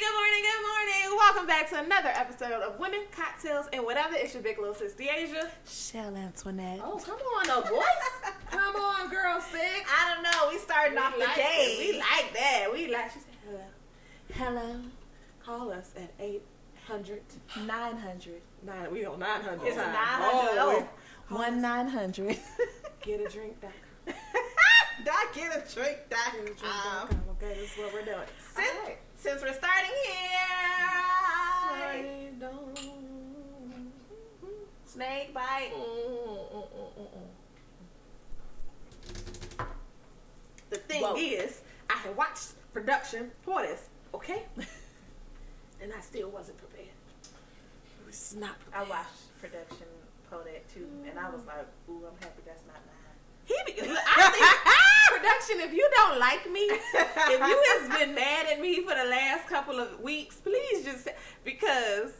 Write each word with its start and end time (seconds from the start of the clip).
good 0.00 0.14
morning, 0.14 0.42
good 0.42 0.62
morning. 0.66 1.18
Welcome 1.18 1.46
back 1.46 1.68
to 1.70 1.78
another 1.84 2.08
episode 2.08 2.62
of 2.62 2.78
Women, 2.78 3.00
Cocktails, 3.12 3.66
and 3.72 3.84
Whatever. 3.84 4.14
It's 4.16 4.32
your 4.34 4.42
big 4.42 4.58
little 4.58 4.74
sis, 4.74 4.94
Deasia. 4.94 5.48
Shell 5.68 6.16
Antoinette. 6.16 6.80
Oh, 6.82 6.96
come 7.04 7.16
on, 7.18 7.46
no 7.48 7.60
voice. 7.60 7.84
come 8.50 8.76
on, 8.76 9.10
girl, 9.10 9.40
six. 9.40 9.90
I 9.90 10.14
don't 10.14 10.22
know. 10.22 10.48
We 10.50 10.58
starting 10.58 10.96
off 10.98 11.14
the 11.14 11.26
day. 11.36 11.76
it. 11.78 11.92
We 11.94 11.98
like 11.98 12.32
that. 12.34 12.66
We 12.72 12.90
like, 12.92 13.12
she 13.12 13.18
said, 13.18 13.34
hello. 13.46 14.60
Hello. 14.60 14.80
Call 15.44 15.70
us 15.70 15.92
at 15.96 16.12
800. 16.18 17.20
900. 17.66 18.40
Nine, 18.64 18.92
we 18.92 19.04
on 19.04 19.18
900. 19.18 19.66
It's 19.66 19.76
a 19.76 19.80
900. 19.80 19.92
Oh, 19.92 20.88
Oh. 21.30 21.36
One 21.36 21.60
900. 21.60 22.38
Get 23.02 23.20
a 23.20 23.28
drink, 23.28 23.60
doc. 23.60 23.70
Doc, 25.04 25.32
get 25.34 25.46
a 25.56 25.74
drink, 25.74 25.98
Doc. 26.10 26.18
Get 26.32 26.40
a 26.42 26.44
drink, 26.44 26.62
Um. 26.64 27.08
Okay, 27.30 27.54
this 27.54 27.72
is 27.72 27.78
what 27.78 27.92
we're 27.94 28.04
doing. 28.04 28.18
since, 28.54 28.68
All 28.76 28.84
right. 28.84 28.98
Since 29.20 29.42
we're 29.42 29.52
starting 29.52 29.90
here, 30.06 30.40
snake 34.86 35.34
bite. 35.34 35.70
Mm, 35.74 36.38
mm, 36.54 36.66
mm, 39.58 39.66
the 40.70 40.76
thing 40.76 41.02
Whoa. 41.02 41.16
is, 41.16 41.60
I 41.90 41.98
had 41.98 42.16
watched 42.16 42.52
production 42.72 43.30
for 43.42 43.60
this, 43.60 43.90
okay? 44.14 44.44
and 45.82 45.92
I 45.92 46.00
still 46.00 46.30
wasn't 46.30 46.56
prepared. 46.56 46.88
It 46.88 48.06
was 48.06 48.36
not 48.38 48.56
I 48.74 48.84
watched 48.84 49.38
production 49.38 49.86
for 50.30 50.38
that 50.44 50.66
too, 50.72 50.88
and 51.06 51.18
I 51.18 51.28
was 51.28 51.44
like, 51.46 51.66
ooh, 51.90 52.06
I'm 52.06 52.16
happy 52.20 52.42
that's 52.46 52.64
not 52.66 52.76
mine. 52.86 52.99
He 53.50 53.82
I 53.82 54.30
think 54.30 55.20
production. 55.22 55.60
If 55.60 55.74
you 55.74 55.88
don't 55.96 56.18
like 56.18 56.50
me, 56.50 56.60
if 56.60 57.40
you 57.40 57.64
has 57.80 57.98
been 57.98 58.14
mad 58.14 58.46
at 58.52 58.60
me 58.60 58.76
for 58.82 58.94
the 58.94 59.04
last 59.04 59.48
couple 59.48 59.78
of 59.78 60.00
weeks, 60.00 60.36
please 60.36 60.84
just 60.84 61.04
say, 61.04 61.14
because 61.44 62.12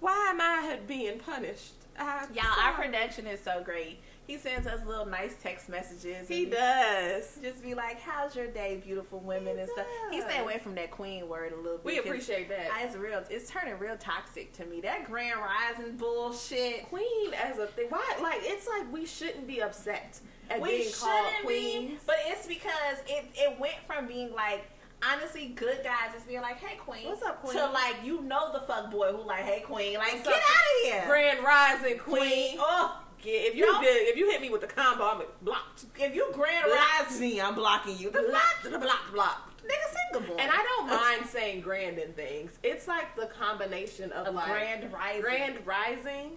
why 0.00 0.28
am 0.30 0.40
I 0.40 0.78
being 0.86 1.18
punished? 1.18 1.72
I'm 1.98 2.32
Y'all, 2.34 2.44
our 2.62 2.74
production 2.74 3.26
is 3.26 3.40
so 3.40 3.62
great. 3.64 4.00
He 4.26 4.36
sends 4.38 4.66
us 4.66 4.84
little 4.84 5.06
nice 5.06 5.36
text 5.40 5.68
messages. 5.68 6.26
He 6.26 6.46
does. 6.46 7.38
Just 7.40 7.62
be 7.62 7.74
like, 7.74 8.00
"How's 8.00 8.34
your 8.34 8.48
day, 8.48 8.82
beautiful 8.84 9.20
women?" 9.20 9.54
He 9.54 9.60
and 9.62 9.70
stuff. 9.70 9.86
He 10.10 10.20
does. 10.20 10.28
stay 10.30 10.40
away 10.42 10.58
from 10.58 10.74
that 10.74 10.90
queen 10.90 11.28
word 11.28 11.52
a 11.52 11.56
little 11.56 11.78
bit. 11.78 11.84
We 11.86 11.98
appreciate 11.98 12.48
that. 12.48 12.72
I- 12.74 12.82
It's 12.82 12.96
real. 12.96 13.22
It's 13.30 13.48
turning 13.48 13.78
real 13.78 13.96
toxic 13.96 14.52
to 14.54 14.66
me. 14.66 14.80
That 14.80 15.04
grand 15.04 15.38
rising 15.40 15.96
bullshit. 15.96 16.86
queen 16.88 17.34
as 17.34 17.58
a 17.58 17.68
thing. 17.68 17.86
Why? 17.88 18.04
Like 18.20 18.40
it's 18.42 18.66
like 18.66 18.92
we 18.92 19.06
shouldn't 19.06 19.46
be 19.46 19.62
upset 19.62 20.18
at 20.50 20.60
we 20.60 20.68
being 20.78 20.92
called 20.92 21.26
shouldn't 21.26 21.44
queens. 21.44 21.90
be, 21.90 21.98
but 22.06 22.16
it's 22.26 22.46
because 22.46 22.98
it 23.08 23.24
it 23.34 23.58
went 23.58 23.76
from 23.86 24.06
being 24.06 24.32
like 24.34 24.64
honestly 25.02 25.48
good 25.48 25.80
guys 25.84 26.12
just 26.14 26.26
being 26.26 26.40
like, 26.40 26.56
"Hey, 26.58 26.76
queen," 26.76 27.06
What's 27.08 27.22
up, 27.22 27.42
queen? 27.42 27.56
to 27.56 27.66
like 27.70 27.96
you 28.04 28.22
know 28.22 28.52
the 28.52 28.60
fuck 28.60 28.90
boy 28.90 29.12
who 29.12 29.26
like, 29.26 29.44
"Hey, 29.44 29.60
queen," 29.60 29.94
like 29.98 30.12
What's 30.14 30.28
get 30.28 30.34
up, 30.36 30.42
out 30.42 30.86
of 30.86 30.92
here, 30.92 31.04
Grand 31.06 31.44
rising 31.44 31.98
queen. 31.98 32.56
Oh, 32.58 33.02
Yeah, 33.22 33.32
if 33.32 33.54
you 33.56 33.70
No. 33.72 33.80
did, 33.80 34.08
if 34.08 34.16
you 34.16 34.30
hit 34.30 34.40
me 34.40 34.50
with 34.50 34.60
the 34.60 34.66
combo, 34.68 35.04
I'm 35.04 35.22
blocked. 35.42 35.84
if 35.98 36.14
you 36.14 36.28
grand 36.32 36.66
rise 36.70 37.18
me, 37.18 37.40
I'm 37.40 37.54
blocking 37.56 37.96
you. 37.98 38.10
The 38.10 38.22
Blocked, 38.22 38.62
the 38.70 38.78
blocked, 38.78 39.12
blocked. 39.12 39.64
nigga, 39.64 39.96
single 40.12 40.34
boy. 40.36 40.40
And 40.40 40.50
I 40.52 40.62
don't 40.62 40.86
mind 40.86 41.26
saying 41.28 41.60
grand 41.62 41.98
in 41.98 42.12
things. 42.12 42.52
It's 42.62 42.86
like 42.86 43.16
the 43.16 43.26
combination 43.26 44.12
of, 44.12 44.28
Of 44.28 44.34
like 44.36 44.46
grand 44.46 44.92
rising. 44.92 45.20
grand 45.22 45.66
rising, 45.66 46.36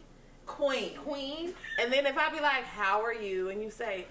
queen. 0.49 0.97
queen, 0.97 1.53
and 1.79 1.91
then 1.93 2.05
if 2.05 2.17
I 2.17 2.29
be 2.29 2.39
like, 2.39 2.63
"How 2.65 3.01
are 3.01 3.13
you?" 3.13 3.49
and 3.49 3.61
you 3.61 3.69
say, 3.71 4.05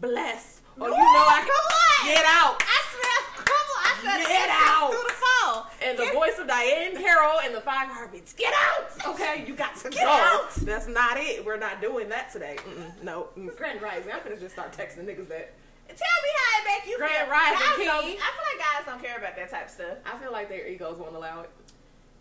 "Blessed," 0.00 0.60
or 0.80 0.88
Ooh, 0.88 0.92
you 0.92 0.96
know 0.98 1.26
I 1.28 1.40
can 1.46 2.14
get 2.14 2.24
out. 2.24 2.56
I 2.60 2.78
smell. 2.90 3.44
Come 3.44 3.68
on, 3.76 3.82
I 3.84 4.18
said 4.18 4.28
Get 4.28 4.48
out. 4.50 4.90
through 4.92 5.02
the 5.02 5.14
phone. 5.14 5.64
And 5.88 5.98
the 5.98 6.04
Get- 6.04 6.14
voice 6.14 6.38
of 6.38 6.46
Diahann 6.46 6.96
Carroll 6.96 7.40
and 7.44 7.54
the 7.54 7.60
five 7.60 7.88
heartbeats. 7.88 8.32
Get 8.32 8.52
out! 8.54 8.90
Okay, 9.14 9.44
you 9.46 9.54
got 9.54 9.76
to 9.76 9.88
Get 9.90 10.02
go. 10.04 10.08
out. 10.10 10.50
That's 10.56 10.86
not 10.88 11.16
it. 11.16 11.44
We're 11.44 11.56
not 11.56 11.80
doing 11.80 12.08
that 12.10 12.30
today. 12.32 12.56
Mm-mm, 12.60 13.02
no. 13.02 13.28
Mm, 13.38 13.56
Grand 13.56 13.80
Rising. 13.82 14.12
I'm 14.12 14.22
gonna 14.24 14.36
just 14.36 14.54
start 14.54 14.72
texting 14.72 15.04
niggas 15.04 15.28
that. 15.28 15.52
Tell 15.88 15.96
me 15.96 16.30
how 16.36 16.60
it 16.60 16.64
make 16.66 16.90
you 16.90 16.98
Grand 16.98 17.14
feel. 17.14 17.30
Rising 17.30 17.58
Guys. 17.58 17.70
I 17.72 17.76
feel 17.76 18.16
like 18.16 18.58
guys 18.58 18.82
don't 18.86 19.02
care 19.02 19.16
about 19.16 19.36
that 19.36 19.50
type 19.50 19.64
of 19.66 19.70
stuff. 19.70 19.96
I 20.04 20.18
feel 20.18 20.30
like 20.32 20.48
their 20.48 20.66
egos 20.66 20.98
won't 20.98 21.14
allow 21.16 21.40
it. 21.40 21.50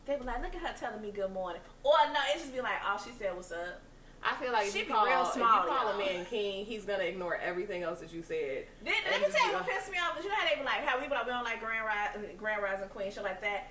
They 0.08 0.16
be 0.16 0.24
like, 0.24 0.42
look 0.42 0.56
at 0.56 0.62
her 0.62 0.74
telling 0.80 1.02
me 1.02 1.12
good 1.12 1.32
morning. 1.34 1.62
Or 1.84 1.92
no, 2.14 2.20
it 2.34 2.40
just 2.40 2.54
be 2.54 2.62
like, 2.62 2.80
all 2.88 2.98
she 2.98 3.12
said 3.20 3.36
was 3.36 3.52
up. 3.52 3.82
I 4.24 4.34
feel 4.42 4.52
like 4.52 4.68
if 4.68 4.74
She 4.74 4.80
you 4.80 4.86
be 4.86 4.92
call, 4.92 5.06
real 5.06 5.22
if 5.30 5.36
you 5.36 5.42
call 5.44 5.68
a 5.68 5.92
y'all. 5.92 5.98
man 5.98 6.26
king, 6.26 6.66
he's 6.66 6.86
gonna 6.86 7.04
ignore 7.04 7.36
everything 7.36 7.84
else 7.84 8.00
that 8.00 8.12
you 8.12 8.24
said. 8.24 8.66
Then, 8.84 8.94
let 9.12 9.22
me 9.22 9.28
tell 9.30 9.48
you 9.48 9.54
what 9.54 9.68
pissed 9.68 9.92
me 9.92 9.98
off. 10.00 10.14
But 10.16 10.24
you 10.24 10.30
know 10.30 10.36
how 10.36 10.48
they 10.50 10.56
be 10.60 10.66
like, 10.66 10.84
how 10.86 10.98
we 11.00 11.08
be 11.08 11.14
like, 11.14 11.26
we 11.26 11.32
don't 11.32 11.44
like 11.44 11.60
grand 11.60 11.86
rise, 11.86 12.18
grand 12.38 12.64
rising 12.64 12.88
queen, 12.90 13.12
shit 13.12 13.24
like 13.24 13.42
that. 13.42 13.68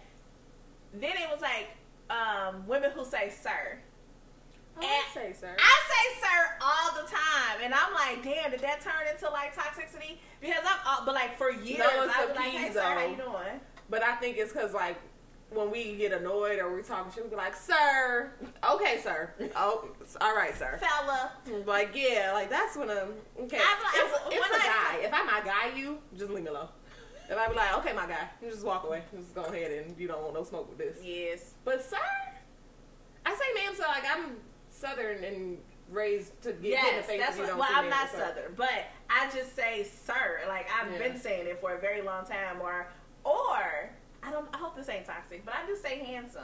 Then 0.95 1.13
it 1.17 1.29
was 1.33 1.41
like, 1.41 1.69
um, 2.11 2.67
women 2.67 2.91
who 2.93 3.05
say 3.05 3.31
sir. 3.31 3.79
I 4.79 5.03
say, 5.15 5.33
sir. 5.33 5.57
I 5.59 5.75
say 5.89 6.21
sir 6.21 6.57
all 6.61 7.03
the 7.03 7.09
time, 7.11 7.65
and 7.65 7.73
I'm 7.75 7.93
like, 7.95 8.23
damn, 8.23 8.51
did 8.51 8.61
that 8.61 8.83
turn 8.83 9.09
into 9.11 9.29
like 9.33 9.57
toxicity? 9.57 10.19
Because 10.41 10.63
I'm, 10.65 10.79
uh, 10.87 11.05
but 11.05 11.15
like 11.15 11.39
for 11.39 11.51
years, 11.51 11.79
No, 11.79 11.87
I 11.87 12.25
a 12.25 12.27
was 12.29 12.37
like, 12.37 12.51
hey 12.51 12.73
sir, 12.73 12.83
how 12.83 13.07
you 13.07 13.17
doing? 13.17 13.61
But 13.89 14.03
I 14.03 14.15
think 14.17 14.37
it's 14.37 14.53
because 14.53 14.75
like 14.75 14.97
when 15.51 15.71
we 15.71 15.95
get 15.97 16.13
annoyed 16.13 16.59
or 16.59 16.71
we're 16.71 16.83
talking 16.83 17.13
shit, 17.13 17.25
we 17.25 17.31
be 17.31 17.37
like, 17.37 17.55
"Sir, 17.55 18.33
okay, 18.69 18.99
sir, 19.03 19.33
oh, 19.55 19.89
all 20.21 20.35
right, 20.37 20.57
sir." 20.57 20.79
Fella, 20.81 21.33
Like 21.67 21.91
yeah, 21.95 22.33
like 22.35 22.51
that's 22.51 22.77
when 22.77 22.91
I'm 22.91 23.15
okay. 23.41 23.59
I'm 23.61 23.83
like- 23.83 23.95
it's 23.95 24.19
a, 24.19 24.29
it's 24.29 24.51
a 24.51 24.55
I- 24.55 24.97
guy. 24.99 25.05
If 25.07 25.15
I 25.15 25.23
my 25.23 25.41
guy, 25.45 25.77
you 25.77 25.99
just 26.17 26.31
leave 26.31 26.45
me 26.45 26.51
alone. 26.51 26.69
If 27.29 27.37
I 27.37 27.49
be 27.49 27.55
like, 27.55 27.77
okay, 27.79 27.93
my 27.93 28.07
guy, 28.07 28.29
you 28.41 28.51
just 28.51 28.65
walk 28.65 28.85
away. 28.85 29.03
Just 29.17 29.35
go 29.35 29.43
ahead 29.45 29.73
and 29.73 29.99
you 29.99 30.07
don't 30.07 30.23
want 30.23 30.35
no 30.35 30.45
smoke 30.45 30.69
with 30.69 30.79
this. 30.79 30.99
yes. 31.05 31.55
But 31.65 31.83
sir, 31.85 31.97
I 33.25 33.35
say 33.35 33.45
ma'am, 33.65 33.75
so 33.77 33.83
like 33.83 34.05
I'm 34.09 34.37
southern 34.71 35.25
and 35.25 35.59
raised 35.91 36.41
to 36.43 36.53
get 36.53 36.63
hit 36.63 36.65
in 36.65 36.71
the 36.73 36.97
Yes, 36.97 37.07
face. 37.07 37.21
that's 37.21 37.39
what. 37.39 37.57
Well, 37.59 37.69
I'm 37.71 37.89
not 37.89 38.11
southern, 38.11 38.55
but 38.57 38.71
I 39.11 39.31
just 39.35 39.55
say 39.57 39.85
sir. 39.85 40.41
Like 40.49 40.69
I've 40.71 40.93
Yeah. 40.93 40.99
been 40.99 41.19
saying 41.21 41.47
it 41.47 41.61
for 41.61 41.75
a 41.75 41.81
very 41.81 42.03
long 42.03 42.25
time. 42.27 42.61
Or, 42.61 42.89
or 43.25 43.91
I 44.27 44.31
don't. 44.31 44.49
I 44.53 44.59
hope 44.59 44.77
this 44.77 44.89
ain't 44.89 45.07
toxic, 45.07 45.45
but 45.45 45.55
I 45.55 45.67
just 45.67 45.83
say 45.83 45.99
handsome. 45.99 46.43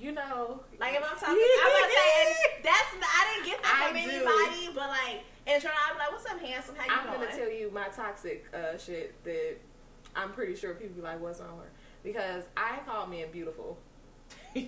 You 0.00 0.12
know, 0.12 0.60
Like 0.80 0.94
if 0.94 1.02
I'm 1.04 1.16
talking, 1.18 1.36
I'm 1.36 1.72
not 1.72 1.90
saying 1.90 2.34
that's. 2.64 2.94
I 3.02 3.34
didn't 3.34 3.46
get 3.46 3.62
that 3.62 3.82
I 3.84 3.86
from 3.92 3.96
do. 4.02 4.16
anybody, 4.16 4.74
but 4.74 4.88
like, 4.88 5.24
and 5.46 5.62
trying, 5.62 5.74
I'm 5.90 5.98
like, 5.98 6.10
what's 6.10 6.26
up, 6.26 6.40
handsome? 6.40 6.74
How 6.76 6.86
you 6.86 7.00
I'm 7.00 7.06
doing? 7.18 7.28
gonna 7.28 7.36
tell 7.40 7.52
you 7.52 7.70
my 7.72 7.88
toxic 7.88 8.46
uh, 8.54 8.76
shit 8.78 9.22
that 9.24 9.56
I'm 10.16 10.32
pretty 10.32 10.56
sure 10.56 10.74
people 10.74 10.96
be 10.96 11.02
like, 11.02 11.20
"What's 11.20 11.40
wrong 11.40 11.56
with 11.58 11.66
her?" 11.66 11.72
Because 12.02 12.44
I 12.56 12.78
call 12.86 13.06
men 13.06 13.26
beautiful 13.30 13.78
and 14.56 14.64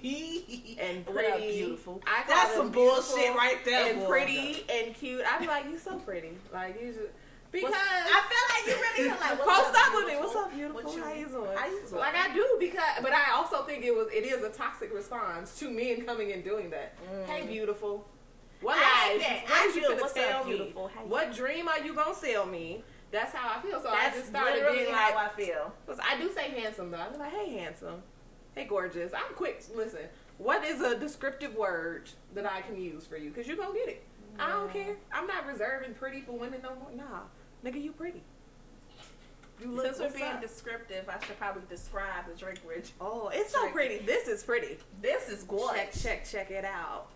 pretty. 1.06 1.52
beautiful? 1.52 2.00
I 2.06 2.22
call 2.22 2.34
That's 2.36 2.50
them 2.50 2.58
some 2.58 2.70
bullshit 2.72 3.34
right 3.34 3.58
there, 3.64 3.90
And 3.90 4.00
boy. 4.00 4.06
pretty 4.08 4.64
and 4.70 4.94
cute. 4.94 5.22
I 5.26 5.38
be 5.40 5.46
like, 5.46 5.64
"You 5.64 5.78
so 5.78 5.96
pretty." 5.98 6.32
Like 6.52 6.80
you 6.80 6.92
just 6.92 7.00
because 7.54 7.72
I 7.72 8.20
feel 8.28 8.44
like 8.50 8.66
you 8.66 8.82
really 8.82 9.10
feel 9.10 9.20
like, 9.20 9.46
what's 9.46 9.60
post 9.70 9.76
up, 9.78 9.88
up 9.88 9.94
with 9.94 10.06
me. 10.06 10.16
What's 10.18 10.36
up, 10.36 10.52
beautiful? 10.52 10.82
What 10.82 10.96
you- 10.96 11.02
How 11.04 11.12
you 11.12 11.26
doing? 11.28 11.56
how 11.56 11.66
you 11.66 11.80
doing? 11.88 12.00
Like 12.00 12.14
I 12.16 12.34
do 12.34 12.56
because, 12.58 12.82
but 13.02 13.12
I 13.12 13.32
also 13.32 13.62
think 13.62 13.84
it 13.84 13.94
was 13.94 14.08
it 14.12 14.24
is 14.24 14.42
a 14.42 14.50
toxic 14.50 14.92
response 14.92 15.58
to 15.60 15.70
men 15.70 16.04
coming 16.04 16.32
and 16.32 16.42
doing 16.42 16.70
that. 16.70 16.94
Mm. 17.06 17.26
Hey, 17.26 17.46
beautiful. 17.46 18.06
What 18.60 18.76
I 18.78 19.12
lies? 19.14 19.22
hate 19.22 19.46
that. 19.46 19.50
What 19.50 19.70
I 19.70 19.74
you 19.74 19.82
gonna 19.82 20.00
What's 20.02 20.16
up, 20.16 20.46
me? 20.46 20.56
beautiful? 20.56 20.90
What 21.06 21.34
dream 21.34 21.68
are 21.68 21.80
you 21.80 21.94
gonna 21.94 22.14
sell 22.14 22.46
me? 22.46 22.82
That's 23.10 23.32
how 23.32 23.58
I 23.58 23.62
feel. 23.62 23.80
So 23.80 23.88
I 23.90 24.10
just 24.10 24.28
started 24.28 24.54
literally 24.54 24.78
being 24.78 24.92
how 24.94 25.14
like, 25.14 25.32
I 25.32 25.36
feel. 25.36 25.72
Cause 25.86 25.98
I 26.02 26.18
do 26.18 26.32
say 26.32 26.50
handsome 26.50 26.90
though. 26.90 26.98
I 26.98 27.08
be 27.10 27.18
like, 27.18 27.32
hey, 27.32 27.58
handsome. 27.58 28.02
Hey, 28.54 28.64
gorgeous. 28.64 29.12
I'm 29.12 29.34
quick. 29.34 29.62
Listen, 29.74 30.00
what 30.38 30.64
is 30.64 30.80
a 30.80 30.98
descriptive 30.98 31.54
word 31.54 32.10
that 32.34 32.46
I 32.50 32.62
can 32.62 32.80
use 32.80 33.06
for 33.06 33.16
you? 33.16 33.30
Cause 33.30 33.46
you 33.46 33.56
gonna 33.56 33.74
get 33.74 33.88
it. 33.88 34.04
I 34.38 34.50
don't 34.50 34.72
care. 34.72 34.96
I'm 35.12 35.26
not 35.28 35.46
reserving 35.46 35.94
pretty 35.94 36.20
for 36.22 36.32
women 36.32 36.60
no 36.62 36.70
more. 36.74 36.90
Nah, 36.96 37.20
nigga, 37.64 37.82
you 37.82 37.92
pretty. 37.92 38.22
You 39.60 39.70
look. 39.70 39.86
Since 39.86 39.98
we're 40.00 40.10
being 40.10 40.32
up? 40.32 40.40
descriptive, 40.42 41.08
I 41.08 41.24
should 41.24 41.38
probably 41.38 41.62
describe 41.68 42.26
the 42.28 42.38
drink 42.38 42.60
rich. 42.66 42.90
oh, 43.00 43.30
it's 43.32 43.52
so 43.52 43.68
pretty. 43.70 43.98
This 43.98 44.28
is 44.28 44.42
pretty. 44.42 44.78
This 45.00 45.28
is 45.28 45.44
gorgeous. 45.44 46.02
Check, 46.02 46.24
check, 46.24 46.48
check 46.48 46.50
it 46.50 46.64
out. 46.64 47.06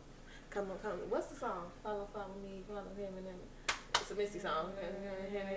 Come 0.50 0.70
on, 0.70 0.78
come 0.78 0.93
on. 0.93 1.11
What's 1.11 1.26
the 1.26 1.37
song? 1.37 1.67
Follow, 1.82 2.08
follow 2.14 2.34
me, 2.43 2.62
follow 2.67 2.81
him, 2.96 3.12
and 3.17 3.26
then 3.26 3.34
it's 3.94 4.11
a 4.11 4.14
Missy 4.14 4.38
song. 4.38 4.70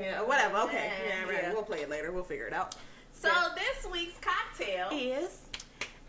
Yeah, 0.02 0.22
Whatever. 0.22 0.58
Okay. 0.58 0.92
Yeah, 1.08 1.24
right. 1.24 1.44
Yeah. 1.44 1.54
We'll 1.54 1.64
play 1.64 1.82
it 1.82 1.90
later. 1.90 2.12
We'll 2.12 2.24
figure 2.24 2.48
it 2.48 2.54
out. 2.54 2.76
So 3.14 3.30
this 3.56 3.92
week's 3.92 4.18
cocktail 4.20 4.90
Is 4.92 5.42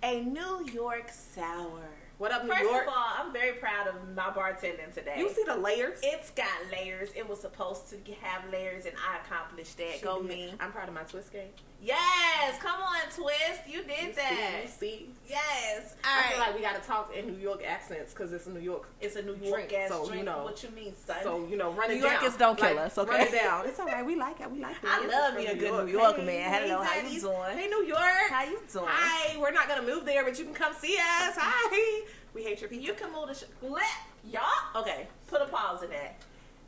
a 0.03 0.23
New 0.23 0.67
York 0.73 1.11
sour. 1.11 1.83
What 2.23 2.31
up, 2.31 2.45
New 2.45 2.51
First 2.51 2.63
York? 2.63 2.87
of 2.87 2.93
all, 2.97 3.05
I'm 3.19 3.33
very 3.33 3.55
proud 3.55 3.89
of 3.89 3.97
my 4.15 4.31
bartending 4.31 4.95
today. 4.95 5.17
you 5.19 5.29
see 5.29 5.43
the 5.45 5.57
layers? 5.57 5.99
it's 6.05 6.31
got 6.31 6.47
layers. 6.71 7.11
It 7.17 7.29
was 7.29 7.41
supposed 7.41 7.89
to 7.91 7.97
have 8.21 8.49
layers, 8.53 8.87
and 8.87 8.95
I 9.11 9.19
accomplished 9.27 9.77
that. 9.79 9.95
She 9.97 10.05
Go 10.05 10.23
did. 10.23 10.29
me. 10.29 10.55
I'm 10.61 10.71
proud 10.71 10.87
of 10.87 10.95
my 10.95 11.03
twist 11.03 11.33
game. 11.33 11.49
Yes, 11.85 12.59
come 12.61 12.81
on, 12.81 13.01
twist. 13.13 13.63
You 13.67 13.83
did 13.83 14.09
You 14.09 14.13
that. 14.15 14.69
See, 14.69 14.87
you 14.87 14.91
see. 15.01 15.09
Yes. 15.29 15.97
I 16.05 16.17
All 16.25 16.31
feel 16.31 16.39
like 16.39 16.55
we 16.55 16.61
got 16.61 16.81
to 16.81 16.87
talk 16.89 17.13
in 17.17 17.27
New 17.27 17.37
York 17.39 17.65
accents 17.67 18.15
because 18.15 18.33
it's 18.33 18.47
New 18.47 18.61
York. 18.61 18.89
it's 19.01 19.17
a 19.17 19.23
New 19.23 19.35
York 19.43 19.69
drink, 19.69 19.73
ass 19.73 19.89
so, 19.89 20.13
you 20.13 20.23
know. 20.23 20.45
what 20.45 20.63
you 20.63 20.69
mean, 20.71 20.93
son? 21.07 21.17
So 21.25 21.45
you 21.51 21.57
know, 21.57 21.73
run 21.73 21.89
New 21.91 21.97
it 21.97 22.03
down. 22.03 22.13
Yorkers 22.13 22.37
don't 22.37 22.57
kill 22.57 22.77
Like, 22.77 22.87
us, 22.87 22.99
okay? 22.99 23.11
Run 23.11 23.21
it 23.23 23.33
down. 23.33 23.67
It's 23.67 23.81
all 23.81 23.87
right. 23.87 24.07
We 24.07 24.15
like 24.15 24.41
it. 24.41 24.49
We 24.51 24.61
like 24.61 24.77
it. 24.77 24.89
I 24.89 25.01
This 25.01 25.07
is 25.07 25.13
love 25.13 25.35
from 25.35 25.43
me 25.43 25.47
a 25.49 25.55
New 25.55 25.61
good 25.61 25.67
York. 25.69 25.87
New 25.87 25.93
York 25.93 26.17
Hey, 26.19 26.25
man. 26.27 26.63
Hello, 26.63 26.83
how 26.83 27.01
you 27.01 27.21
doing? 27.21 27.57
Hey, 27.59 27.67
New 27.67 27.85
York. 27.85 28.01
How 28.31 28.45
you 28.45 28.61
doing? 28.73 28.87
Hi. 28.89 29.37
We're 29.41 29.51
not 29.51 29.67
gonna 29.69 29.83
move 29.83 30.05
there, 30.05 30.25
but 30.25 30.39
you 30.39 30.45
can 30.45 30.55
come 30.55 30.75
see 30.75 30.95
us. 30.97 31.35
Hi. 31.37 32.03
We 32.33 32.45
hate 32.45 32.61
your 32.61 32.71
pizza. 32.71 32.87
You 32.87 32.95
can 32.95 33.13
move 33.13 33.27
the 33.29 33.35
sh- 33.35 33.45
let 33.61 33.83
y'all. 34.31 34.43
Okay, 34.83 35.09
put 35.27 35.43
a 35.43 35.47
pause 35.47 35.83
in 35.83 35.91
that. 35.91 36.15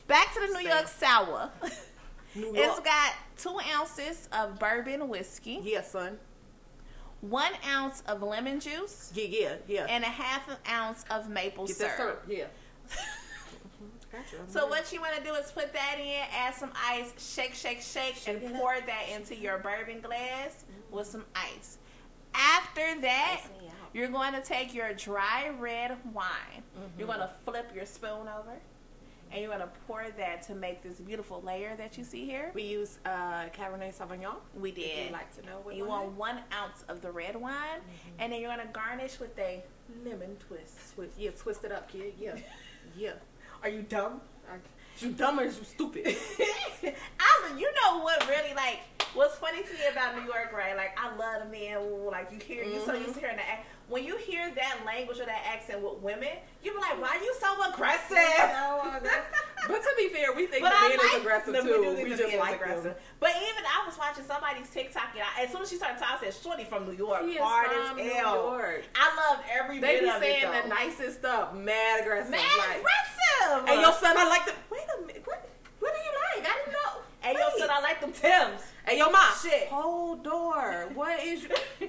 Back 0.08 0.34
to 0.34 0.40
the 0.40 0.46
New 0.48 0.54
Same. 0.54 0.66
York 0.68 0.88
Sour. 0.88 1.50
It's 2.36 2.80
got 2.80 3.12
two 3.36 3.56
ounces 3.74 4.28
of 4.32 4.58
bourbon 4.58 5.08
whiskey, 5.08 5.60
yeah, 5.62 5.82
son. 5.82 6.18
one 7.20 7.52
ounce 7.68 8.02
of 8.08 8.22
lemon 8.22 8.60
juice, 8.60 9.12
Yeah, 9.14 9.26
yeah, 9.28 9.54
yeah. 9.68 9.86
and 9.88 10.02
a 10.04 10.08
half 10.08 10.48
an 10.48 10.56
ounce 10.70 11.04
of 11.10 11.28
maple 11.28 11.66
Get 11.66 11.76
syrup. 11.76 11.96
syrup. 11.96 12.24
Yeah. 12.28 12.44
Gotcha. 14.12 14.36
So 14.48 14.66
what 14.68 14.92
you 14.92 15.00
want 15.00 15.16
to 15.16 15.22
do 15.24 15.34
is 15.34 15.50
put 15.50 15.72
that 15.72 15.96
in, 15.98 16.22
add 16.36 16.54
some 16.54 16.70
ice, 16.88 17.12
shake, 17.18 17.54
shake, 17.54 17.80
shake, 17.82 18.14
Shake 18.14 18.42
and 18.44 18.54
up. 18.54 18.60
pour 18.60 18.74
that 18.80 19.08
into 19.12 19.34
your 19.34 19.58
bourbon 19.58 20.00
glass 20.00 20.64
with 20.92 21.06
some 21.08 21.24
ice. 21.34 21.78
After 22.32 23.00
that, 23.00 23.40
Ice 23.44 23.48
me 23.60 23.68
out. 23.68 23.74
you're 23.92 24.08
going 24.08 24.32
to 24.34 24.40
take 24.40 24.72
your 24.74 24.92
dry 24.92 25.50
red 25.58 25.96
wine. 26.12 26.62
Mm-hmm. 26.78 26.98
You're 26.98 27.08
going 27.08 27.20
to 27.20 27.30
flip 27.44 27.70
your 27.74 27.86
spoon 27.86 28.28
over, 28.38 28.52
and 29.34 29.42
you're 29.42 29.50
to 29.62 29.68
pour 29.88 30.04
that 30.16 30.42
to 30.42 30.54
make 30.54 30.80
this 30.82 31.00
beautiful 31.00 31.42
layer 31.42 31.74
that 31.76 31.98
you 31.98 32.04
see 32.04 32.24
here. 32.24 32.52
We 32.54 32.62
use 32.62 32.98
uh, 33.04 33.46
Cabernet 33.52 33.92
Sauvignon. 33.98 34.36
We 34.54 34.68
If 34.70 34.74
did. 34.76 35.04
you'd 35.06 35.12
like 35.12 35.34
to 35.36 35.42
know 35.44 35.58
what 35.64 35.74
You 35.74 35.86
want 35.86 36.12
one 36.12 36.38
ounce 36.52 36.84
of 36.88 37.02
the 37.02 37.10
red 37.10 37.34
wine, 37.34 37.52
Mm-hmm. 37.80 38.10
and 38.20 38.32
then 38.32 38.40
you're 38.40 38.54
going 38.54 38.64
to 38.66 38.72
garnish 38.72 39.18
with 39.18 39.36
a 39.38 39.62
lemon 40.04 40.36
twist. 40.48 40.94
Twist, 40.94 41.14
yeah, 41.18 41.30
twist 41.36 41.64
it 41.64 41.72
up, 41.72 41.88
kid. 41.90 42.14
Yeah, 42.18 42.36
yeah. 42.96 43.12
Are 43.62 43.68
you 43.68 43.82
dumb? 43.82 44.20
I- 44.48 44.56
You 45.00 45.10
dumb 45.10 45.40
or 45.40 45.44
you 45.44 45.50
stupid? 45.50 46.06
I, 46.82 47.56
you 47.58 47.70
know 47.82 48.00
what 48.02 48.26
really 48.28 48.54
like 48.54 48.80
what's 49.14 49.36
funny 49.36 49.62
to 49.62 49.72
me 49.72 49.78
about 49.92 50.16
New 50.16 50.24
York, 50.24 50.52
right? 50.52 50.76
Like 50.76 50.96
I 50.98 51.14
love 51.16 51.42
a 51.46 51.50
man. 51.50 51.78
who, 51.80 52.10
Like 52.10 52.30
you 52.32 52.38
hear, 52.38 52.64
you 52.64 52.80
so 52.84 52.92
Mhm. 52.92 53.02
used 53.02 53.14
to 53.14 53.20
hearing 53.20 53.36
the 53.36 53.42
ac- 53.42 53.62
when 53.88 54.02
you 54.02 54.16
hear 54.16 54.50
that 54.54 54.78
language 54.86 55.20
or 55.20 55.26
that 55.26 55.42
accent 55.46 55.80
with 55.80 55.98
women, 56.00 56.30
you 56.62 56.72
be 56.72 56.78
like, 56.78 56.98
why 57.00 57.16
are 57.18 57.22
you 57.22 57.34
so 57.38 57.52
aggressive? 57.70 58.16
but 59.68 59.82
to 59.82 59.90
be 59.98 60.08
fair, 60.08 60.32
we 60.32 60.46
think 60.46 60.62
But 60.62 60.70
the 60.70 60.76
I 60.78 60.88
man 60.88 60.98
like 60.98 61.14
is 61.14 61.20
aggressive 61.20 61.54
too. 61.64 61.98
We, 62.02 62.10
just 62.16 62.36
like 62.38 62.54
aggressive. 62.56 62.84
them. 62.84 62.94
But 63.20 63.30
even 63.36 63.62
I 63.66 63.86
was 63.86 63.96
watching 63.98 64.24
somebody's 64.24 64.68
TikTok, 64.70 65.10
and 65.14 65.22
I, 65.22 65.44
as 65.44 65.52
soon 65.52 65.62
as 65.62 65.68
she 65.70 65.76
started 65.76 65.98
talking, 65.98 66.28
I 66.28 66.30
said, 66.32 66.42
"Shorty 66.42 66.64
from 66.64 66.86
New 66.86 66.96
York, 66.96 67.22
He 67.24 67.32
is 67.32 67.40
hard 67.42 67.70
from 67.70 67.98
as 68.00 68.04
New 68.06 68.10
hell." 68.12 68.34
York. 68.56 68.84
I 68.96 69.14
love 69.16 69.44
every 69.52 69.80
They 69.80 70.00
bit 70.00 70.02
be 70.04 70.08
of 70.08 70.18
saying 70.20 70.44
it. 70.48 70.62
the 70.64 70.68
nicest 70.68 71.18
stuff, 71.18 71.54
mad 71.54 72.00
aggressive. 72.00 72.30
Man, 72.30 72.40
like, 72.58 72.78
aggressive. 72.80 73.68
Hey, 73.68 73.80
yo, 73.82 73.90
son, 73.92 74.16
I 74.16 74.28
like 74.28 74.46
the. 74.46 74.52
Wait 74.70 74.80
a 74.98 75.00
minute. 75.06 75.22
What? 75.26 75.48
What 75.80 75.92
do 75.92 76.00
you 76.00 76.40
like? 76.40 76.48
I 76.50 76.56
didn't 76.64 76.72
know. 76.72 77.02
Hey, 77.20 77.32
yo, 77.34 77.40
Wait. 77.40 77.52
son, 77.52 77.60
I 77.74 77.80
like 77.80 78.00
them 78.00 78.12
Tims. 78.12 78.62
Hey, 78.86 78.98
yo, 78.98 79.10
mom. 79.10 79.32
Shit. 79.42 79.66
Hold 79.66 80.22
door. 80.22 80.88
What 80.94 81.20
is? 81.20 81.42
You... 81.42 81.48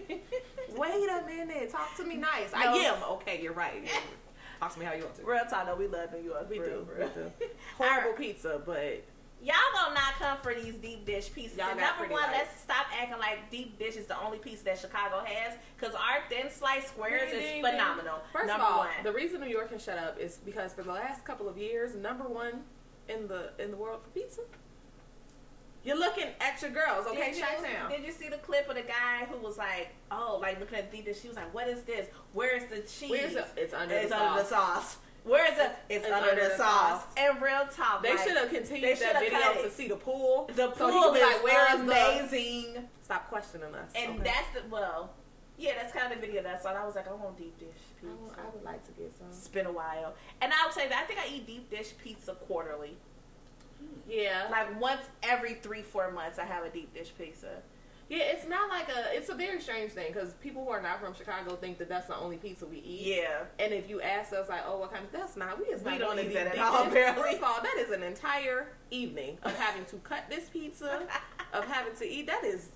Wait 0.76 1.10
a 1.10 1.24
minute. 1.28 1.70
Talk 1.70 1.96
to 1.98 2.04
me 2.04 2.16
nice. 2.16 2.52
I 2.56 2.64
am. 2.64 3.04
Okay, 3.04 3.40
you're 3.40 3.54
right. 3.54 3.88
Talk 4.60 4.74
to 4.74 4.80
me 4.80 4.86
how 4.86 4.94
you 4.94 5.04
want 5.04 5.16
to. 5.18 5.24
Real 5.24 5.46
talk, 5.48 5.68
though, 5.68 5.76
we 5.76 5.86
love 5.86 6.12
New 6.12 6.24
York. 6.24 6.50
We 6.50 6.58
do. 6.58 6.88
real, 6.98 7.08
We 7.08 7.22
do. 7.22 7.32
Horrible 7.78 8.14
pizza, 8.14 8.60
but 8.66 9.04
Y'all 9.44 9.56
gonna 9.74 9.94
not 9.94 10.14
come 10.18 10.38
for 10.42 10.60
these 10.60 10.74
deep 10.76 11.06
dish 11.06 11.32
pieces. 11.32 11.58
Y'all 11.58 11.70
And 11.70 11.80
number 11.80 12.12
one, 12.12 12.24
light. 12.24 12.32
let's 12.32 12.62
stop 12.62 12.88
acting 13.00 13.20
like 13.20 13.52
deep 13.52 13.78
dish 13.78 13.96
is 13.96 14.08
the 14.08 14.20
only 14.20 14.40
piece 14.40 14.62
that 14.62 14.80
Chicago 14.80 15.22
has, 15.24 15.54
because 15.78 15.94
our 15.94 16.24
thin 16.30 16.50
slice 16.50 16.88
squares 16.88 17.30
Ding, 17.30 17.42
is 17.42 17.46
ding, 17.46 17.64
phenomenal. 17.64 18.22
First 18.34 18.48
number 18.48 18.66
of 18.66 18.72
all, 18.72 18.80
one. 18.80 18.90
the 19.04 19.12
reason 19.12 19.42
New 19.42 19.48
York 19.48 19.70
can 19.70 19.78
shut 19.78 20.00
up 20.00 20.18
is 20.18 20.40
because 20.46 20.74
for 20.74 20.82
the 20.82 20.94
last 20.94 21.26
couple 21.26 21.48
of 21.48 21.60
years, 21.60 21.94
number 21.94 22.24
one 22.24 22.62
in 23.08 23.28
the 23.28 23.52
in 23.60 23.70
the 23.70 23.78
world 23.78 24.02
for 24.02 24.10
pizza. 24.20 24.42
You're 25.86 26.00
looking 26.00 26.26
at 26.42 26.60
your 26.64 26.72
girls, 26.72 27.06
okay, 27.06 27.30
did, 27.30 27.38
you, 27.38 27.44
Chi-Town. 27.44 27.92
did 27.92 28.04
you 28.04 28.12
see 28.12 28.28
the 28.28 28.38
clip 28.38 28.68
of 28.68 28.76
the 28.76 28.82
guy 28.82 29.26
who 29.30 29.38
was 29.38 29.56
like, 29.56 29.90
oh, 30.10 30.40
like 30.42 30.60
looking 30.60 30.80
at 30.80 30.92
deep 30.92 31.06
dish? 31.06 31.22
She 31.22 31.28
was 31.28 31.38
like, 31.38 31.54
what 31.54 31.68
is 31.68 31.84
this? 31.84 32.08
Where's 32.34 32.64
the 32.72 32.80
cheese? 32.80 33.12
Where's 33.12 33.34
the? 33.36 33.46
It's 33.56 33.74
under 33.74 33.94
it's 33.94 34.10
the 34.10 34.20
under 34.20 34.42
the 34.42 34.50
sauce. 34.50 34.94
sauce. 34.94 34.98
Where's 35.24 35.56
the? 35.58 35.72
It's, 35.90 36.06
under, 36.08 36.36
the, 36.36 36.56
sauce. 36.56 37.04
And 37.18 37.42
real 37.42 37.68
talk, 37.72 38.04
They 38.04 38.12
like, 38.16 38.20
should 38.20 38.38
have 38.38 38.50
continued 38.50 38.98
that 38.98 39.20
video 39.20 39.64
to 39.64 39.72
see 39.72 39.88
the 39.88 39.96
pool. 39.96 40.50
The 40.56 40.74
So 40.76 40.88
he 40.88 40.94
pool 40.94 41.14
be 41.14 41.20
is 41.20 41.34
like, 41.34 41.44
"Where 41.44 41.76
is 41.76 41.86
the-" 41.86 42.32
amazing. 42.32 42.88
Stop 43.02 43.30
questioning 43.30 43.74
us. 43.74 43.92
And 43.96 44.22
okay? 44.22 44.24
that's 44.24 44.54
the 44.54 44.70
well, 44.70 45.14
yeah, 45.58 45.72
that's 45.82 45.94
kind 45.94 46.12
of 46.12 46.20
the 46.20 46.26
video 46.28 46.44
that 46.44 46.58
I 46.60 46.62
saw. 46.62 46.70
I 46.74 46.86
was 46.86 46.96
like, 46.96 47.08
I 47.08 47.14
want 47.14 47.38
deep 47.38 47.58
dish 47.60 47.68
I 47.70 48.02
pizza. 48.02 48.16
would, 48.24 48.40
I 48.40 48.50
would 48.54 48.64
like 48.64 48.86
to 48.86 48.92
get 48.92 49.18
some. 49.18 49.28
It's 49.30 49.48
been 49.48 49.66
a 49.66 49.72
while, 49.72 50.14
and 50.42 50.52
I 50.54 50.66
would 50.66 50.76
say 50.76 50.88
that 50.90 51.04
I 51.04 51.08
think 51.08 51.20
I 51.20 51.28
eat 51.36 51.48
deep 51.48 51.72
dish 51.72 51.94
pizza 52.04 52.34
quarterly. 52.34 52.96
Yeah, 54.08 54.48
Like 54.52 54.80
once 54.80 55.02
every 55.24 55.56
three, 55.56 55.82
four 55.82 56.12
months, 56.12 56.38
I 56.40 56.46
have 56.46 56.64
a 56.64 56.70
deep 56.70 56.94
dish 56.94 57.12
pizza. 57.18 57.50
yeah. 58.10 58.20
It's 58.20 58.48
not 58.48 58.70
like 58.70 58.88
a. 58.90 59.16
It's 59.18 59.30
a 59.30 59.34
very 59.36 59.60
strange 59.60 59.92
thing 59.94 60.14
because 60.14 60.34
people 60.36 60.64
who 60.64 60.70
are 60.72 60.82
not 60.82 61.00
from 61.02 61.14
Chicago 61.16 61.56
think 61.56 61.80
that 61.80 61.90
that's 61.90 62.08
the 62.08 62.16
only 62.16 62.38
pizza 62.38 62.66
we 62.68 62.78
eat. 62.78 63.18
Yeah, 63.18 63.40
And 63.60 63.74
if 63.74 63.90
you 63.90 64.02
ask 64.02 64.32
us 64.34 64.48
like, 64.48 64.62
oh, 64.68 64.78
what 64.78 64.92
kind 64.94 65.04
of? 65.06 65.12
That's 65.12 65.36
not. 65.36 65.58
We 65.60 65.66
is 65.74 65.82
We 65.84 65.92
not 65.92 66.00
don't 66.00 66.20
eat 66.20 66.34
that 66.36 66.48
at 66.56 66.60
all, 66.60 66.84
apparently. 66.88 67.24
First 67.24 67.38
of 67.38 67.44
all, 67.44 67.62
that 67.64 67.76
is 67.80 67.90
an 67.92 68.04
entire 68.04 68.68
evening 68.92 69.38
of 69.44 69.56
having 69.58 69.86
to 69.86 69.96
cut 69.98 70.26
this 70.30 70.50
pizza, 70.50 71.08
of 71.54 71.66
having 71.66 71.96
to 71.96 72.06
eat. 72.08 72.28
That 72.28 72.44
is 72.44 72.70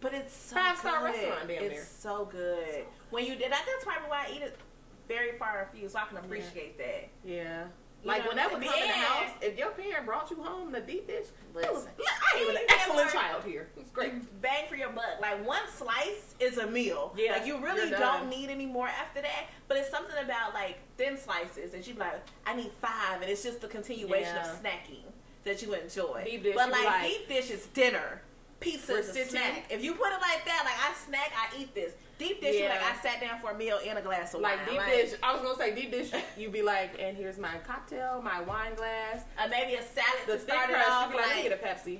but 0.00 0.12
it's 0.14 0.34
so 0.34 0.56
Five-star 0.56 0.98
good. 0.98 1.04
restaurant 1.14 1.46
damn 1.46 1.62
It's 1.62 1.72
near. 1.74 1.84
so 1.84 2.24
good 2.24 2.84
when 3.10 3.24
you 3.24 3.36
did 3.36 3.52
that. 3.52 3.64
That's 3.64 3.84
probably 3.84 4.08
why 4.10 4.26
I 4.28 4.32
eat 4.34 4.42
it 4.42 4.58
very 5.06 5.38
far 5.38 5.60
and 5.60 5.70
few, 5.78 5.88
so 5.88 6.00
I 6.00 6.06
can 6.06 6.16
appreciate 6.16 6.76
that. 6.78 7.08
yeah. 7.24 7.64
Like 8.04 8.22
know 8.22 8.28
when 8.28 8.36
that 8.36 8.52
would 8.52 8.62
come 8.62 8.74
in 8.74 8.88
the 8.88 8.94
house, 8.94 9.30
if 9.40 9.56
your 9.56 9.70
parent 9.70 10.06
brought 10.06 10.30
you 10.30 10.42
home 10.42 10.72
the 10.72 10.80
deep 10.80 11.06
dish, 11.06 11.26
was, 11.54 11.64
Listen. 11.64 11.90
I 12.34 12.38
am 12.40 12.50
an 12.50 12.62
excellent 12.68 13.10
child 13.10 13.44
here. 13.44 13.68
It's 13.76 13.90
great. 13.90 14.12
Bang 14.42 14.66
for 14.68 14.74
your 14.76 14.90
buck. 14.90 15.20
Like 15.20 15.46
one 15.46 15.62
slice 15.74 16.34
is 16.40 16.58
a 16.58 16.66
meal. 16.66 17.14
Yeah, 17.16 17.32
Like 17.32 17.46
you 17.46 17.58
really 17.58 17.90
don't 17.90 18.28
need 18.28 18.50
any 18.50 18.66
more 18.66 18.88
after 18.88 19.22
that. 19.22 19.46
But 19.68 19.76
it's 19.76 19.90
something 19.90 20.16
about 20.22 20.52
like 20.54 20.78
thin 20.96 21.16
slices 21.16 21.70
that 21.72 21.86
you 21.86 21.94
be 21.94 22.00
like, 22.00 22.20
I 22.46 22.54
need 22.56 22.72
five, 22.80 23.22
and 23.22 23.30
it's 23.30 23.42
just 23.42 23.60
the 23.60 23.68
continuation 23.68 24.34
Yeah. 24.34 24.50
of 24.50 24.62
snacking 24.62 25.04
that 25.44 25.62
you 25.62 25.74
enjoy. 25.74 26.24
Deep 26.24 26.42
dish, 26.42 26.54
but 26.56 26.70
like, 26.70 26.84
like- 26.84 27.08
deep 27.08 27.28
dish 27.28 27.50
is 27.50 27.66
dinner. 27.66 28.22
Pizza 28.60 28.94
is 28.98 29.08
a 29.16 29.24
snack. 29.26 29.64
If 29.70 29.82
you 29.82 29.94
put 29.94 30.06
it 30.12 30.20
like 30.20 30.44
that, 30.44 30.62
like 30.64 30.78
I 30.78 30.94
snack, 31.04 31.32
I 31.36 31.60
eat 31.60 31.74
this. 31.74 31.94
Deep 32.18 32.40
dish, 32.40 32.60
Yeah. 32.60 32.68
like 32.68 32.82
I 32.82 33.02
sat 33.02 33.20
down 33.20 33.40
for 33.40 33.50
a 33.50 33.54
meal 33.58 33.80
and 33.84 33.98
a 33.98 34.02
glass 34.02 34.34
of 34.34 34.40
wine. 34.42 34.58
Like 34.58 34.78
wine. 34.78 34.90
deep 34.90 35.10
dish, 35.10 35.18
I 35.22 35.32
was 35.32 35.42
gonna 35.42 35.56
say 35.56 35.74
deep 35.74 35.90
dish. 35.90 36.10
You'd 36.36 36.52
be 36.52 36.62
like, 36.62 36.96
and 37.00 37.16
here's 37.16 37.38
my 37.38 37.56
cocktail, 37.66 38.20
my 38.22 38.40
wine 38.42 38.74
glass, 38.74 39.24
Uh, 39.38 39.48
maybe 39.48 39.74
a 39.74 39.82
salad 39.82 40.08
the 40.26 40.34
to 40.34 40.38
start 40.40 40.70
it 40.70 40.76
off. 40.76 41.06
You'd 41.10 41.16
be 41.16 41.18
like, 41.18 41.26
let 41.28 41.36
me 41.36 41.42
get 41.42 41.52
a 41.52 41.66
Pepsi. 41.66 41.98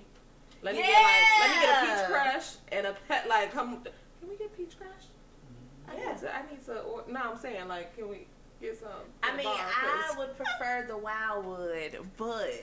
Let 0.62 0.75
me 0.76 0.82
get 0.82 0.93
like, 0.93 1.41
let 1.41 1.50
me 1.50 1.56
get 1.67 1.76
a 1.76 1.87
peach 1.87 2.06
crush 2.09 2.47
and 2.70 2.87
a 2.87 2.97
pet. 3.09 3.29
Like, 3.29 3.53
come, 3.53 3.82
can 3.82 4.29
we 4.29 4.37
get 4.37 4.56
peach 4.56 4.76
crush? 4.79 4.91
I 5.89 5.96
Yeah. 5.96 6.13
need 6.13 6.19
to. 6.20 6.37
I 6.37 6.43
need 6.51 6.65
to. 6.67 6.81
Or, 6.82 7.03
no, 7.08 7.20
I'm 7.32 7.37
saying 7.39 7.67
like, 7.67 7.96
can 7.96 8.08
we 8.08 8.27
get 8.60 8.79
some? 8.79 8.89
I 9.25 9.34
mean, 9.37 9.44
bar, 9.44 9.56
I 9.58 10.15
would 10.17 10.37
prefer 10.37 10.84
the 10.87 10.96
Wildwood, 10.96 11.98
but 12.17 12.60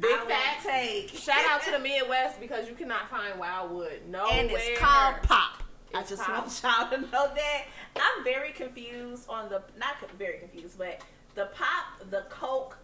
Big 0.00 0.10
would 0.20 0.34
take 0.64 1.10
Shout 1.10 1.44
out 1.50 1.62
to 1.64 1.72
the 1.72 1.78
Midwest 1.78 2.40
because 2.40 2.66
you 2.68 2.74
cannot 2.74 3.10
find 3.10 3.38
Wildwood 3.38 4.00
nowhere. 4.08 4.32
and 4.32 4.50
it's 4.50 4.78
called 4.80 5.16
pop. 5.24 5.62
I 5.94 6.02
just 6.02 6.22
pop. 6.22 6.46
want 6.46 6.60
y'all 6.62 6.90
to 6.90 7.00
know 7.10 7.30
that. 7.34 7.64
I'm 7.96 8.24
very 8.24 8.52
confused 8.52 9.28
on 9.28 9.48
the 9.48 9.62
not 9.78 9.96
very 10.18 10.38
confused, 10.38 10.78
but 10.78 11.00
the 11.34 11.46
pop, 11.54 12.08
the 12.10 12.24
Coke, 12.30 12.78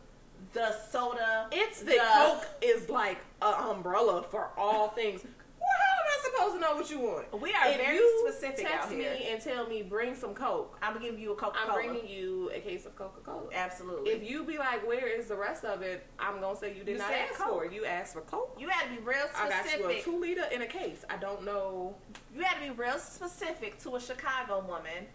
the 0.53 0.75
soda. 0.91 1.47
It's 1.53 1.83
the 1.83 1.99
Coke 2.15 2.47
is 2.63 2.89
like 2.89 3.19
an 3.43 3.55
umbrella 3.77 4.23
for 4.31 4.51
all 4.57 4.89
things. 4.89 5.23
Well, 5.61 5.69
how 5.83 5.95
am 6.01 6.07
I 6.07 6.25
supposed 6.25 6.55
to 6.55 6.61
know 6.61 6.77
what 6.77 6.91
you 6.91 7.01
want? 7.01 7.41
We 7.41 7.53
are 7.53 7.69
If 7.69 7.77
very 7.77 7.97
you 7.97 8.25
specific 8.29 8.67
text 8.67 8.85
out 8.87 8.91
here. 8.93 9.13
me 9.15 9.29
and 9.31 9.41
tell 9.43 9.67
me 9.69 9.83
bring 9.83 10.15
some 10.15 10.35
Coke. 10.35 10.79
I'm 10.83 10.95
gonna 10.95 11.05
give 11.05 11.19
you 11.19 11.33
a 11.33 11.35
Coca 11.37 11.59
Cola. 11.59 11.79
I'm 11.81 11.87
bringing 11.93 12.09
you 12.09 12.51
a 12.55 12.61
case 12.61 12.87
of 12.87 12.95
Coca 12.97 13.21
Cola. 13.25 13.49
Absolutely. 13.53 14.11
If 14.13 14.29
you 14.29 14.45
be 14.45 14.59
like, 14.59 14.87
where 14.87 15.07
is 15.07 15.27
the 15.29 15.37
rest 15.37 15.65
of 15.65 15.83
it? 15.83 16.07
I'm 16.19 16.41
gonna 16.41 16.57
say 16.57 16.69
you 16.77 16.85
did 16.85 16.93
You 16.93 16.99
not 16.99 17.13
ask 17.13 17.35
Coke. 17.35 17.49
for 17.49 17.65
it. 17.65 17.73
You 17.73 17.85
asked 17.85 18.15
for 18.15 18.21
Coke. 18.23 18.57
you 18.59 18.69
had 18.69 18.85
to 18.89 18.91
be 19.01 19.07
real 19.07 19.27
specific. 19.33 19.55
I 19.77 19.79
got 19.79 19.79
you 19.81 19.89
a 19.91 20.03
two 20.03 20.19
liter 20.21 20.45
in 20.53 20.63
a 20.63 20.67
case. 20.67 21.05
I 21.11 21.17
don't 21.17 21.45
know. 21.45 21.95
You 22.35 22.43
had 22.43 22.63
to 22.65 22.73
be 22.73 22.79
real 22.79 22.99
specific 22.99 23.79
to 23.81 23.97
a 23.97 24.01
Chicago 24.01 24.61
woman 24.67 25.07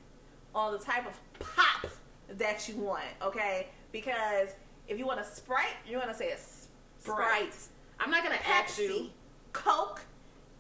on 0.56 0.74
the 0.74 0.80
type 0.80 1.06
of 1.08 1.20
pop 1.40 1.88
that 2.30 2.68
you 2.70 2.76
want. 2.78 3.04
Okay, 3.22 3.68
because 3.92 4.50
if 4.88 5.00
you 5.00 5.06
want 5.06 5.20
a 5.20 5.24
Sprite, 5.24 5.76
you're 5.88 6.00
gonna 6.00 6.14
say 6.14 6.32
a 6.32 6.38
Sprite. 6.38 7.54
Sprite. 7.54 7.56
I'm 8.00 8.12
not 8.12 8.24
gonna 8.24 8.36
ask 8.48 8.78
you. 8.80 9.10
Coke, 9.54 10.02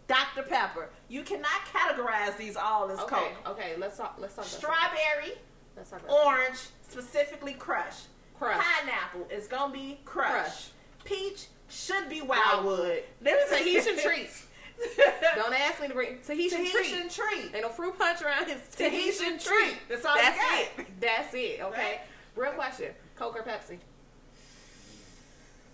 Dr. 0.07 0.43
Pepper. 0.43 0.89
You 1.07 1.23
cannot 1.23 1.61
categorize 1.73 2.37
these 2.37 2.55
all 2.57 2.89
as 2.91 2.99
Okay, 2.99 3.15
Coke. 3.15 3.49
okay. 3.51 3.73
Let's 3.77 3.97
talk. 3.97 4.15
Let's 4.19 4.35
talk. 4.35 4.45
Strawberry, 4.45 5.33
Let's 5.77 5.89
talk 5.91 6.01
Orange, 6.09 6.57
specifically 6.87 7.53
crush. 7.53 7.95
Crush. 8.37 8.61
Pineapple 8.61 9.27
is 9.31 9.47
gonna 9.47 9.73
be 9.73 9.99
crush. 10.05 10.31
Crush. 10.31 10.69
Peach 11.05 11.45
should 11.69 12.09
be 12.09 12.21
wildwood. 12.21 13.03
Wildwood. 13.23 13.49
Tahitian 13.49 13.97
treat. 13.99 14.29
Don't 15.35 15.53
ask 15.53 15.79
me 15.81 15.87
to 15.87 15.93
bring 15.93 16.17
Tahitian, 16.25 16.59
Tahitian 16.65 17.09
treat. 17.09 17.11
treat. 17.11 17.53
Ain't 17.53 17.61
no 17.61 17.69
fruit 17.69 17.97
punch 17.97 18.21
around 18.21 18.47
his 18.47 18.57
Tahitian 18.75 18.91
Tahitian 19.01 19.39
treat. 19.39 19.65
treat. 19.65 19.77
That's 19.87 20.05
all 20.05 20.15
That's 20.15 20.39
it. 20.79 20.87
That's 20.99 21.33
it. 21.33 21.61
Okay. 21.61 21.81
Right. 21.81 21.99
Real 22.35 22.51
question: 22.53 22.91
Coke 23.15 23.35
or 23.37 23.43
Pepsi? 23.43 23.77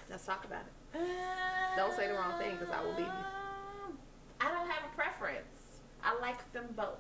Let's 0.10 0.26
talk 0.26 0.44
about 0.46 0.62
it. 0.94 1.00
Don't 1.78 1.96
say 1.96 2.08
the 2.08 2.14
wrong 2.14 2.38
thing 2.40 2.58
because 2.60 2.74
I 2.74 2.82
will 2.84 2.92
leave 2.92 3.00
you. 3.08 3.39
I 4.42 4.48
don't 4.50 4.70
have 4.70 4.84
a 4.92 4.96
preference. 4.96 5.46
I 6.04 6.18
like 6.20 6.52
them 6.54 6.66
both. 6.76 6.98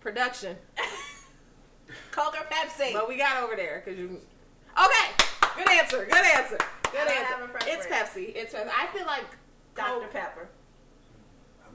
Production, 0.00 0.56
Coke 2.10 2.34
or 2.34 2.46
Pepsi? 2.46 2.94
but 2.94 3.06
we 3.06 3.18
got 3.18 3.42
over 3.42 3.54
there 3.54 3.82
because 3.84 3.98
you. 4.00 4.18
Okay. 4.72 5.06
Good 5.56 5.68
answer. 5.68 6.06
Good 6.06 6.24
answer. 6.24 6.56
Good 6.90 7.00
I 7.00 7.04
don't 7.04 7.14
have 7.24 7.40
a 7.40 7.42
answer. 7.42 7.52
preference. 7.52 7.66
It's 7.68 7.86
Pepsi. 7.86 8.32
It's 8.34 8.54
Pepsi. 8.54 8.70
I 8.74 8.86
feel 8.96 9.04
like 9.04 9.26
Dr. 9.76 10.00
Coke. 10.00 10.12
Pepper. 10.12 10.48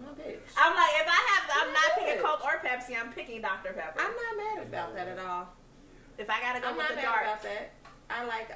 My 0.01 0.07
bitch. 0.09 0.39
I'm 0.57 0.73
like, 0.75 0.89
if 0.95 1.07
I 1.07 1.21
have, 1.29 1.67
I'm 1.67 1.71
not 1.73 1.89
picking 1.99 2.23
Coke 2.23 2.43
or 2.43 2.57
Pepsi. 2.65 2.99
I'm 2.99 3.13
picking 3.13 3.41
Dr. 3.41 3.73
Pepper. 3.73 3.99
I'm 4.01 4.11
not 4.11 4.55
mad 4.55 4.63
about 4.67 4.95
that 4.95 5.07
at 5.07 5.19
all. 5.19 5.49
if 6.17 6.27
I 6.29 6.41
gotta 6.41 6.61
go 6.61 6.69
I'm 6.69 6.77
with 6.77 6.81
not 6.83 6.89
the 6.89 6.95
mad 6.95 7.03
dark, 7.05 7.21
about 7.23 7.43
that. 7.43 7.71
I 8.09 8.25
like 8.25 8.49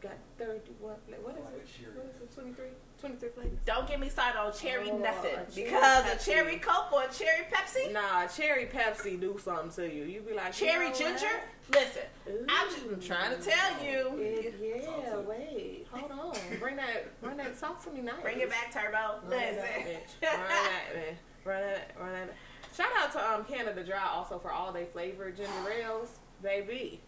got 0.00 0.18
31. 0.38 0.96
What 1.22 1.36
is 1.38 1.38
it? 1.80 1.94
What 1.94 2.06
is 2.16 2.22
it? 2.22 2.34
23? 2.34 2.64
23 3.02 3.28
flavors. 3.30 3.58
don't 3.66 3.86
get 3.88 3.98
me 4.00 4.08
started 4.08 4.38
on 4.38 4.52
cherry 4.52 4.90
Oh, 4.90 4.96
nothing 4.98 5.32
a 5.34 5.50
cherry 5.52 5.64
because 5.64 6.06
a 6.06 6.24
cherry 6.24 6.56
Coke 6.58 6.92
or 6.92 7.02
a 7.02 7.12
cherry 7.12 7.44
Pepsi, 7.52 7.92
Nah, 7.92 8.26
cherry 8.28 8.66
Pepsi 8.66 9.20
do 9.20 9.38
something 9.42 9.70
to 9.72 9.92
you. 9.94 10.04
You 10.04 10.20
be 10.20 10.32
like 10.34 10.52
cherry 10.52 10.86
you 10.86 10.90
know 10.92 10.96
ginger. 10.98 11.26
what? 11.68 11.80
Listen, 11.80 12.02
I'm 12.48 12.68
just 12.96 13.06
trying 13.06 13.36
to 13.36 13.42
tell 13.42 13.84
you. 13.84 14.16
It- 14.18 14.54
yeah, 14.62 15.16
wait, 15.18 15.86
hold 15.90 16.10
on. 16.12 16.36
Bring 16.60 16.76
that, 16.76 17.20
bring 17.20 17.36
that. 17.38 17.58
Talk 17.58 17.82
to 17.84 17.90
me 17.90 18.00
nice. 18.02 18.20
Bring 18.22 18.40
it 18.40 18.48
back, 18.50 18.72
Turbo. 18.72 19.20
Listen. 19.28 19.56
bitch. 19.56 20.22
Run 20.22 20.48
that, 20.48 20.82
man. 20.94 21.16
Run 21.44 21.60
that, 21.62 21.90
run 22.00 22.12
that. 22.12 22.34
Shout 22.76 22.88
out 22.98 23.12
to 23.12 23.32
um 23.32 23.44
Canada 23.44 23.82
Dry 23.84 24.06
also 24.08 24.38
for 24.38 24.50
all 24.52 24.72
they 24.72 24.84
flavored 24.86 25.36
ginger 25.36 25.52
ales, 25.76 26.18
baby. 26.42 27.00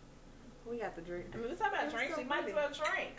We 0.68 0.78
got 0.78 0.94
the 0.96 1.02
drink. 1.02 1.26
I 1.34 1.36
mean, 1.36 1.48
we're 1.50 1.56
talking 1.56 1.78
about 1.78 1.90
drinks. 1.92 2.14
so 2.14 2.20
you 2.22 2.26
might 2.28 2.48
as 2.48 2.54
well 2.54 2.68
drink. 2.68 3.12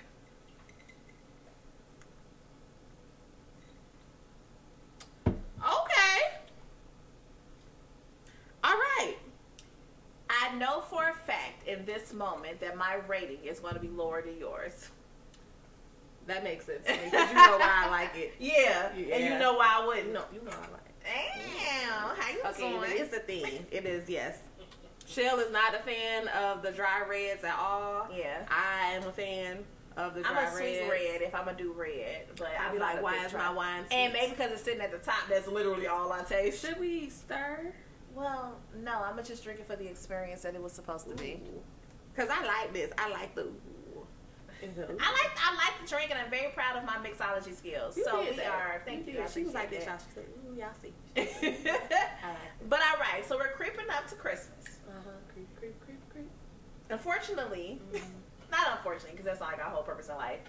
Okay. 5.65 6.37
All 8.63 8.73
right. 8.73 9.15
I 10.29 10.55
know 10.55 10.81
for 10.81 11.09
a 11.09 11.13
fact 11.13 11.67
in 11.67 11.85
this 11.85 12.13
moment 12.13 12.59
that 12.61 12.77
my 12.77 12.95
rating 13.07 13.37
is 13.43 13.59
going 13.59 13.75
to 13.75 13.79
be 13.79 13.87
lower 13.87 14.21
than 14.21 14.37
yours. 14.39 14.89
That 16.27 16.43
makes 16.43 16.65
sense 16.65 16.83
to 16.85 16.91
me 16.93 16.99
because 17.05 17.29
you 17.29 17.35
know 17.35 17.57
why 17.59 17.83
I 17.85 17.89
like 17.91 18.15
it. 18.15 18.33
Yeah, 18.39 18.89
and 18.95 19.23
you 19.23 19.37
know 19.37 19.53
why 19.53 19.79
I 19.79 19.85
wouldn't. 19.85 20.11
No, 20.11 20.23
you 20.33 20.41
know, 20.41 20.51
I 20.51 20.71
like 20.71 20.81
it. 20.87 20.95
Damn, 21.03 22.15
how 22.15 22.31
you 22.31 22.41
Okay, 22.49 22.71
doing? 22.71 22.91
it's 22.95 23.15
a 23.15 23.19
thing. 23.19 23.65
It 23.71 23.85
is, 23.85 24.09
yes. 24.09 24.39
Shell 25.05 25.37
is 25.37 25.51
not 25.51 25.75
a 25.75 25.79
fan 25.79 26.27
of 26.29 26.63
the 26.63 26.71
dry 26.71 27.03
reds 27.07 27.43
at 27.43 27.55
all. 27.59 28.07
Yeah. 28.15 28.39
I 28.49 28.93
am 28.93 29.03
a 29.07 29.11
fan 29.11 29.59
of 29.97 30.13
the 30.13 30.27
I'm 30.27 30.37
a 30.37 30.51
sweet 30.51 30.81
red 30.89 31.21
if 31.21 31.33
I'm 31.33 31.45
gonna 31.45 31.57
do 31.57 31.71
red, 31.71 32.27
but 32.37 32.47
I'd 32.47 32.67
I'm 32.67 32.73
be 32.73 32.79
like, 32.79 33.01
why 33.01 33.25
is 33.25 33.33
my 33.33 33.51
wine 33.51 33.85
sweet? 33.87 33.95
And 33.95 34.13
maybe 34.13 34.31
because 34.31 34.51
it's 34.51 34.63
sitting 34.63 34.81
at 34.81 34.91
the 34.91 34.97
top, 34.97 35.27
that's 35.29 35.47
literally 35.47 35.87
all 35.87 36.11
I 36.11 36.23
taste. 36.23 36.65
Should 36.65 36.79
we 36.79 37.09
stir? 37.09 37.73
Well, 38.13 38.57
no, 38.81 39.03
I'm 39.03 39.11
gonna 39.11 39.23
just 39.23 39.43
drink 39.43 39.59
it 39.59 39.67
for 39.67 39.75
the 39.75 39.87
experience 39.87 40.41
that 40.43 40.55
it 40.55 40.61
was 40.61 40.73
supposed 40.73 41.09
to 41.09 41.15
be. 41.15 41.39
Because 42.13 42.29
I 42.29 42.45
like 42.45 42.73
this. 42.73 42.91
I 42.97 43.09
like 43.09 43.35
the... 43.35 43.47
I 44.63 44.67
like 44.67 45.31
I 45.37 45.55
like 45.55 45.81
the 45.81 45.87
drink, 45.87 46.09
and 46.09 46.19
I'm 46.19 46.31
very 46.31 46.51
proud 46.53 46.77
of 46.77 46.85
my 46.85 46.95
mixology 46.95 47.53
skills. 47.55 47.95
You 47.95 48.05
so 48.05 48.21
we 48.21 48.35
that. 48.37 48.47
are. 48.47 48.81
Thank 48.85 49.05
you. 49.05 49.21
I 49.21 49.27
She 49.27 49.43
was 49.43 49.53
like 49.53 49.69
this, 49.69 49.85
y'all. 49.85 49.97
She 49.97 50.05
said, 50.15 50.25
ooh, 50.49 50.57
y'all 50.57 50.69
see. 50.81 50.93
that. 51.13 52.19
I 52.23 52.29
like 52.29 52.69
but 52.69 52.79
all 52.79 52.99
right, 52.99 53.23
so 53.27 53.37
we're 53.37 53.51
creeping 53.51 53.85
up 53.95 54.07
to 54.07 54.15
Christmas. 54.15 54.79
Uh-huh. 54.87 55.11
Creep, 55.33 55.47
creep, 55.59 55.79
creep, 55.85 55.99
creep. 56.09 56.29
Unfortunately, 56.89 57.79
not 58.55 58.77
unfortunately, 58.77 59.11
because 59.11 59.25
that's 59.25 59.39
not 59.39 59.51
like 59.51 59.63
our 59.63 59.69
whole 59.71 59.83
purpose 59.83 60.09
in 60.09 60.15
life. 60.15 60.39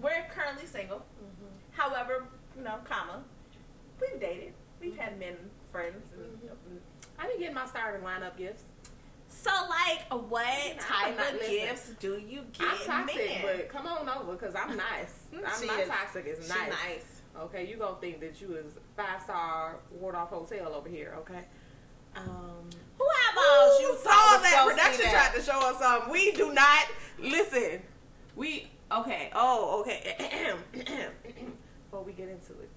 We're 0.00 0.26
currently 0.34 0.66
single. 0.66 0.98
Mm-hmm. 0.98 1.46
However, 1.72 2.26
you 2.56 2.64
know, 2.64 2.76
comma, 2.84 3.22
we've 4.00 4.20
dated. 4.20 4.54
We've 4.80 4.96
had 4.96 5.18
men 5.18 5.34
friends. 5.70 6.02
And, 6.14 6.80
I've 7.18 7.28
been 7.28 7.38
getting 7.38 7.54
my 7.54 7.66
starting 7.66 8.02
lineup 8.02 8.36
gifts. 8.36 8.64
So, 9.28 9.50
like, 9.68 10.10
what 10.28 10.46
I'm 10.46 11.14
type 11.16 11.34
of 11.34 11.40
gifts 11.40 11.92
do 12.00 12.20
you 12.26 12.42
get? 12.52 12.66
I'm 12.68 13.06
toxic, 13.06 13.16
men? 13.16 13.42
but 13.42 13.68
come 13.68 13.86
on 13.86 14.08
over 14.08 14.32
because 14.32 14.54
I'm 14.54 14.76
nice. 14.76 15.24
I'm 15.34 15.66
not 15.66 15.80
is- 15.80 15.88
toxic. 15.88 16.26
It's 16.26 16.46
She 16.46 16.58
nice. 16.58 16.70
nice. 16.70 17.22
Okay, 17.38 17.66
you 17.66 17.76
gonna 17.76 17.96
think 18.00 18.20
that 18.20 18.40
you 18.40 18.56
is 18.56 18.72
five 18.96 19.22
star 19.22 19.76
Waldorf 19.92 20.30
Hotel 20.30 20.74
over 20.74 20.88
here? 20.88 21.14
Okay. 21.20 21.44
Um, 22.16 22.68
Who 22.98 23.06
you 23.80 23.96
saw 24.02 24.38
that? 24.38 24.64
Production 24.66 25.04
see 25.06 25.10
tried 25.10 25.34
to 25.34 25.42
show 25.42 25.60
us 25.60 25.78
something. 25.78 26.12
We 26.12 26.32
do 26.32 26.52
not 26.52 26.86
listen. 27.18 27.82
We 28.36 28.68
okay. 28.92 29.30
Oh, 29.34 29.80
okay. 29.80 30.54
Before 31.84 32.04
we 32.04 32.12
get 32.12 32.28
into 32.28 32.52
it, 32.52 32.70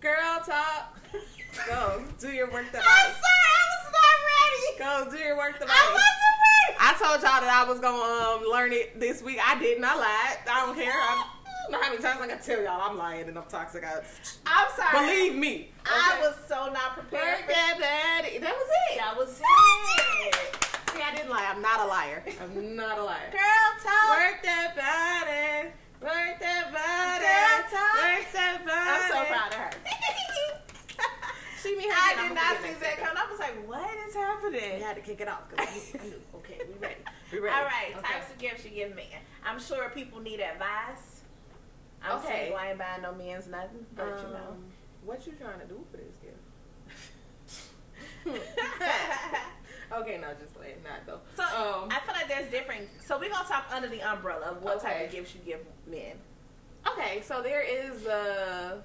girl 0.00 0.40
talk. 0.44 0.98
Go 1.66 2.04
do 2.20 2.28
your 2.28 2.50
work 2.50 2.70
the 2.70 2.78
I'm 2.78 2.84
sorry, 2.84 3.46
I 3.48 3.62
was 3.72 3.92
not 3.92 4.16
ready. 4.28 5.10
Go 5.10 5.16
do 5.16 5.22
your 5.22 5.36
work 5.36 5.58
the 5.58 5.64
I 5.66 5.84
wasn't 5.92 6.36
ready. 6.44 6.76
I 6.78 6.92
told 6.98 7.22
y'all 7.22 7.40
that 7.40 7.64
I 7.66 7.68
was 7.68 7.80
gonna 7.80 8.44
um, 8.44 8.50
learn 8.50 8.72
it 8.72 9.00
this 9.00 9.22
week. 9.22 9.38
I 9.42 9.58
didn't. 9.58 9.84
I 9.84 9.94
lied. 9.96 10.38
I 10.50 10.66
don't 10.66 10.76
care. 10.76 10.92
I 10.92 11.35
don't 11.70 11.80
know 11.80 11.84
how 11.84 11.90
many 11.90 12.02
times 12.02 12.20
I 12.20 12.26
can 12.28 12.38
tell 12.38 12.62
y'all 12.62 12.80
I'm 12.80 12.98
lying 12.98 13.28
and 13.28 13.36
I'm 13.36 13.44
toxic. 13.48 13.84
I, 13.84 14.00
I'm 14.46 14.68
sorry. 14.76 15.06
believe 15.06 15.34
me. 15.34 15.70
I 15.84 16.18
was 16.20 16.36
so 16.48 16.70
not 16.72 16.94
prepared. 16.94 17.40
For 17.40 17.48
that. 17.52 18.22
That 18.40 18.54
was 18.54 18.68
it. 18.90 18.98
That 18.98 19.16
was 19.16 19.40
it. 19.40 20.56
See, 20.94 21.02
I 21.02 21.14
didn't 21.14 21.30
lie. 21.30 21.50
I'm 21.52 21.62
not 21.62 21.80
a 21.80 21.86
liar. 21.86 22.24
I'm 22.40 22.76
not 22.76 22.98
a 22.98 23.04
liar. 23.04 23.30
Girl 23.32 23.70
talk. 23.82 24.18
Work 24.18 24.42
that 24.42 24.74
body. 24.76 25.70
Work 26.00 26.40
that 26.40 26.72
body. 26.72 27.24
Girl 27.24 27.80
talk. 27.80 28.04
Work 28.04 28.32
that 28.32 28.64
body. 28.64 28.90
I'm 28.90 29.10
so 29.10 29.32
proud 29.32 29.52
of 29.52 29.58
her. 29.58 29.70
I 31.68 32.28
did 32.28 32.34
not 32.34 32.56
see 32.62 32.74
that 32.80 32.96
coming. 32.98 33.16
I 33.16 33.30
was 33.30 33.40
like, 33.40 33.68
what 33.68 33.90
is 34.06 34.14
happening? 34.14 34.76
We 34.76 34.82
had 34.82 34.94
to 34.94 35.02
kick 35.02 35.20
it 35.20 35.28
off 35.28 35.48
because 35.50 35.66
I 35.94 36.04
knew. 36.06 36.22
Okay, 36.36 36.60
we 36.68 36.74
ready. 36.80 36.94
We 37.32 37.40
ready. 37.40 37.56
All 37.56 37.64
right, 37.64 37.92
Okay. 37.96 38.12
types 38.14 38.30
of 38.30 38.38
gifts 38.38 38.64
you 38.64 38.70
give 38.70 38.94
men. 38.94 39.04
I'm 39.44 39.58
sure 39.58 39.90
people 39.90 40.20
need 40.20 40.38
advice. 40.40 41.15
I'm 42.02 42.18
Okay. 42.18 42.40
single. 42.44 42.56
I 42.58 42.68
ain't 42.70 42.78
buying 42.78 43.02
no 43.02 43.12
men's 43.14 43.46
nothing, 43.48 43.86
but 43.94 44.04
you 44.22 44.28
know. 44.28 44.48
Um, 44.50 44.64
what 45.04 45.26
you 45.26 45.32
trying 45.40 45.60
to 45.60 45.66
do 45.66 45.84
for 45.90 45.96
this 45.98 46.16
gift? 46.22 46.36
okay, 49.92 50.18
no, 50.18 50.28
just 50.40 50.58
wait, 50.58 50.82
not 50.82 51.06
though. 51.06 51.20
so 51.36 51.42
um, 51.44 51.88
I 51.90 52.00
feel 52.04 52.14
like 52.14 52.28
there's 52.28 52.50
different. 52.50 52.88
So 53.04 53.18
we're 53.18 53.30
gonna 53.30 53.48
talk 53.48 53.66
under 53.72 53.88
the 53.88 54.02
umbrella 54.02 54.46
of 54.46 54.62
what 54.62 54.80
type 54.82 55.06
of 55.06 55.12
gifts 55.12 55.34
you 55.34 55.40
give 55.44 55.60
men. 55.86 56.16
okay, 56.88 57.22
so 57.22 57.40
there 57.42 57.62
is 57.62 58.02
the 58.02 58.82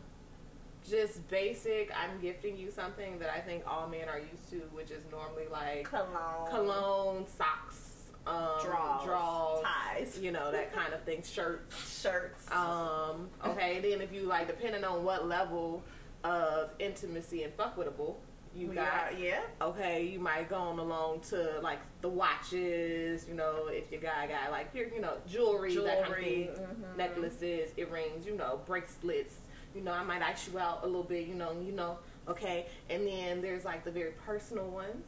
just 0.88 1.28
basic. 1.30 1.92
I'm 1.98 2.20
gifting 2.22 2.56
you 2.58 2.70
something 2.72 3.18
that 3.20 3.30
I 3.36 3.40
think 3.40 3.64
all 3.68 3.88
men 3.88 4.08
are 4.10 4.20
used 4.20 4.50
to, 4.52 4.58
which 4.74 4.92
is 4.92 5.04
normally 5.12 5.48
like 5.52 5.86
Cologne, 5.86 6.48
cologne, 6.50 7.26
socks, 7.28 7.81
um, 8.28 8.36
Draws, 8.64 9.04
draws, 9.06 9.64
ties. 9.64 10.20
you 10.22 10.32
know 10.32 10.52
that 10.52 10.74
kind 10.74 10.94
of 10.94 11.02
thing, 11.04 11.24
shirts. 11.24 12.02
shirts. 12.02 12.50
Um, 12.52 13.30
okay, 13.46 13.80
then 13.82 14.02
if 14.02 14.14
you 14.14 14.24
like, 14.24 14.48
depending 14.48 14.84
on 14.84 15.04
what 15.04 15.28
level 15.28 15.84
of 16.24 16.70
intimacy 16.80 17.44
and 17.44 17.56
fuckwittable 17.58 18.16
you 18.54 18.68
We 18.68 18.76
got, 18.76 19.14
are- 19.14 19.18
yeah. 19.18 19.40
okay, 19.62 20.06
you 20.06 20.20
might 20.20 20.50
go 20.50 20.58
on 20.58 20.78
along 20.78 21.22
to 21.30 21.60
like 21.64 21.80
the 22.02 22.10
watches, 22.10 23.26
you 23.28 23.34
know, 23.34 23.68
if 23.70 23.90
your 23.92 24.02
guy 24.02 24.28
got 24.28 24.52
like 24.52 24.70
your, 24.76 24.88
you 24.90 25.00
know, 25.00 25.14
jewelry, 25.28 25.74
that 25.76 25.86
kind 25.86 26.00
of 26.00 26.06
Jewelry, 26.08 26.50
thing, 26.54 26.66
mhm. 26.66 26.98
necklaces, 26.98 27.72
earrings, 27.78 28.26
you 28.26 28.36
know, 28.36 28.60
bracelets. 28.66 29.36
You 29.74 29.82
know, 29.82 29.94
I 29.94 30.04
might 30.04 30.22
ask 30.22 30.52
you 30.52 30.60
out 30.60 30.82
a 30.84 30.86
little 30.86 31.04
bit, 31.04 31.28
you 31.28 31.36
know, 31.36 31.54
you 31.66 31.72
know, 31.72 31.98
okay. 32.28 32.66
And 32.90 33.08
then 33.08 33.42
there's 33.42 33.64
like 33.64 33.86
the 33.86 33.92
very 33.92 34.12
personal 34.26 34.68
ones 34.68 35.06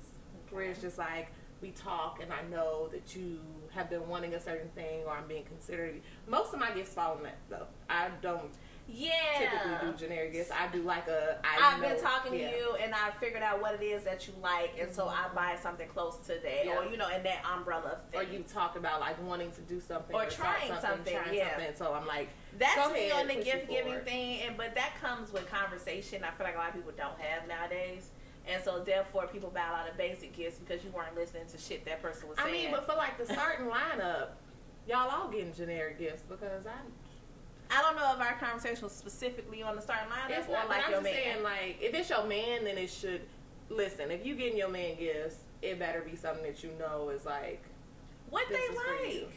where 0.49 0.63
it's 0.63 0.79
just 0.79 0.97
like 0.97 1.27
we 1.63 1.71
talk 1.71 2.19
and 2.21 2.31
I 2.31 2.41
know 2.53 2.89
that 2.91 3.15
you 3.15 3.39
have 3.73 3.89
been 3.89 4.07
wanting 4.07 4.33
a 4.35 4.39
certain 4.39 4.69
thing 4.75 4.99
or 5.07 5.11
I'm 5.13 5.27
being 5.27 5.45
considered. 5.45 6.01
Most 6.27 6.53
of 6.53 6.59
my 6.59 6.71
gifts 6.71 6.93
fall 6.93 7.17
in 7.17 7.23
that 7.23 7.37
though. 7.49 7.65
I 7.89 8.09
don't 8.21 8.51
Yeah. 8.85 9.11
typically 9.39 9.91
do 9.91 9.97
generic 9.97 10.33
gifts. 10.33 10.51
I 10.51 10.67
do 10.67 10.81
like 10.83 11.07
a. 11.07 11.39
I 11.41 11.71
I've 11.73 11.81
know, 11.81 11.87
been 11.87 12.01
talking 12.03 12.33
yeah. 12.33 12.51
to 12.51 12.57
you 12.57 12.75
and 12.83 12.93
I 12.93 13.11
figured 13.11 13.41
out 13.41 13.61
what 13.61 13.75
it 13.75 13.83
is 13.83 14.03
that 14.03 14.27
you 14.27 14.33
like, 14.41 14.71
and 14.79 14.93
so 14.93 15.07
I 15.07 15.29
buy 15.33 15.55
something 15.61 15.87
close 15.87 16.17
to 16.27 16.33
that, 16.33 16.65
Yeah. 16.65 16.75
or 16.77 16.91
you 16.91 16.97
know, 16.97 17.07
in 17.07 17.23
that 17.23 17.45
umbrella 17.45 17.99
thing. 18.11 18.19
Or 18.19 18.23
you 18.23 18.43
talk 18.43 18.75
about 18.75 18.99
like 18.99 19.23
wanting 19.25 19.51
to 19.51 19.61
do 19.61 19.79
something 19.79 20.13
Or 20.13 20.29
start 20.29 20.57
trying 20.67 20.81
something, 20.81 21.15
trying 21.15 21.33
yeah. 21.33 21.55
something. 21.55 21.75
So 21.77 21.93
I'm 21.93 22.05
like, 22.05 22.27
That's 22.59 22.91
me 22.91 23.09
on 23.11 23.27
the 23.27 23.35
gift 23.35 23.69
giving 23.69 24.01
thing, 24.01 24.41
and 24.41 24.57
but 24.57 24.75
that 24.75 24.91
comes 25.01 25.31
with 25.31 25.49
conversation. 25.49 26.25
I 26.25 26.31
feel 26.31 26.45
like 26.45 26.55
a 26.55 26.59
lot 26.59 26.69
of 26.69 26.75
people 26.75 26.91
don't 26.97 27.19
have 27.21 27.47
nowadays 27.47 28.09
and 28.47 28.63
so 28.63 28.83
therefore 28.83 29.27
people 29.27 29.49
bow 29.53 29.73
out 29.75 29.89
of 29.89 29.97
basic 29.97 30.35
gifts 30.35 30.59
because 30.59 30.83
you 30.83 30.91
weren't 30.91 31.15
listening 31.15 31.43
to 31.51 31.57
shit 31.57 31.85
that 31.85 32.01
person 32.01 32.27
was 32.27 32.37
saying. 32.37 32.49
I 32.49 32.51
mean, 32.51 32.71
but 32.71 32.85
for 32.85 32.95
like 32.95 33.17
the 33.17 33.25
starting 33.31 33.67
lineup, 33.67 34.29
y'all 34.87 35.09
all 35.09 35.29
getting 35.29 35.53
generic 35.53 35.99
gifts 35.99 36.23
because 36.27 36.65
I. 36.65 36.71
I 37.71 37.81
don't 37.81 37.95
know 37.95 38.13
if 38.13 38.19
our 38.19 38.37
conversation 38.37 38.83
was 38.83 38.91
specifically 38.91 39.63
on 39.63 39.75
the 39.75 39.81
starting 39.81 40.09
lineup 40.09 40.37
It's 40.37 40.47
or 40.47 40.51
not, 40.51 40.69
like 40.69 40.81
but 40.81 40.85
I'm 40.85 40.91
your 40.91 41.01
just 41.01 41.03
man. 41.05 41.13
saying, 41.13 41.43
like, 41.43 41.77
if 41.81 41.93
it's 41.95 42.09
your 42.09 42.25
man, 42.25 42.65
then 42.65 42.77
it 42.77 42.89
should. 42.89 43.21
Listen, 43.69 44.11
if 44.11 44.25
you 44.25 44.35
getting 44.35 44.57
your 44.57 44.69
man 44.69 44.95
gifts, 44.99 45.37
it 45.61 45.79
better 45.79 46.01
be 46.01 46.15
something 46.15 46.43
that 46.43 46.63
you 46.63 46.69
know 46.77 47.09
is 47.09 47.25
like 47.25 47.63
what 48.29 48.47
they 48.49 48.55
is 48.55 48.77
for 48.77 49.05
you. 49.05 49.21
like? 49.21 49.31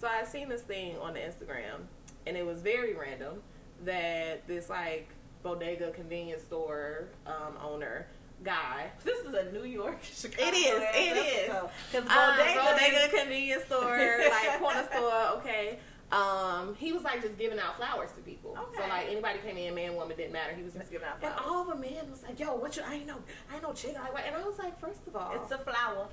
So 0.00 0.06
I 0.06 0.24
seen 0.24 0.48
this 0.48 0.62
thing 0.62 0.96
on 0.98 1.14
the 1.14 1.20
Instagram, 1.20 1.80
and 2.26 2.36
it 2.36 2.46
was 2.46 2.62
very 2.62 2.94
random 2.94 3.42
that 3.84 4.46
this 4.46 4.70
like 4.70 5.08
bodega 5.42 5.90
convenience 5.90 6.42
store 6.42 7.08
um, 7.26 7.54
owner 7.62 8.06
guy. 8.44 8.90
This 9.04 9.18
is 9.26 9.34
a 9.34 9.50
New 9.52 9.64
York, 9.64 9.98
Chicago. 10.02 10.48
It 10.48 10.54
is, 10.54 10.82
it 10.94 11.16
is. 11.16 11.54
Because 11.90 12.08
Um, 12.08 12.36
bodega, 12.36 12.60
bodega 12.60 13.16
convenience 13.16 13.64
store, 13.64 14.18
like 14.30 14.58
corner 14.58 14.86
store. 14.92 15.28
Okay. 15.38 15.78
Um, 16.10 16.74
he 16.76 16.92
was 16.94 17.02
like 17.02 17.20
just 17.20 17.36
giving 17.36 17.58
out 17.58 17.76
flowers 17.76 18.10
to 18.12 18.20
people. 18.22 18.56
Okay. 18.58 18.82
So 18.82 18.88
like 18.88 19.08
anybody 19.10 19.40
came 19.40 19.58
in, 19.58 19.74
man, 19.74 19.94
woman, 19.94 20.16
didn't 20.16 20.32
matter. 20.32 20.54
He 20.54 20.62
was 20.62 20.72
Just 20.72 20.90
giving 20.90 21.06
out 21.06 21.20
flowers. 21.20 21.36
And 21.38 21.46
all 21.46 21.64
the 21.64 21.74
men 21.76 22.10
was 22.10 22.22
like, 22.22 22.40
"Yo, 22.40 22.54
what 22.54 22.76
you? 22.76 22.82
I 22.86 22.94
ain't 22.94 23.06
know, 23.06 23.18
I 23.50 23.54
ain't 23.54 23.62
no 23.62 23.72
chick 23.74 23.94
like 23.94 24.12
what?" 24.14 24.24
And 24.24 24.34
I 24.34 24.42
was 24.42 24.58
like, 24.58 24.80
first 24.80 25.06
of 25.06 25.14
all, 25.16 25.32
it's 25.34 25.52
a 25.52 25.58
flower. 25.58 26.08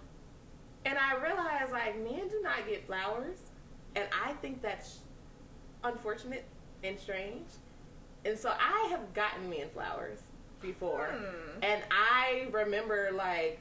and 0.85 0.97
I 0.97 1.15
realized 1.15 1.71
like 1.71 1.97
men 2.03 2.27
do 2.27 2.41
not 2.43 2.67
get 2.67 2.85
flowers, 2.85 3.37
and 3.95 4.05
I 4.25 4.33
think 4.33 4.61
that's 4.61 4.99
unfortunate 5.83 6.43
and 6.83 6.99
strange. 6.99 7.47
And 8.25 8.37
so 8.37 8.51
I 8.59 8.87
have 8.89 9.13
gotten 9.13 9.49
men 9.49 9.67
flowers 9.73 10.19
before, 10.65 11.07
Hmm. 11.07 11.63
and 11.63 11.83
I 11.91 12.47
remember 12.51 13.09
like 13.13 13.59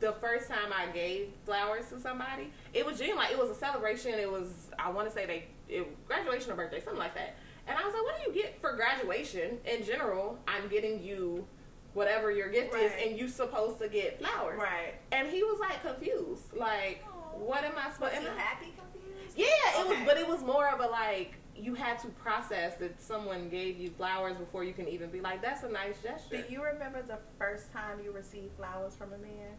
the 0.00 0.12
first 0.14 0.48
time 0.48 0.72
I 0.74 0.86
gave 0.92 1.32
flowers 1.44 1.88
to 1.90 2.00
somebody, 2.00 2.50
it 2.72 2.84
was 2.86 2.98
genuine. 2.98 3.18
Like 3.22 3.32
it 3.32 3.38
was 3.38 3.50
a 3.50 3.54
celebration. 3.54 4.14
It 4.14 4.30
was 4.30 4.70
I 4.78 4.90
want 4.90 5.08
to 5.08 5.14
say 5.14 5.26
they 5.26 5.44
it, 5.68 6.06
graduation 6.06 6.50
or 6.52 6.56
birthday, 6.56 6.80
something 6.80 6.98
like 6.98 7.14
that. 7.14 7.36
And 7.68 7.78
I 7.78 7.84
was 7.84 7.92
like, 7.94 8.02
"What 8.02 8.16
do 8.24 8.30
you 8.30 8.42
get 8.42 8.60
for 8.60 8.72
graduation 8.74 9.58
in 9.64 9.84
general?" 9.84 10.38
I'm 10.48 10.68
getting 10.68 11.02
you 11.02 11.46
whatever 11.92 12.30
your 12.30 12.48
gift 12.48 12.74
is, 12.74 12.92
and 13.04 13.18
you 13.18 13.28
supposed 13.28 13.78
to 13.80 13.88
get 13.88 14.18
flowers. 14.20 14.58
Right. 14.58 14.94
And 15.12 15.28
he 15.28 15.42
was 15.42 15.58
like 15.60 15.82
confused, 15.82 16.54
like, 16.54 17.04
Aw. 17.06 17.36
"What 17.38 17.64
am 17.64 17.72
I 17.76 17.86
Was 17.86 17.94
supposed?" 17.96 18.12
he 18.14 18.18
and 18.26 18.28
I- 18.28 18.40
happy 18.40 18.72
confused? 18.78 19.36
Yeah, 19.36 19.46
it 19.80 19.86
was, 19.88 19.98
but 20.06 20.16
it 20.16 20.26
was 20.26 20.42
more 20.42 20.68
of 20.68 20.80
a 20.80 20.86
like 20.86 21.34
you 21.60 21.74
had 21.74 21.98
to 22.00 22.08
process 22.08 22.76
that 22.76 23.00
someone 23.02 23.48
gave 23.48 23.78
you 23.78 23.90
flowers 23.90 24.36
before 24.36 24.64
you 24.64 24.72
can 24.72 24.88
even 24.88 25.10
be 25.10 25.20
like, 25.20 25.42
"That's 25.42 25.62
a 25.62 25.68
nice 25.68 26.00
gesture." 26.02 26.42
Do 26.42 26.52
you 26.52 26.62
remember 26.64 27.02
the 27.02 27.18
first 27.38 27.72
time 27.72 28.00
you 28.02 28.12
received 28.12 28.56
flowers 28.56 28.94
from 28.96 29.12
a 29.12 29.18
man 29.18 29.56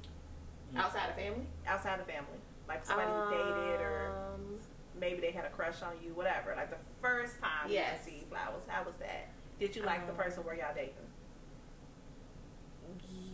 Outside 0.75 1.09
of 1.09 1.15
family, 1.15 1.45
outside 1.67 1.99
of 1.99 2.05
family? 2.07 2.39
Like 2.67 2.85
somebody 2.85 3.11
you 3.11 3.37
dated 3.37 3.81
or 3.81 4.11
Um, 4.35 4.59
maybe 4.99 5.19
they 5.21 5.31
had 5.31 5.43
a 5.45 5.49
crush 5.49 5.81
on 5.81 5.93
you, 6.03 6.13
whatever. 6.13 6.53
Like 6.55 6.69
the 6.69 6.77
first 7.01 7.39
time 7.39 7.69
Yes. 7.69 8.05
you 8.05 8.13
received 8.13 8.29
flowers, 8.29 8.63
how 8.67 8.83
was 8.83 8.95
that? 8.97 9.27
Did 9.59 9.75
you 9.75 9.83
like 9.83 10.05
the 10.05 10.13
Um, 10.13 10.17
person 10.17 10.43
where 10.45 10.55
y'all 10.55 10.73
dating? 10.73 10.95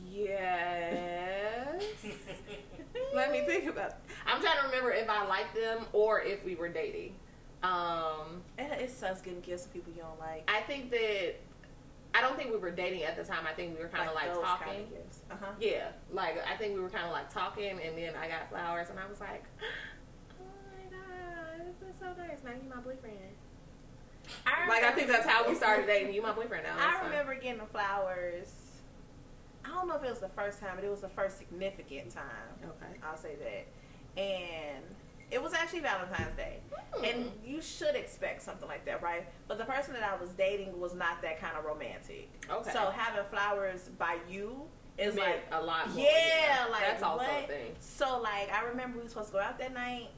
Yes. 0.09 1.83
Let 3.13 3.31
me 3.31 3.41
think 3.45 3.69
about. 3.69 3.93
I'm 4.25 4.41
trying 4.41 4.57
to 4.59 4.65
remember 4.65 4.91
if 4.91 5.09
I 5.09 5.25
liked 5.25 5.55
them 5.55 5.85
or 5.93 6.21
if 6.21 6.43
we 6.43 6.55
were 6.55 6.69
dating. 6.69 7.15
Um, 7.63 8.41
And 8.57 8.71
it 8.73 8.91
sucks 8.91 9.21
getting 9.21 9.41
gifts 9.41 9.63
to 9.63 9.69
people 9.69 9.91
you 9.95 10.01
don't 10.01 10.19
like. 10.19 10.49
I 10.49 10.61
think 10.61 10.91
that 10.91 11.35
I 12.13 12.21
don't 12.21 12.37
think 12.37 12.51
we 12.51 12.57
were 12.57 12.71
dating 12.71 13.03
at 13.03 13.15
the 13.15 13.23
time. 13.23 13.45
I 13.47 13.53
think 13.53 13.77
we 13.77 13.83
were 13.83 13.89
kind 13.89 14.09
of 14.09 14.15
like, 14.15 14.33
those 14.33 14.43
talking. 14.43 14.67
kind 14.67 14.81
of 14.83 14.89
gifts. 14.89 15.19
Uh 15.29 15.35
huh. 15.39 15.51
Yeah, 15.59 15.89
like 16.11 16.37
I 16.47 16.55
think 16.55 16.73
we 16.75 16.79
were 16.79 16.89
kind 16.89 17.05
of 17.05 17.11
like 17.11 17.31
talking, 17.31 17.79
and 17.83 17.97
then 17.97 18.13
I 18.15 18.27
got 18.27 18.49
flowers, 18.49 18.89
and 18.89 18.99
I 18.99 19.07
was 19.07 19.19
like, 19.19 19.43
"Oh 20.39 20.45
my 20.73 20.83
god, 20.89 21.65
this 21.67 21.89
is 21.89 21.95
so 21.99 22.07
nice! 22.17 22.39
Now 22.43 22.51
you 22.51 22.69
my 22.69 22.81
boyfriend." 22.81 23.17
Like 24.67 24.83
I 24.83 24.91
think 24.91 25.07
that's 25.07 25.25
how 25.25 25.47
we 25.47 25.55
started 25.55 25.85
dating. 25.87 26.13
You 26.13 26.21
my 26.21 26.33
boyfriend 26.33 26.63
now. 26.65 26.75
I 26.77 27.03
remember 27.05 27.35
getting 27.35 27.59
the 27.59 27.65
flowers. 27.65 28.47
I 29.63 29.69
don't 29.69 29.87
know 29.87 29.95
if 29.95 30.03
it 30.03 30.09
was 30.09 30.19
the 30.19 30.29
first 30.29 30.59
time, 30.59 30.71
but 30.75 30.83
it 30.83 30.89
was 30.89 31.01
the 31.01 31.09
first 31.09 31.37
significant 31.37 32.09
time. 32.11 32.23
Okay. 32.63 32.99
I'll 33.03 33.17
say 33.17 33.35
that. 33.35 34.21
And 34.21 34.83
it 35.31 35.41
was 35.41 35.53
actually 35.53 35.81
Valentine's 35.81 36.35
Day. 36.35 36.59
Hmm. 36.93 37.03
And 37.03 37.31
you 37.45 37.61
should 37.61 37.95
expect 37.95 38.41
something 38.41 38.67
like 38.67 38.85
that, 38.85 39.01
right? 39.01 39.25
But 39.47 39.57
the 39.57 39.65
person 39.65 39.93
that 39.93 40.03
I 40.03 40.19
was 40.19 40.31
dating 40.31 40.79
was 40.79 40.93
not 40.93 41.21
that 41.21 41.39
kind 41.39 41.57
of 41.57 41.65
romantic. 41.65 42.29
Okay. 42.49 42.71
So 42.71 42.91
having 42.91 43.23
flowers 43.29 43.89
by 43.97 44.17
you 44.29 44.61
is 44.97 45.15
meant 45.15 45.27
like 45.27 45.61
a 45.61 45.63
lot 45.63 45.89
more. 45.89 46.03
Yeah, 46.03 46.65
like, 46.71 46.81
that's 46.81 47.03
also 47.03 47.25
what? 47.25 47.43
a 47.43 47.47
thing. 47.47 47.75
so 47.79 48.19
like 48.21 48.51
I 48.51 48.63
remember 48.65 48.97
we 48.97 49.03
were 49.03 49.09
supposed 49.09 49.27
to 49.27 49.33
go 49.33 49.39
out 49.39 49.59
that 49.59 49.73
night 49.73 50.09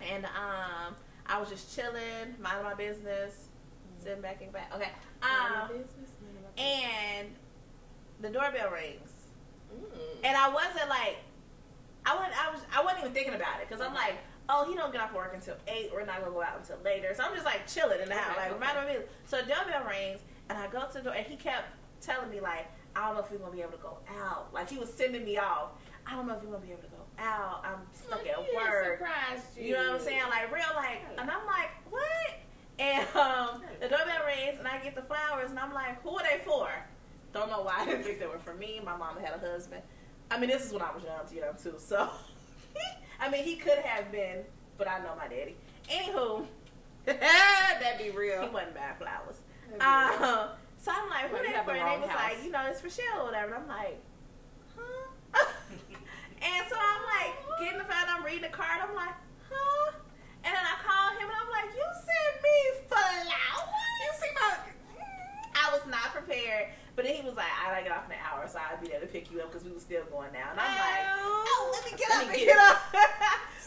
and 0.00 0.24
um 0.24 0.96
I 1.26 1.38
was 1.38 1.48
just 1.48 1.76
chilling, 1.76 2.34
minding 2.40 2.64
my 2.64 2.74
business, 2.74 3.48
sitting 3.98 4.22
back 4.22 4.40
and 4.42 4.52
back. 4.52 4.72
Okay. 4.74 4.90
Um 5.22 5.70
and 6.56 7.28
the 8.20 8.28
doorbell 8.28 8.70
rings. 8.70 9.12
Mm. 9.72 10.24
And 10.24 10.36
I 10.36 10.48
wasn't 10.48 10.88
like, 10.88 11.18
I 12.08 12.14
wasn't, 12.16 12.34
I 12.40 12.50
was, 12.50 12.60
I 12.74 12.82
wasn't 12.82 13.00
even 13.00 13.12
thinking 13.12 13.34
about 13.34 13.60
it 13.60 13.68
because 13.68 13.84
I'm 13.84 13.92
like, 13.94 14.16
oh, 14.48 14.64
he 14.68 14.74
don't 14.74 14.92
get 14.92 15.02
off 15.02 15.12
work 15.12 15.32
until 15.34 15.56
eight. 15.68 15.90
We're 15.92 16.06
not 16.06 16.20
gonna 16.20 16.32
go 16.32 16.42
out 16.42 16.56
until 16.58 16.78
later. 16.82 17.12
So 17.14 17.22
I'm 17.24 17.34
just 17.34 17.44
like 17.44 17.66
chilling 17.68 18.00
in 18.00 18.08
the 18.08 18.14
house, 18.14 18.32
Okay, 18.32 18.40
like 18.48 18.52
okay. 18.52 18.60
reminding 18.72 19.00
me. 19.00 19.06
So 19.26 19.36
the 19.42 19.52
doorbell 19.52 19.84
rings, 19.86 20.20
and 20.48 20.56
I 20.58 20.66
go 20.68 20.86
to 20.86 20.92
the 20.94 21.00
door, 21.02 21.12
and 21.12 21.26
he 21.26 21.36
kept 21.36 21.66
telling 22.00 22.30
me 22.30 22.40
like, 22.40 22.66
I 22.96 23.04
don't 23.06 23.14
know 23.16 23.20
if 23.22 23.30
we're 23.30 23.36
gonna 23.38 23.52
be 23.52 23.60
able 23.60 23.72
to 23.72 23.84
go 23.84 23.98
out. 24.24 24.48
Like 24.54 24.70
he 24.70 24.78
was 24.78 24.90
sending 24.92 25.24
me 25.24 25.36
off. 25.36 25.72
I 26.06 26.14
don't 26.16 26.26
know 26.26 26.34
if 26.36 26.42
we're 26.42 26.52
gonna 26.52 26.64
be 26.64 26.72
able 26.72 26.82
to 26.82 26.88
go 26.88 27.04
out. 27.18 27.62
I'm 27.64 27.84
stuck 27.92 28.20
at 28.20 28.26
Yeah, 28.26 28.56
work. 28.56 28.98
Surprised 28.98 29.56
you. 29.58 29.64
You 29.64 29.72
know 29.74 29.92
what 29.92 30.00
I'm 30.00 30.06
saying? 30.06 30.22
Like 30.30 30.50
real, 30.52 30.64
like, 30.76 31.02
and 31.18 31.30
I'm 31.30 31.44
like, 31.46 31.70
what? 31.90 32.30
And 32.78 33.06
um, 33.16 33.60
the 33.80 33.88
doorbell 33.88 34.24
rings, 34.24 34.58
and 34.58 34.66
I 34.66 34.78
get 34.78 34.94
the 34.94 35.02
flowers, 35.02 35.50
and 35.50 35.58
I'm 35.58 35.74
like, 35.74 36.00
who 36.02 36.16
are 36.16 36.22
they 36.22 36.42
for? 36.44 36.70
Don't 37.34 37.50
know 37.50 37.60
why 37.60 37.74
I 37.80 37.84
didn't 37.84 38.04
think 38.04 38.18
they 38.20 38.26
were 38.26 38.38
for 38.38 38.54
me. 38.54 38.80
My 38.82 38.96
mama 38.96 39.20
had 39.20 39.34
a 39.34 39.38
husband. 39.38 39.82
I 40.30 40.38
mean, 40.38 40.50
this 40.50 40.66
is 40.66 40.72
when 40.72 40.82
I 40.82 40.92
was 40.94 41.02
young, 41.04 41.26
to 41.28 41.34
you 41.34 41.40
know, 41.40 41.52
too. 41.60 41.74
So, 41.78 42.08
I 43.20 43.28
mean, 43.30 43.44
he 43.44 43.56
could 43.56 43.78
have 43.78 44.12
been, 44.12 44.38
but 44.76 44.88
I 44.88 44.98
know 44.98 45.14
my 45.16 45.26
daddy. 45.28 45.56
Anywho, 45.90 46.44
That'd 47.06 47.98
be 47.98 48.10
real. 48.16 48.42
he 48.42 48.48
wasn't 48.48 48.74
buying 48.74 48.94
flowers. 48.98 49.40
That'd 49.78 50.18
be 50.18 50.24
real. 50.24 50.32
Um, 50.34 50.48
so 50.78 50.92
I'm 50.94 51.08
like, 51.08 51.28
who 51.30 51.34
Well, 51.34 51.44
you 51.44 51.50
for? 51.64 51.72
the 51.72 51.80
And 51.80 52.02
they 52.02 52.06
was 52.06 52.10
house. 52.10 52.32
like, 52.32 52.44
you 52.44 52.50
know, 52.50 52.62
it's 52.68 52.80
for 52.80 52.90
Shell 52.90 53.20
or 53.20 53.24
whatever. 53.24 53.54
And 53.54 53.62
I'm 53.64 53.68
like, 53.68 53.98
huh? 54.76 55.48
and 56.42 56.62
so 56.68 56.76
I'm 56.76 57.02
like, 57.18 57.32
getting 57.60 57.78
the 57.78 57.84
phone, 57.84 58.06
I'm 58.08 58.22
reading 58.24 58.42
the 58.42 58.48
card. 58.54 58.78
I'm 58.84 58.94
like, 58.94 59.16
huh? 59.50 59.92
And 60.44 60.54
then 60.54 60.62
I 60.62 60.76
call 60.86 61.10
him 61.18 61.26
and 61.26 61.34
I'm 61.34 61.50
like, 61.50 61.74
you 61.74 61.82
sent 61.98 62.34
me 62.44 62.56
flowers? 62.86 63.72
You 64.04 64.10
see 64.20 64.32
my. 64.36 64.54
I 65.58 65.72
was 65.72 65.82
not 65.90 66.12
prepared. 66.14 66.68
But 66.94 67.04
then 67.06 67.14
he 67.14 67.22
was 67.22 67.34
like, 67.36 67.46
I 67.46 67.70
gotta 67.70 67.82
get 67.82 67.92
off 67.92 68.06
in 68.06 68.12
an 68.12 68.18
hour, 68.26 68.42
so 68.50 68.58
I'll 68.58 68.80
be 68.82 68.88
there 68.88 68.98
to 68.98 69.06
pick 69.06 69.30
you 69.30 69.40
up 69.40 69.50
because 69.52 69.62
we 69.64 69.70
were 69.70 69.78
still 69.78 70.02
going 70.10 70.32
down. 70.32 70.50
And 70.52 70.60
I'm 70.60 70.78
like, 70.78 71.06
oh, 71.22 71.70
let 71.74 71.84
me 71.86 71.96
get 71.98 72.10
Let 72.10 72.22
up 72.26 72.28
me 72.30 72.34
and 72.34 72.42
get 72.42 72.54
get 72.54 72.58
up. 72.58 72.78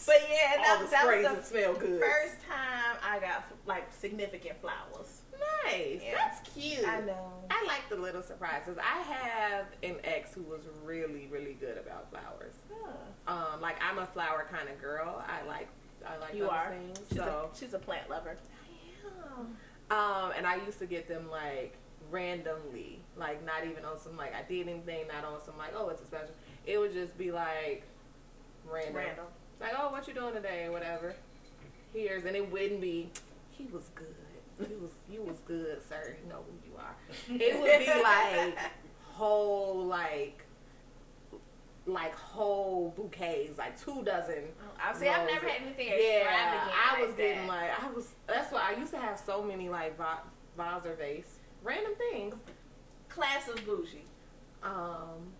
but 0.06 0.20
yeah, 0.28 0.60
All 0.60 0.64
that, 0.64 0.80
the 0.84 0.92
that 0.92 1.04
sprays 1.04 1.24
was 1.24 1.32
that 1.32 1.42
the 1.42 1.48
smell 1.64 1.74
good. 1.76 2.00
first 2.02 2.36
time 2.50 2.98
I 3.04 3.20
got 3.20 3.46
like 3.66 3.92
significant 3.94 4.60
flowers. 4.62 5.22
Nice. 5.66 6.02
Yeah. 6.04 6.16
That's 6.16 6.50
cute. 6.50 6.88
I 6.88 7.02
know. 7.02 7.34
I 7.50 7.64
like 7.68 7.88
the 7.90 7.96
little 7.96 8.22
surprises. 8.22 8.78
I 8.78 9.02
have 9.02 9.66
an 9.84 9.96
ex 10.04 10.34
who 10.34 10.44
was 10.44 10.62
really, 10.84 11.28
really 11.32 11.54
good 11.54 11.78
about 11.78 12.10
flowers. 12.10 12.54
Huh. 12.72 12.92
Um, 13.56 13.62
like 13.62 13.78
I'm 13.82 13.98
a 13.98 14.06
flower 14.06 14.48
kind 14.52 14.70
of 14.70 14.80
girl. 14.80 15.24
I 15.28 15.46
like, 15.48 15.68
I 16.06 16.18
like 16.18 16.34
You 16.36 16.50
are. 16.50 16.70
things. 16.72 17.00
She's, 17.10 17.18
so, 17.18 17.50
a, 17.54 17.58
she's 17.58 17.74
a 17.74 17.80
plant 17.80 18.10
lover. 18.10 18.38
I 19.90 20.26
um, 20.26 20.32
and 20.38 20.48
I 20.48 20.56
used 20.66 20.80
to 20.80 20.86
get 20.86 21.08
them 21.08 21.30
like 21.30 21.76
randomly, 22.10 23.00
like 23.18 23.46
not 23.46 23.66
even 23.66 23.84
on 23.86 24.00
some 24.00 24.16
like 24.18 24.34
I 24.34 24.44
did 24.48 24.68
anything, 24.68 25.08
not 25.08 25.26
on 25.26 25.44
some 25.44 25.58
like 25.58 25.74
oh 25.76 25.90
it's 25.90 26.02
a 26.02 26.06
special. 26.06 26.34
It 26.66 26.78
would 26.78 26.94
just 26.94 27.18
be 27.18 27.32
like 27.32 27.84
random, 28.66 28.96
Random. 28.96 29.26
like 29.60 29.74
oh 29.78 29.92
what 29.92 30.08
you 30.08 30.14
doing 30.14 30.34
today, 30.34 30.70
whatever. 30.70 31.16
Here's 31.94 32.26
and 32.26 32.36
it 32.36 32.52
wouldn't 32.52 32.82
be. 32.82 33.10
He 33.52 33.66
was 33.68 33.90
good. 33.96 34.16
You 34.70 34.78
was 34.82 34.92
you 35.12 35.22
was 35.24 35.38
good, 35.48 35.82
sir. 35.88 36.16
You 36.24 36.30
know 36.30 36.44
who 36.48 36.70
you 36.70 36.78
are. 36.78 36.96
It 37.30 37.60
would 37.60 37.80
be 37.80 38.04
like 38.04 38.58
whole 39.04 39.86
like 39.86 40.44
like 41.88 42.16
whole 42.16 42.94
bouquets, 42.96 43.58
like 43.58 43.80
two 43.84 44.04
dozen. 44.04 44.44
I 44.80 44.94
see. 44.94 45.08
I've 45.08 45.28
never 45.28 45.48
had 45.48 45.62
anything 45.64 45.88
Yeah. 45.88 46.70
I 46.72 47.02
was 47.02 47.10
like 47.10 47.18
getting 47.18 47.38
that. 47.40 47.48
like 47.48 47.84
I 47.84 47.92
was. 47.92 48.08
That's 48.28 48.52
why 48.54 48.72
I 48.74 48.80
used 48.80 48.92
to 48.94 49.00
have 49.00 49.20
so 49.20 49.42
many 49.42 49.68
like 49.70 49.98
va- 49.98 50.20
vase 50.56 50.86
or 50.86 50.94
vase, 50.96 51.40
random 51.64 51.94
things. 51.96 52.36
class 53.10 53.48
of 53.48 53.66
bougie. 53.66 54.06
Um, 54.64 55.34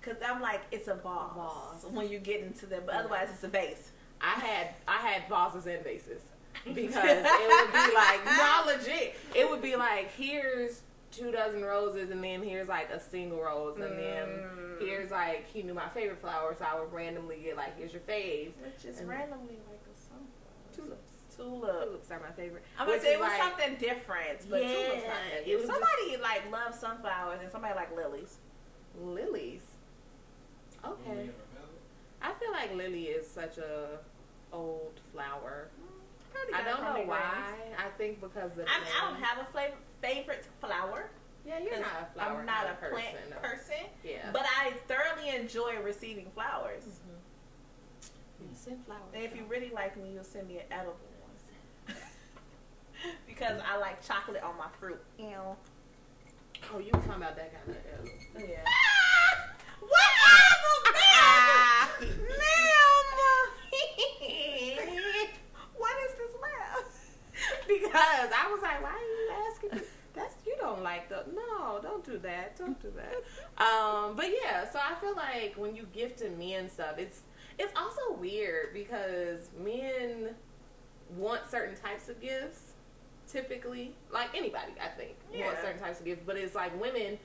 Cause 0.00 0.16
I'm 0.24 0.40
like, 0.40 0.62
it's 0.72 0.88
a 0.88 0.94
vase, 0.94 1.82
Vase. 1.84 1.92
when 1.92 2.08
you 2.10 2.18
get 2.18 2.40
into 2.42 2.66
them, 2.66 2.82
but 2.86 2.94
otherwise 2.96 3.28
it's 3.32 3.44
a 3.44 3.48
vase. 3.48 3.91
I 4.22 4.38
had 4.40 4.68
I 4.86 4.98
had 4.98 5.22
vases 5.28 5.66
and 5.66 5.82
vases 5.84 6.22
because 6.64 6.94
it 7.04 7.48
would 7.48 7.72
be 7.72 7.94
like 7.94 8.24
no 8.24 8.62
legit. 8.66 9.16
It 9.34 9.50
would 9.50 9.62
be 9.62 9.74
like 9.76 10.12
here's 10.16 10.82
two 11.10 11.30
dozen 11.30 11.62
roses, 11.62 12.10
and 12.10 12.22
then 12.24 12.42
here's 12.42 12.68
like 12.68 12.90
a 12.90 13.00
single 13.00 13.40
rose, 13.42 13.76
and 13.78 13.98
then 13.98 14.26
Mm. 14.28 14.80
here's 14.80 15.10
like 15.10 15.46
he 15.52 15.62
knew 15.62 15.74
my 15.74 15.88
favorite 15.90 16.20
flower, 16.20 16.54
so 16.58 16.64
I 16.64 16.78
would 16.80 16.92
randomly 16.92 17.38
get 17.44 17.56
like 17.56 17.76
here's 17.76 17.92
your 17.92 18.00
fave. 18.02 18.52
Which 18.62 18.84
is 18.86 18.98
And- 19.00 19.08
randomly 19.08 19.58
like 19.68 19.80
a 19.92 19.98
sunflower. 19.98 20.72
Tulips. 20.74 21.08
Tulip. 21.36 21.84
Tulips 21.84 22.10
are 22.10 22.20
my 22.20 22.30
favorite. 22.32 22.62
I'm 22.78 22.86
gonna 22.86 23.00
say 23.00 23.14
it 23.14 23.20
was 23.20 23.28
like- 23.28 23.40
something 23.42 23.74
different, 23.76 24.48
but 24.48 24.62
Yeah, 24.62 24.68
tulips 24.74 25.06
not 25.06 25.16
it 25.46 25.56
was 25.56 25.66
just- 25.66 25.72
somebody 25.80 26.16
like 26.22 26.50
loves 26.50 26.78
sunflowers 26.78 27.40
and 27.42 27.50
somebody 27.50 27.74
like 27.74 27.94
lilies. 27.96 28.36
lilies. 29.00 29.62
Okay. 30.84 31.30
I 32.20 32.32
feel 32.34 32.52
like 32.52 32.74
lily 32.74 33.04
is 33.06 33.26
such 33.28 33.58
a 33.58 33.98
old 34.52 35.00
flower. 35.12 35.68
Probably 36.32 36.54
I 36.54 36.64
don't 36.64 36.82
know 36.82 37.10
why. 37.10 37.20
grains. 37.58 37.76
I 37.78 37.88
think 37.98 38.20
because 38.20 38.52
of 38.58 38.66
I'm, 38.66 38.82
I 38.82 39.10
don't 39.10 39.22
have 39.22 39.38
a 39.46 39.50
flavor, 39.52 39.74
favorite 40.00 40.46
flower. 40.60 41.10
Yeah, 41.46 41.58
you're 41.58 41.80
not 41.80 42.08
a 42.10 42.14
flower 42.14 42.40
I'm 42.40 42.46
not 42.46 42.66
a 42.70 42.74
person. 42.74 42.94
plant 42.94 43.16
no. 43.30 43.36
person, 43.36 43.86
Yeah. 44.04 44.30
but 44.32 44.42
I 44.42 44.72
thoroughly 44.86 45.34
enjoy 45.34 45.80
receiving 45.82 46.30
flowers. 46.34 46.84
Mm-hmm. 46.84 48.42
You 48.42 48.48
send 48.54 48.84
flowers. 48.86 49.02
And 49.12 49.24
if 49.24 49.36
you 49.36 49.44
really 49.48 49.70
like 49.70 49.96
me, 50.00 50.12
you'll 50.14 50.24
send 50.24 50.48
me 50.48 50.58
an 50.58 50.64
edible 50.70 50.96
one. 51.86 51.96
because 53.26 53.60
I 53.68 53.76
like 53.78 54.06
chocolate 54.06 54.42
on 54.42 54.56
my 54.56 54.68
fruit. 54.78 55.00
Ew. 55.18 55.26
oh, 56.72 56.78
you 56.78 56.90
was 56.92 57.04
talking 57.04 57.22
about 57.22 57.36
that 57.36 57.52
kind 57.52 57.76
of. 57.76 57.82
Yeah. 58.38 58.46
Yeah. 58.46 58.64
Whatever, 59.80 60.92
ma'am! 60.94 61.88
ma'am! 62.38 62.72
what 65.76 65.96
is 66.06 66.14
this 66.14 66.34
laugh? 66.40 66.86
Because 67.66 68.30
I 68.30 68.50
was 68.50 68.62
like, 68.62 68.82
why 68.82 68.90
are 68.90 68.98
you 68.98 69.50
asking? 69.50 69.70
me? 69.78 69.84
That's 70.14 70.34
you 70.46 70.56
don't 70.82 70.84
like 70.84 71.08
the 71.08 71.24
no, 71.34 71.78
don't 71.82 72.04
do 72.04 72.18
that, 72.18 72.56
don't 72.56 72.80
do 72.80 72.92
that. 72.96 73.62
Um, 73.62 74.16
but 74.16 74.26
yeah, 74.42 74.68
so 74.70 74.78
I 74.78 74.94
feel 75.00 75.14
like 75.14 75.54
when 75.56 75.74
you 75.76 75.86
gift 75.92 76.18
to 76.18 76.30
men 76.30 76.68
stuff, 76.68 76.98
it's 76.98 77.22
it's 77.58 77.72
also 77.78 78.18
weird 78.18 78.72
because 78.72 79.50
men 79.58 80.30
want 81.16 81.48
certain 81.50 81.76
types 81.76 82.08
of 82.08 82.20
gifts, 82.20 82.72
typically, 83.28 83.94
like 84.10 84.30
anybody, 84.34 84.72
I 84.82 84.88
think 84.88 85.16
Yeah. 85.32 85.60
certain 85.60 85.80
types 85.80 86.00
of 86.00 86.06
gifts. 86.06 86.22
But 86.26 86.36
it's 86.36 86.54
like 86.54 86.78
women, 86.80 87.18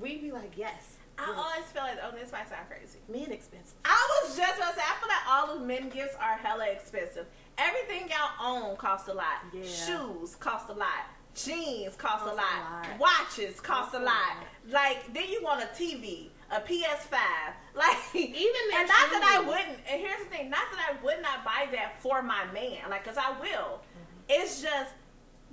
we 0.00 0.18
be 0.18 0.30
like, 0.30 0.52
yes, 0.56 0.96
I 1.18 1.26
yes. 1.28 1.36
always 1.36 1.64
feel 1.72 1.82
like, 1.82 1.98
oh, 2.02 2.12
this 2.16 2.30
might 2.32 2.48
sound 2.48 2.68
crazy. 2.68 2.98
men 3.08 3.32
expensive. 3.32 3.74
I 3.84 4.20
was 4.22 4.36
just 4.36 4.56
about 4.56 4.70
to 4.74 4.76
say, 4.76 4.82
I 4.86 5.00
feel 5.00 5.08
like 5.08 5.28
all 5.28 5.56
of 5.56 5.66
men 5.66 5.88
gifts 5.90 6.14
are 6.20 6.36
hella 6.36 6.66
expensive. 6.68 7.26
Everything 7.58 8.08
y'all 8.08 8.30
own 8.40 8.76
costs 8.76 9.08
a 9.08 9.14
lot. 9.14 9.42
Yeah. 9.52 9.62
Shoes 9.64 10.36
cost 10.36 10.68
a 10.70 10.72
lot. 10.74 11.06
Jeans 11.34 11.94
cost, 11.96 12.24
a, 12.24 12.28
Cost 12.28 12.32
a 12.32 12.36
lot. 12.36 12.88
lot. 12.90 12.98
Watches 12.98 13.60
cost 13.60 13.92
Cost 13.92 13.94
a 13.94 13.98
a 13.98 14.00
lot. 14.00 14.06
lot. 14.06 14.46
Like 14.70 15.12
then 15.14 15.28
you 15.28 15.42
want 15.42 15.62
a 15.62 15.66
TV, 15.66 16.28
a 16.50 16.60
PS5. 16.60 17.16
Like 17.74 17.96
Even 18.14 18.28
and 18.76 18.86
not 18.86 19.08
that 19.10 19.38
I 19.40 19.40
wouldn't. 19.48 19.78
And 19.90 19.98
here's 19.98 20.18
the 20.18 20.26
thing: 20.26 20.50
not 20.50 20.64
that 20.72 20.90
I 20.92 21.02
would 21.02 21.22
not 21.22 21.42
buy 21.42 21.68
that 21.72 22.02
for 22.02 22.20
my 22.22 22.44
man, 22.52 22.90
like, 22.90 23.02
cause 23.02 23.16
I 23.16 23.30
will. 23.40 23.46
Mm-hmm. 23.80 24.28
It's 24.28 24.60
just 24.60 24.92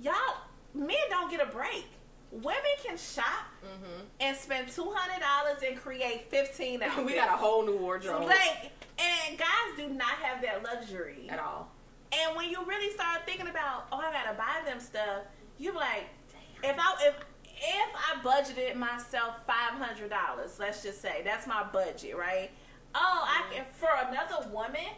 y'all 0.02 0.12
men 0.74 0.96
don't 1.08 1.30
get 1.30 1.40
a 1.40 1.50
break. 1.50 1.86
Women 2.30 2.60
can 2.84 2.98
shop 2.98 3.24
Mm-hmm. 3.64 4.02
and 4.20 4.36
spend 4.36 4.68
two 4.68 4.90
hundred 4.94 5.20
dollars 5.22 5.62
and 5.66 5.80
create 5.80 6.30
fifteen 6.30 6.82
outfits. 6.82 7.06
we 7.10 7.14
got 7.14 7.28
a 7.32 7.36
whole 7.38 7.64
new 7.64 7.76
wardrobe 7.78 8.24
Like, 8.26 8.70
and 8.98 9.38
guys 9.38 9.46
do 9.78 9.88
not 9.88 10.12
have 10.22 10.42
that 10.42 10.62
luxury. 10.62 11.26
at 11.30 11.38
all. 11.38 11.68
And 12.12 12.36
when 12.36 12.50
you 12.50 12.58
really 12.66 12.92
start 12.92 13.20
thinking 13.24 13.48
about, 13.48 13.86
oh, 13.92 13.98
I 13.98 14.12
gotta 14.12 14.36
buy 14.36 14.60
them 14.66 14.78
stuff, 14.80 15.22
you 15.60 15.72
be 15.72 15.76
like, 15.78 16.06
if 16.64 16.76
I 16.78 17.06
if 17.06 17.14
if 17.62 17.90
I 17.94 18.20
budgeted 18.24 18.74
myself 18.76 19.36
five 19.46 19.78
hundred 19.78 20.10
dollars, 20.10 20.58
let's 20.58 20.82
just 20.82 21.00
say 21.02 21.20
that's 21.24 21.46
my 21.46 21.62
budget, 21.62 22.16
right? 22.16 22.50
Oh, 22.94 23.24
I 23.24 23.52
can 23.52 23.64
mm-hmm. 23.64 23.72
for 23.72 23.88
another 24.08 24.48
woman. 24.50 24.90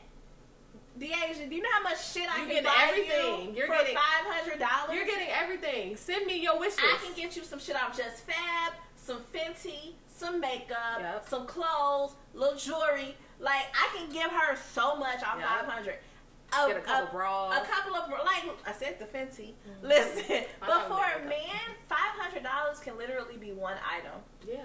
The 0.98 1.09
Deasia, 1.09 1.48
do 1.48 1.55
you 1.55 1.62
know 1.62 1.70
how 1.72 1.83
much 1.83 2.07
shit 2.12 2.29
I 2.31 2.42
You 2.42 2.46
can 2.46 2.55
get 2.57 2.64
buy 2.64 2.87
everything. 2.90 3.48
you 3.48 3.57
You're 3.57 3.66
for 3.66 3.72
getting- 3.79 3.94
five 3.96 4.25
hundred 4.27 4.59
dollars? 4.59 4.94
You're 4.94 5.07
getting 5.07 5.29
everything. 5.29 5.96
Send 5.96 6.27
me 6.27 6.40
your 6.40 6.59
wish 6.59 6.77
list. 6.77 6.81
I 6.83 6.98
can 7.03 7.14
get 7.16 7.35
you 7.37 7.44
some 7.44 7.59
shit 7.59 7.77
off 7.77 7.96
Just 7.96 8.25
Fab, 8.27 8.75
some 8.94 9.20
Fenty, 9.35 9.94
some 10.07 10.38
makeup, 10.38 11.01
Yep. 11.01 11.29
some 11.29 11.46
clothes, 11.46 12.14
little 12.35 12.57
jewelry. 12.59 13.16
Like 13.40 13.64
I 13.75 13.88
can 13.96 14.12
give 14.12 14.31
her 14.31 14.55
so 14.75 14.94
much 14.96 15.22
off 15.25 15.38
Yep. 15.38 15.48
five 15.48 15.66
hundred. 15.66 15.94
Get 16.52 16.76
a 16.76 16.80
couple 16.80 17.18
bras. 17.18 17.58
A 17.62 17.66
couple 17.66 17.94
of 17.96 18.10
like 18.10 18.44
I 18.66 18.72
said 18.72 18.98
the 18.98 19.06
Fenty. 19.06 19.52
Mm-hmm. 19.68 19.86
Listen, 19.86 20.44
but 20.60 20.86
for 20.88 21.02
a 21.20 21.24
man, 21.26 21.76
five 21.88 22.12
hundred 22.18 22.42
dollars 22.42 22.78
can 22.80 22.96
literally 22.98 23.36
be 23.36 23.52
one 23.52 23.76
item. 23.88 24.20
Yeah. 24.46 24.56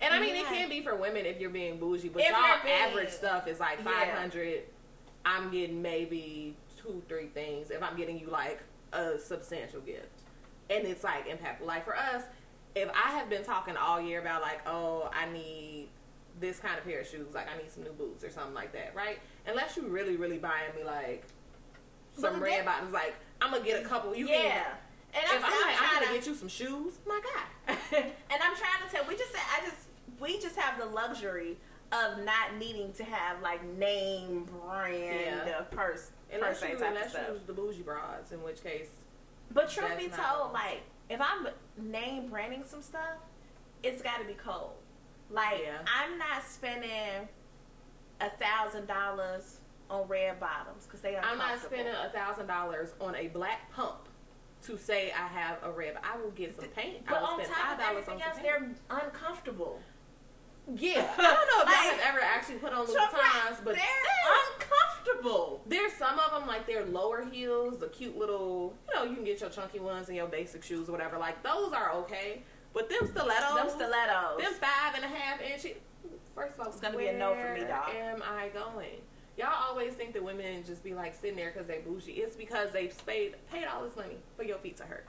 And 0.00 0.12
I 0.12 0.20
mean, 0.20 0.34
it 0.34 0.44
can 0.46 0.68
be 0.68 0.82
for 0.82 0.96
women 0.96 1.24
if 1.24 1.40
you're 1.40 1.50
being 1.50 1.78
bougie, 1.78 2.08
but 2.08 2.22
If 2.22 2.30
y'all 2.30 2.62
being- 2.62 2.74
average 2.74 3.10
stuff 3.10 3.46
is 3.48 3.60
like 3.60 3.78
Yeah. 3.78 3.84
500. 4.14 4.64
I'm 5.24 5.50
getting 5.50 5.80
maybe 5.80 6.56
two, 6.76 7.02
three 7.08 7.28
things 7.28 7.70
if 7.70 7.82
I'm 7.82 7.96
getting 7.96 8.18
you 8.18 8.26
like 8.28 8.60
a 8.92 9.18
substantial 9.18 9.80
gift. 9.80 10.20
And 10.68 10.84
it's 10.86 11.04
like 11.04 11.26
impactful. 11.28 11.64
Like 11.64 11.84
for 11.84 11.96
us, 11.96 12.24
if 12.74 12.90
I 12.90 13.10
have 13.12 13.30
been 13.30 13.44
talking 13.44 13.76
all 13.76 14.00
year 14.00 14.20
about 14.20 14.42
like, 14.42 14.60
oh, 14.66 15.08
I 15.14 15.30
need 15.32 15.88
this 16.40 16.58
kind 16.58 16.78
of 16.78 16.84
pair 16.84 17.00
of 17.00 17.06
shoes, 17.06 17.34
like 17.34 17.46
I 17.52 17.56
need 17.56 17.70
some 17.70 17.84
new 17.84 17.92
boots 17.92 18.24
or 18.24 18.30
something 18.30 18.54
like 18.54 18.72
that, 18.72 18.94
right? 18.94 19.18
Unless 19.46 19.76
you 19.76 19.86
really, 19.86 20.16
really 20.16 20.38
buying 20.38 20.74
me 20.76 20.84
like 20.84 21.24
some 22.16 22.40
red 22.40 22.64
bottoms, 22.64 22.92
like 22.92 23.14
I'm 23.40 23.52
gonna 23.52 23.64
get 23.64 23.84
a 23.84 23.88
couple. 23.88 24.14
You 24.14 24.28
yeah. 24.28 24.34
can. 24.34 24.64
And 25.14 25.22
If 25.24 25.32
I'm, 25.32 25.44
I'm, 25.44 25.50
like, 25.50 25.52
I'm 25.52 25.84
I'm 25.84 25.94
gonna 25.94 26.06
trying 26.06 26.18
get 26.18 26.26
you 26.26 26.34
some 26.34 26.48
shoes, 26.48 26.98
my 27.06 27.20
God. 27.22 27.78
and 27.92 28.40
I'm 28.42 28.56
trying 28.56 28.88
to 28.88 28.92
tell. 28.92 29.04
We 29.06 29.16
just 29.16 29.32
said 29.32 29.42
I 29.56 29.64
just 29.64 29.88
we 30.20 30.40
just 30.40 30.56
have 30.56 30.78
the 30.78 30.86
luxury 30.86 31.56
of 31.92 32.24
not 32.24 32.56
needing 32.58 32.92
to 32.94 33.04
have 33.04 33.40
like 33.42 33.64
name 33.76 34.44
brand 34.44 35.42
Yeah. 35.46 35.60
purse 35.70 36.10
per 36.30 36.36
Unless 36.36 36.60
se 36.60 36.70
you, 36.70 36.84
unless 36.84 37.14
you 37.14 37.34
use 37.34 37.42
the 37.46 37.52
bougie 37.52 37.82
broads, 37.82 38.32
in 38.32 38.42
which 38.42 38.62
case, 38.62 38.88
But 39.52 39.70
truth 39.70 39.96
be 39.96 40.08
told, 40.08 40.52
like 40.52 40.82
if 41.08 41.20
I'm 41.20 41.46
name 41.78 42.28
branding 42.28 42.64
some 42.66 42.82
stuff, 42.82 43.18
it's 43.82 44.02
got 44.02 44.18
to 44.18 44.24
be 44.24 44.34
cold. 44.34 44.72
Like 45.30 45.60
Yeah. 45.64 45.78
I'm 45.86 46.18
not 46.18 46.42
spending 46.44 47.28
a 48.20 48.30
thousand 48.30 48.86
dollars 48.86 49.58
on 49.90 50.06
red 50.08 50.38
bottoms 50.40 50.84
because 50.86 51.00
they 51.00 51.14
are. 51.16 51.24
I'm 51.24 51.38
not 51.38 51.60
spending 51.60 51.94
a 51.94 52.10
thousand 52.10 52.46
dollars 52.46 52.94
on 53.00 53.14
a 53.16 53.28
black 53.28 53.70
pump 53.72 54.08
to 54.62 54.78
say 54.78 55.12
I 55.12 55.26
have 55.28 55.58
a 55.62 55.70
red. 55.70 55.96
I 56.02 56.16
will 56.18 56.30
get 56.30 56.56
some 56.56 56.68
paint. 56.70 57.04
But 57.06 57.16
I 57.16 57.20
will 57.20 57.26
on 57.28 57.40
spend 57.44 57.52
top 57.54 57.78
of 57.78 57.84
everything 57.84 58.22
else, 58.22 58.38
paint. 58.38 58.42
they're 58.88 58.98
uncomfortable. 58.98 59.80
Yeah, 60.74 61.06
I 61.18 61.22
don't 61.22 61.34
know 61.34 61.60
if 61.60 61.66
Like- 61.66 61.74
y'all 61.74 61.98
have 61.98 62.14
ever 62.14 62.20
actually 62.20 62.56
put 62.56 62.72
on 62.72 62.86
Louboutins, 62.86 63.62
but 63.62 63.74
they're 63.74 63.84
uncomfortable. 64.54 65.60
there's 65.66 65.92
some 65.92 66.18
of 66.18 66.30
them 66.30 66.46
like 66.48 66.66
they're 66.66 66.86
lower 66.86 67.22
heels, 67.26 67.78
the 67.78 67.88
cute 67.88 68.16
little. 68.16 68.74
You 68.88 68.94
know, 68.94 69.04
you 69.04 69.14
can 69.14 69.24
get 69.24 69.40
your 69.40 69.50
chunky 69.50 69.80
ones 69.80 70.08
and 70.08 70.16
your 70.16 70.26
basic 70.26 70.62
shoes 70.62 70.88
or 70.88 70.92
whatever. 70.92 71.18
Like 71.18 71.42
those 71.42 71.72
are 71.74 71.92
okay, 71.96 72.42
but 72.74 72.88
them 72.90 73.06
stilettos, 73.06 73.54
Them 73.56 73.68
stilettos. 73.70 74.42
them 74.42 74.52
five 74.54 74.94
and 74.96 75.04
a 75.04 75.08
half 75.08 75.40
inches. 75.40 75.76
First 76.34 76.54
of 76.54 76.60
all, 76.60 76.66
It's 76.66 76.80
gonna 76.80 76.98
be 76.98 77.06
a 77.06 77.16
no 77.16 77.34
for 77.34 77.54
me, 77.54 77.60
where 77.60 77.68
dog. 77.68 77.94
Am 77.94 78.22
I 78.22 78.48
going? 78.48 79.00
Y'all 79.36 79.68
always 79.68 79.94
think 79.94 80.12
that 80.12 80.22
women 80.22 80.62
just 80.64 80.84
be 80.84 80.94
like 80.94 81.14
sitting 81.14 81.36
there 81.36 81.50
because 81.52 81.66
they 81.66 81.78
bougie. 81.78 82.12
It's 82.12 82.36
because 82.36 82.70
they've 82.72 82.94
paid 83.06 83.34
paid 83.50 83.64
all 83.66 83.82
this 83.84 83.96
money 83.96 84.16
for 84.36 84.42
your 84.44 84.58
feet 84.58 84.76
to 84.78 84.84
hurt. 84.84 85.06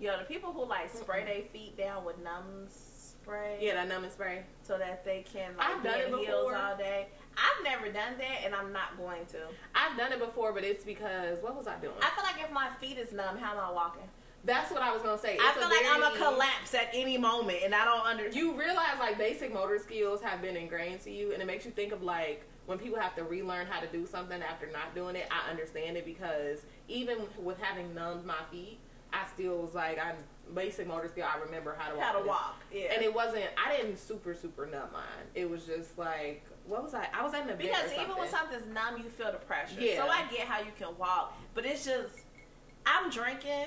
Yo, 0.00 0.12
know, 0.12 0.18
the 0.18 0.24
people 0.24 0.52
who 0.52 0.64
like 0.64 0.92
spray 0.94 1.24
their 1.24 1.42
feet 1.52 1.76
down 1.76 2.04
with 2.04 2.16
numb 2.22 2.44
spray, 2.68 3.58
Yeah, 3.60 3.74
that 3.74 3.88
numbing 3.88 4.10
spray. 4.12 4.44
so 4.62 4.78
that 4.78 5.04
they 5.04 5.24
can 5.32 5.56
like 5.56 5.66
I've 5.68 5.82
done 5.82 5.98
it 6.00 6.06
heels 6.08 6.26
before. 6.26 6.56
all 6.56 6.76
day. 6.76 7.08
I've 7.36 7.64
never 7.64 7.86
done 7.86 8.14
that, 8.18 8.44
and 8.44 8.54
I'm 8.54 8.72
not 8.72 8.96
going 8.96 9.26
to. 9.26 9.38
I've 9.74 9.96
done 9.96 10.12
it 10.12 10.18
before, 10.20 10.52
but 10.52 10.62
it's 10.64 10.84
because 10.84 11.38
what 11.42 11.56
was 11.56 11.66
I 11.66 11.76
doing? 11.78 11.94
I 12.00 12.10
feel 12.10 12.24
like 12.24 12.42
if 12.44 12.52
my 12.52 12.68
feet 12.80 12.98
is 12.98 13.12
numb, 13.12 13.38
how 13.38 13.52
am 13.52 13.58
I 13.58 13.70
walking? 13.72 14.08
That's 14.44 14.70
what 14.70 14.82
I 14.82 14.92
was 14.92 15.02
gonna 15.02 15.18
say. 15.18 15.36
I 15.40 15.48
It's 15.48 15.56
a 15.56 15.60
feel 15.60 15.68
like 15.68 15.86
I'm 15.86 16.00
gonna 16.00 16.16
collapse 16.16 16.74
at 16.74 16.88
any 16.92 17.18
moment, 17.18 17.58
and 17.64 17.74
I 17.74 17.84
don't 17.84 18.06
under. 18.06 18.28
You 18.28 18.52
realize 18.54 18.98
like 18.98 19.18
basic 19.18 19.52
motor 19.52 19.78
skills 19.78 20.22
have 20.22 20.40
been 20.40 20.56
ingrained 20.56 21.00
to 21.02 21.10
you, 21.10 21.32
and 21.32 21.42
it 21.42 21.46
makes 21.46 21.64
you 21.64 21.70
think 21.70 21.92
of 21.92 22.02
like 22.02 22.44
when 22.66 22.78
people 22.78 22.98
have 22.98 23.14
to 23.16 23.24
relearn 23.24 23.66
how 23.66 23.80
to 23.80 23.86
do 23.88 24.06
something 24.06 24.40
after 24.42 24.66
not 24.70 24.94
doing 24.94 25.16
it. 25.16 25.28
I 25.30 25.50
understand 25.50 25.96
it 25.96 26.04
because 26.04 26.60
even 26.86 27.18
with 27.42 27.58
having 27.60 27.94
numbed 27.94 28.24
my 28.24 28.38
feet, 28.50 28.78
I 29.12 29.26
still 29.34 29.58
was 29.58 29.74
like 29.74 29.98
I 29.98 30.14
basic 30.54 30.86
motor 30.86 31.08
skill. 31.08 31.26
I 31.26 31.38
remember 31.38 31.76
how 31.78 31.90
to 31.90 31.96
walk. 31.96 32.04
how 32.04 32.18
to 32.18 32.26
walk? 32.26 32.62
Yeah. 32.72 32.92
And 32.94 33.02
it 33.02 33.12
wasn't. 33.12 33.46
I 33.62 33.76
didn't 33.76 33.98
super 33.98 34.34
super 34.34 34.66
numb 34.66 34.88
mine. 34.92 35.26
It 35.34 35.50
was 35.50 35.64
just 35.64 35.98
like 35.98 36.44
what 36.66 36.82
was 36.82 36.94
I? 36.94 37.08
I 37.14 37.24
was 37.24 37.32
at 37.32 37.44
an 37.44 37.50
event 37.50 37.60
Because 37.60 37.92
even 37.92 38.16
when 38.16 38.28
something's 38.28 38.66
numb, 38.66 38.98
you 38.98 39.08
feel 39.08 39.32
the 39.32 39.38
pressure. 39.38 39.80
Yeah. 39.80 39.96
So 39.96 40.08
I 40.08 40.26
get 40.30 40.46
how 40.46 40.60
you 40.60 40.72
can 40.78 40.96
walk, 40.98 41.36
but 41.54 41.64
it's 41.64 41.84
just 41.84 42.14
I'm 42.86 43.10
drinking, 43.10 43.66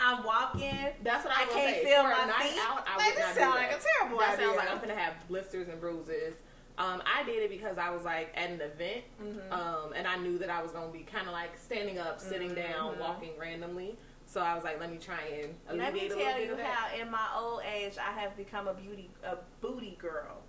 I'm 0.00 0.22
walking. 0.24 0.76
That's 1.02 1.24
what 1.24 1.36
I, 1.36 1.42
I 1.42 1.46
can't 1.46 1.76
say. 1.76 1.84
feel 1.84 2.02
For 2.02 2.08
my 2.08 2.42
feet. 2.42 2.58
out, 2.62 2.84
I 2.86 2.96
Like, 2.96 3.14
this 3.16 3.24
not 3.24 3.34
do 3.34 3.40
sound 3.40 3.54
that. 3.54 3.70
like 3.70 3.80
a 3.80 3.84
terrible 3.98 4.18
That 4.20 4.34
idea. 4.34 4.46
sounds 4.46 4.56
like 4.58 4.70
I'm 4.70 4.78
gonna 4.80 4.94
have 4.94 5.14
blisters 5.28 5.68
and 5.68 5.80
bruises. 5.80 6.34
Um, 6.78 7.02
I 7.04 7.24
did 7.24 7.42
it 7.42 7.50
because 7.50 7.76
I 7.78 7.90
was 7.90 8.04
like 8.04 8.32
at 8.36 8.50
an 8.50 8.60
event, 8.60 9.02
Mhm. 9.20 9.50
um, 9.52 9.92
and 9.94 10.06
I 10.06 10.16
knew 10.16 10.38
that 10.38 10.48
I 10.50 10.62
was 10.62 10.70
gonna 10.70 10.92
be 10.92 11.00
kind 11.00 11.26
of 11.26 11.32
like 11.32 11.56
standing 11.58 11.98
up, 11.98 12.20
sitting 12.20 12.54
down, 12.54 12.94
Mhm. 12.94 12.98
walking 13.00 13.36
randomly. 13.36 13.98
So 14.26 14.40
I 14.42 14.54
was 14.54 14.62
like, 14.62 14.78
let 14.78 14.90
me 14.90 14.98
try 14.98 15.20
and 15.42 15.78
Let 15.78 15.92
me 15.94 16.08
tell 16.08 16.38
you 16.40 16.56
how, 16.56 16.94
in 16.94 17.10
my 17.10 17.26
old 17.36 17.62
age, 17.64 17.94
I 17.98 18.12
have 18.20 18.36
become 18.36 18.68
a 18.68 18.74
beauty 18.74 19.10
a 19.24 19.36
booty 19.60 19.96
girl. 20.00 20.42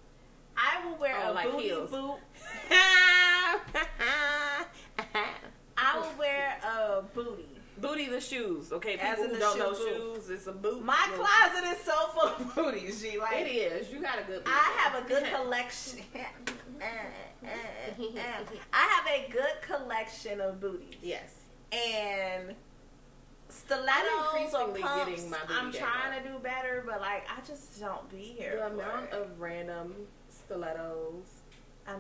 I 0.58 0.86
will 0.86 0.98
wear 0.98 1.16
Oh, 1.24 1.32
a 1.32 1.34
like 1.34 1.50
booty 1.52 1.64
heels. 1.70 1.90
boot. 1.90 2.18
I 5.78 5.98
will 5.98 6.14
wear 6.18 6.58
a 6.64 7.02
booty. 7.14 7.59
Booty 7.82 8.08
the 8.10 8.20
shoes, 8.22 8.72
okay? 8.72 8.96
As 8.98 9.18
People 9.18 9.24
in 9.26 9.30
who 9.30 9.36
the 9.36 9.40
don't 9.40 9.54
shoe 9.54 9.60
know 9.60 9.72
boot. 9.72 10.16
shoes, 10.18 10.30
it's 10.30 10.48
a 10.48 10.52
boot. 10.52 10.84
My 10.84 10.98
Little- 11.12 11.26
closet 11.26 11.70
is 11.72 11.84
so 11.84 12.08
full 12.14 12.24
of 12.24 12.56
booties, 12.56 13.02
G. 13.02 13.18
Like 13.20 13.38
It 13.46 13.50
is. 13.50 13.92
You 13.92 14.02
got 14.02 14.20
a 14.20 14.24
good. 14.24 14.42
I 14.46 14.74
have 14.84 15.04
a 15.04 15.08
good 15.08 15.24
collection. 15.34 16.00
I 16.82 18.64
have 18.74 19.08
a 19.08 19.30
good 19.32 19.62
collection 19.62 20.42
of 20.42 20.60
booties. 20.60 20.96
Yes. 21.02 21.34
and 21.72 22.56
stilettos 23.50 24.54
or 24.54 24.68
pumps. 24.70 24.80
getting 25.08 25.30
my 25.30 25.38
booty 25.48 25.54
I'm 25.60 25.72
trying 25.72 26.22
to 26.24 26.30
do 26.30 26.40
better, 26.40 26.84
but 26.86 27.02
like 27.02 27.24
I 27.30 27.42
just 27.48 27.80
don't 27.80 28.10
be 28.10 28.36
here. 28.38 28.58
The 28.58 28.68
amount 28.74 29.06
it. 29.06 29.14
of 29.14 29.40
random 29.40 29.94
stilettos. 30.30 31.39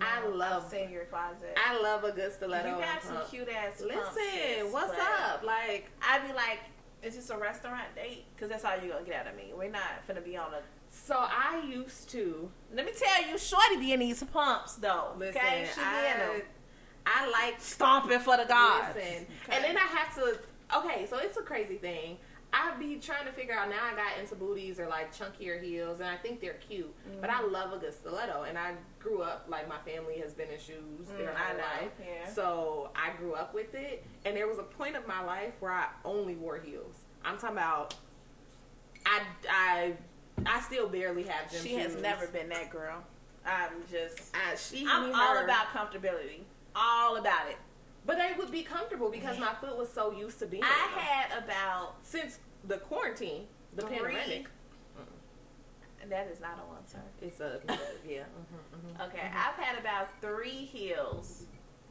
I, 0.02 0.22
I 0.24 0.28
love- 0.28 0.64
I've 0.66 0.72
seen 0.72 0.90
your 0.92 1.06
closet. 1.06 1.58
I 1.58 1.80
love 1.82 2.04
a 2.04 2.12
good 2.12 2.32
stiletto. 2.34 2.70
you 2.78 2.84
got 2.84 3.04
some 3.04 3.18
cute 3.30 3.50
ass. 3.50 3.82
Listen, 3.82 4.72
what's 4.72 4.98
up? 5.00 5.44
Like, 5.44 5.90
I'd 6.02 6.26
be 6.28 6.34
like, 6.34 6.60
is 7.02 7.16
this 7.16 7.30
a 7.30 7.38
restaurant 7.38 7.86
date? 7.96 8.26
Because 8.36 8.50
that's 8.50 8.66
all 8.66 8.74
you're 8.82 8.94
gonna 8.94 9.06
get 9.06 9.26
out 9.26 9.32
of 9.32 9.36
me. 9.38 9.52
We're 9.58 9.70
not 9.72 9.84
finna 10.08 10.24
be 10.24 10.36
on 10.36 10.54
a. 10.54 10.60
so 10.90 11.16
I 11.18 11.64
used 11.68 12.10
to 12.10 12.50
Let 12.74 12.86
me 12.86 12.92
tell 12.98 13.30
you, 13.30 13.38
Shorty 13.38 13.78
be 13.78 13.94
in 13.94 14.02
these 14.02 14.22
pumps 14.24 14.76
though. 14.76 15.14
listen. 15.18 15.38
okay, 15.42 15.68
she 15.74 15.80
be 15.80 15.86
in 15.86 15.88
I, 15.88 16.18
them. 16.18 16.42
I 17.06 17.30
like 17.32 17.60
Stomping 17.62 18.20
for 18.20 18.36
the 18.38 18.44
gods. 18.46 18.96
Listen, 18.96 19.26
Okay. 19.46 19.56
and 19.56 19.64
then 19.64 19.78
I 19.78 19.82
have 19.82 20.14
to. 20.16 20.38
Okay, 20.78 21.06
so 21.10 21.18
it's 21.18 21.38
a 21.38 21.42
crazy 21.42 21.78
thing. 21.78 22.18
I 22.52 22.76
be 22.80 22.96
trying 22.96 23.26
to 23.28 23.32
figure 23.32 23.54
out 23.54 23.70
now. 23.70 23.78
I 23.84 23.96
got 23.96 24.20
into 24.20 24.34
booties 24.36 24.80
or 24.80 24.88
like 24.88 25.14
chunkier 25.16 25.62
heels, 25.62 26.00
and 26.00 26.10
I 26.10 26.16
think 26.18 26.42
they're 26.42 26.54
cute. 26.68 26.94
But 27.22 27.30
Mm-hmm. 27.30 27.46
I 27.46 27.48
love 27.50 27.74
a 27.74 27.78
good 27.78 27.94
stiletto, 27.94 28.44
and 28.44 28.58
I 28.58 28.74
grew 29.00 29.22
up 29.22 29.46
like 29.48 29.70
my 29.70 29.78
family 29.86 30.20
has 30.22 30.34
been 30.34 30.50
in 30.50 30.60
shoes 30.60 31.08
their 31.18 31.28
Mm, 31.30 31.36
whole 31.36 31.58
life. 31.58 31.92
yeah. 32.00 32.28
So 32.32 32.90
I 32.96 33.12
grew 33.18 33.34
up 33.34 33.54
with 33.54 33.76
it, 33.76 34.04
and 34.26 34.36
there 34.36 34.48
was 34.48 34.58
a 34.58 34.64
point 34.64 34.96
of 34.96 35.06
my 35.08 35.24
life 35.24 35.54
where 35.60 35.72
I 35.72 35.88
only 36.04 36.36
wore 36.36 36.58
heels. 36.60 36.96
I'm 37.24 37.38
talking 37.38 37.58
about. 37.58 37.94
I 39.06 39.22
I 39.50 39.94
I 40.46 40.60
still 40.62 40.88
barely 40.90 41.24
have 41.24 41.52
gym 41.52 41.62
she 41.64 41.76
has 41.76 41.96
never 42.02 42.28
been 42.28 42.50
that 42.50 42.70
girl. 42.72 43.04
I'm 43.46 43.84
just. 43.92 44.36
I, 44.36 44.56
she, 44.56 44.86
I'm 44.90 45.14
all 45.14 45.36
her. 45.38 45.44
about 45.46 45.68
comfortability. 45.68 46.42
All 46.76 47.18
about 47.18 47.48
it. 47.50 47.58
But 48.10 48.18
they 48.18 48.34
would 48.40 48.52
be 48.52 48.64
comfortable 48.64 49.12
because 49.12 49.38
my 49.38 49.54
foot 49.62 49.78
was 49.78 49.88
so 49.94 50.12
used 50.12 50.40
to 50.40 50.48
being. 50.48 50.64
I 50.64 50.68
them. 50.68 51.00
had 51.00 51.44
about 51.44 51.94
since 52.02 52.40
the 52.68 52.78
quarantine, 52.80 53.46
the 53.76 53.84
Three. 53.84 54.00
pandemic. 54.00 54.48
and 56.02 56.12
that 56.12 56.26
is 56.28 56.40
not 56.40 56.54
a 56.58 56.68
one, 56.68 56.88
sir. 56.88 56.98
It's 57.22 57.40
a 57.40 57.60
yeah. 58.08 58.24
mhm, 58.24 58.98
mhm. 58.98 59.08
Okay, 59.10 59.28
I've 59.28 59.54
had 59.64 59.78
about 59.78 60.08
three 60.22 60.50
heels 60.66 61.44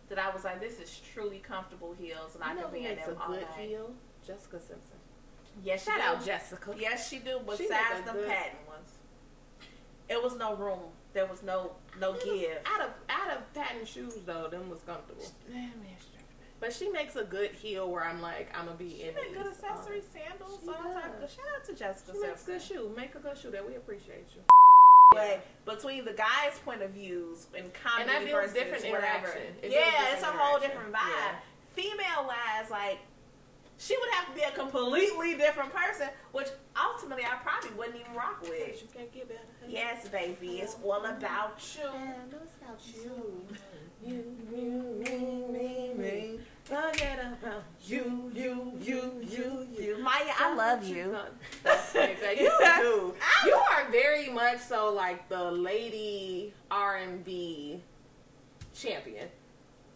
that 0.09 0.18
I 0.18 0.28
was 0.31 0.42
like, 0.42 0.59
this 0.61 0.81
is 0.81 1.00
truly 1.14 1.38
comfortable 1.38 1.94
heels, 1.96 2.35
and 2.35 2.42
I 2.42 2.52
know 2.52 2.62
can 2.64 2.72
be 2.72 2.87
in 2.87 2.96
them 2.96 3.16
a 3.16 3.22
all 3.22 3.28
good 3.28 3.42
night. 3.42 3.68
heel? 3.68 3.90
Jessica 4.26 4.59
Simpson. 4.59 4.98
Yes, 5.62 5.85
Shout 5.85 6.00
out. 6.00 6.24
Jessica. 6.24 6.74
Yes, 6.76 7.09
she 7.09 7.20
do. 7.20 7.38
Besides 7.46 7.70
good- 8.12 8.26
patent 8.26 8.66
ones, 8.66 8.90
it 10.09 10.20
was 10.20 10.35
no 10.37 10.57
room. 10.57 10.81
There 11.14 11.26
was 11.26 11.42
no 11.42 11.72
no 11.98 12.14
give. 12.14 12.58
Out 12.66 12.82
of 12.82 12.90
out 13.08 13.36
of 13.36 13.54
patent 13.54 13.88
shoes 13.88 14.14
though, 14.26 14.48
them 14.48 14.68
was 14.70 14.82
comfortable. 14.82 15.24
But 16.60 16.72
she 16.72 16.88
makes 16.90 17.14
a 17.14 17.22
good 17.22 17.52
heel 17.52 17.90
where 17.90 18.04
I'm 18.04 18.20
like, 18.20 18.50
I'm 18.56 18.66
gonna 18.66 18.76
be 18.76 18.90
She 18.90 19.02
in 19.02 19.14
make 19.14 19.34
good 19.34 19.46
accessory 19.46 20.02
sandals, 20.12 20.60
she 20.64 20.68
all 20.68 20.92
type 20.92 21.22
of. 21.22 21.30
Shout 21.30 21.44
out 21.56 21.64
to 21.66 21.74
Jessica 21.74 22.12
She 22.14 22.26
makes 22.26 22.42
good 22.42 22.62
shoe. 22.62 22.92
Make 22.96 23.14
a 23.14 23.20
good 23.20 23.38
shoe 23.38 23.50
that 23.52 23.66
we 23.66 23.76
appreciate 23.76 24.26
you. 24.34 24.42
But 25.12 25.46
between 25.64 26.04
the 26.04 26.12
guys' 26.12 26.58
point 26.64 26.82
of 26.82 26.90
views 26.90 27.46
and 27.54 27.66
And 27.66 27.74
comedy 27.74 28.26
builds 28.26 28.52
versus 28.52 28.54
different 28.54 28.84
whatever. 28.90 29.28
It 29.62 29.70
yeah, 29.70 30.12
it's 30.12 30.22
a 30.22 30.26
whole 30.26 30.58
different 30.60 30.92
vibe. 30.92 31.08
Yeah. 31.08 31.36
Female 31.74 32.26
wise, 32.26 32.70
like 32.70 32.98
she 33.78 33.96
would 33.96 34.10
have 34.10 34.26
to 34.26 34.34
be 34.34 34.42
a 34.42 34.50
completely 34.50 35.36
different 35.36 35.72
person, 35.72 36.08
which 36.32 36.48
ultimately 36.76 37.24
I 37.24 37.36
probably 37.36 37.70
wouldn't 37.78 37.96
even 37.96 38.12
rock 38.14 38.42
with. 38.42 38.82
You 38.82 38.88
can't 38.92 39.12
get 39.12 39.28
better. 39.28 39.40
Yes, 39.68 40.08
baby, 40.08 40.58
it's 40.58 40.76
all 40.82 41.04
about 41.04 41.60
you. 41.76 41.88
And 41.88 42.32
it's 42.32 42.56
about 42.60 42.80
you. 42.84 43.46
You, 44.04 44.36
you, 44.52 45.04
me, 45.04 45.58
me, 45.58 45.92
me. 45.94 46.40
Forget 46.64 47.20
about 47.20 47.62
you, 47.82 48.30
you, 48.34 48.72
you, 48.80 49.12
you, 49.22 49.66
you. 49.78 49.96
Mya, 49.98 50.34
I 50.38 50.54
love 50.54 50.84
you. 50.84 51.16
That's 51.62 51.94
it. 51.94 52.18
You 52.38 52.50
do. 52.78 53.14
You 53.46 53.54
are 53.54 53.90
very 53.90 54.28
much 54.28 54.58
so 54.58 54.92
like 54.92 55.28
the 55.28 55.50
lady 55.50 56.52
R 56.70 56.96
and 56.96 57.24
B 57.24 57.80
champion. 58.74 59.28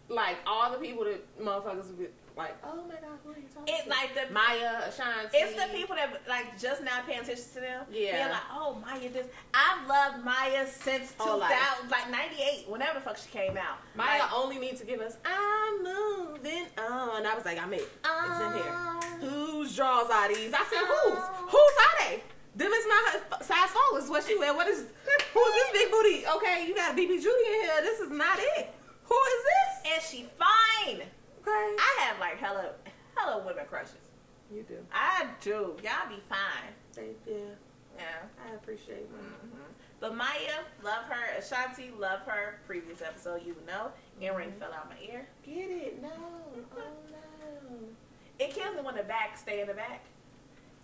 Like 0.09 0.37
all 0.47 0.71
the 0.71 0.79
people 0.79 1.05
that 1.05 1.39
motherfuckers 1.39 1.87
would 1.87 1.99
be 1.99 2.07
like, 2.35 2.55
oh 2.63 2.83
my 2.87 2.95
god, 2.95 3.19
who 3.23 3.31
are 3.31 3.37
you 3.37 3.43
talking 3.53 3.73
It's 3.73 3.83
to? 3.83 3.89
like 3.89 4.13
the 4.15 4.33
Mya, 4.33 4.85
Ashanti. 4.87 5.37
It's 5.37 5.53
the 5.53 5.67
people 5.75 5.95
that 5.95 6.21
like 6.27 6.59
just 6.59 6.83
now 6.83 7.01
paying 7.05 7.19
attention 7.21 7.43
to 7.53 7.59
them. 7.59 7.85
Yeah. 7.91 8.11
Being 8.17 8.29
like, 8.29 8.47
oh 8.51 8.77
Mya, 8.85 9.09
this 9.09 9.27
I've 9.53 9.87
loved 9.87 10.25
Mya 10.25 10.67
since 10.67 11.13
Whole 11.17 11.39
2000, 11.39 11.39
life. 11.39 11.91
like 11.91 12.09
'98, 12.11 12.65
whenever 12.69 12.95
the 12.95 13.05
fuck 13.05 13.17
she 13.17 13.29
came 13.29 13.57
out. 13.57 13.77
Mya 13.95 14.05
Like, 14.19 14.33
only 14.33 14.57
needs 14.57 14.79
to 14.81 14.85
give 14.87 14.99
us 15.01 15.17
I'm 15.25 15.83
moving 15.83 16.65
on. 16.77 17.17
And 17.17 17.27
i 17.27 17.35
was 17.35 17.45
like, 17.45 17.61
I'm 17.61 17.73
it. 17.73 17.87
It's 18.03 18.41
in 18.41 18.53
here. 18.53 19.29
Whose 19.29 19.75
draws 19.75 20.09
are 20.09 20.27
these? 20.33 20.53
I 20.53 20.63
said, 20.69 20.83
whose? 20.85 21.23
Whose 21.51 21.75
are 21.85 22.09
they? 22.09 22.23
Them 22.55 22.71
is 22.71 22.85
not 22.87 23.09
her 23.13 23.43
size 23.43 23.69
four 23.69 23.97
is 23.99 24.09
what 24.09 24.23
she 24.23 24.37
wear. 24.37 24.53
What 24.53 24.67
is 24.67 24.85
who's 25.33 25.53
this 25.53 25.71
big 25.73 25.89
booty? 25.91 26.23
Okay, 26.35 26.65
you 26.67 26.75
got 26.75 26.95
BB 26.95 27.07
Judy 27.21 27.45
in 27.47 27.61
here. 27.63 27.81
This 27.81 27.99
is 27.99 28.11
not 28.11 28.37
it. 28.39 28.73
Who 29.05 29.15
is 29.15 29.43
this? 29.43 29.93
and 29.93 30.01
she 30.03 30.25
fine. 30.39 31.01
Okay. 31.43 31.75
I 31.79 31.97
have 32.01 32.19
like 32.19 32.37
hella, 32.37 32.71
hella 33.15 33.43
women 33.45 33.65
crushes. 33.69 33.95
You 34.53 34.63
do. 34.63 34.77
I 34.93 35.27
do. 35.41 35.75
Y'all 35.83 36.07
be 36.09 36.21
fine. 36.29 36.73
Thank 36.93 37.17
you. 37.27 37.47
Yeah. 37.97 38.03
I 38.49 38.55
appreciate 38.55 39.11
them. 39.11 39.19
hmm 39.51 39.57
But 39.99 40.15
Mya, 40.15 40.63
love 40.83 41.03
her. 41.05 41.37
Ashanti, 41.37 41.91
love 41.99 42.21
her. 42.21 42.59
Previous 42.65 43.01
episode, 43.01 43.45
you 43.45 43.55
know. 43.67 43.91
Earring 44.21 44.51
Mhm. 44.51 44.59
fell 44.59 44.73
out 44.73 44.85
of 44.85 44.89
my 44.91 44.97
ear. 45.13 45.27
Get 45.43 45.69
it? 45.69 46.01
No. 46.01 46.09
Oh 46.11 46.81
no. 47.11 47.77
It 48.39 48.51
kills 48.51 48.75
me 48.75 48.81
when 48.81 48.95
the 48.95 49.03
back 49.03 49.37
stay 49.37 49.61
in 49.61 49.67
the 49.67 49.73
back. 49.73 50.01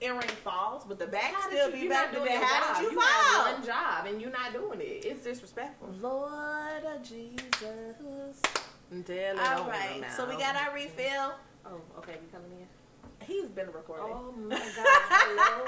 Earring 0.01 0.21
falls, 0.43 0.85
but 0.85 0.97
the 0.97 1.07
back 1.07 1.33
How 1.33 1.49
still 1.49 1.69
you- 1.71 1.81
be 1.83 1.89
back. 1.89 2.13
doing 2.13 2.31
your 2.31 2.41
how 2.43 2.73
job. 2.73 2.75
did 2.77 2.83
you, 2.85 2.91
you 2.93 2.99
have 3.01 3.25
fall? 3.35 3.53
one 3.53 3.65
job 3.65 4.05
and 4.05 4.21
you're 4.21 4.31
not 4.31 4.53
doing 4.53 4.79
it. 4.79 5.03
It's 5.05 5.23
disrespectful. 5.23 5.89
Lord 5.99 6.83
of 6.85 7.03
Jesus. 7.03 8.41
Tell 8.89 9.15
it 9.15 9.39
All 9.39 9.61
on 9.63 9.69
right, 9.69 10.01
now. 10.01 10.07
so 10.15 10.27
we 10.27 10.35
got 10.37 10.55
our 10.55 10.73
refill. 10.73 11.33
Oh, 11.65 11.79
okay, 11.99 12.15
we 12.21 12.27
coming 12.31 12.51
in. 12.59 13.27
He's 13.27 13.47
been 13.49 13.67
recording. 13.67 14.07
Oh 14.09 14.33
my 14.35 14.55
God! 14.57 14.65
Hello, 15.09 15.65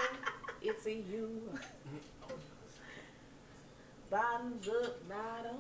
it's 0.62 0.86
a 0.88 0.94
you. 0.94 1.42
Bottoms 4.10 4.68
up. 4.68 5.08
Bottom. 5.08 5.56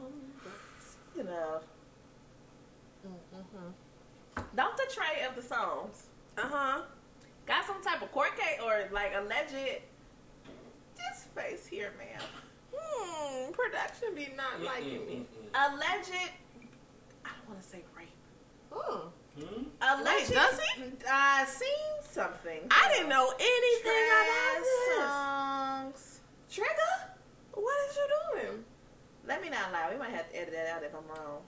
You 1.16 1.24
know, 1.24 1.60
Mm-hmm. 3.06 4.42
don't 4.56 4.78
the 4.78 4.84
tray 4.94 5.26
of 5.28 5.36
the 5.36 5.42
songs 5.42 6.06
Uh 6.38 6.42
huh. 6.48 6.82
got 7.48 7.66
some 7.66 7.82
type 7.82 8.02
of 8.04 8.12
court 8.12 8.38
case 8.38 8.60
or 8.64 8.88
like 8.92 9.14
alleged? 9.16 9.54
This 10.96 11.26
face 11.36 11.66
here, 11.66 11.92
ma'am. 11.98 12.22
Hmm. 12.76 13.52
Production 13.54 14.14
be 14.16 14.30
not 14.38 14.62
liking 14.64 15.06
me. 15.08 15.26
Alleged. 15.56 16.32
I 17.52 17.54
don't 17.54 17.60
want 17.60 17.64
to 17.64 17.70
say 17.70 17.84
rape. 17.98 18.10
Hmm. 18.72 19.08
Hmm? 19.36 19.64
Alleged. 19.82 20.34
does 20.34 20.60
he? 20.60 20.84
I 21.10 21.46
seen 21.46 21.68
something. 22.02 22.62
I 22.72 22.94
didn't 22.94 23.10
know 23.10 23.28
anything 23.28 24.08
Trash 24.08 24.58
about 24.96 25.84
songs. 25.84 25.94
this. 25.94 26.20
Trigger, 26.56 26.96
what 27.54 27.90
is 27.90 27.96
you 27.98 28.08
doing? 28.48 28.64
Let 29.28 29.42
me 29.42 29.50
not 29.50 29.72
lie. 29.74 29.90
We 29.92 30.00
might 30.00 30.12
have 30.12 30.30
to 30.30 30.36
edit 30.36 30.54
that 30.54 30.68
out 30.68 30.84
if 30.84 30.96
I'm 30.96 31.08
wrong. 31.08 31.42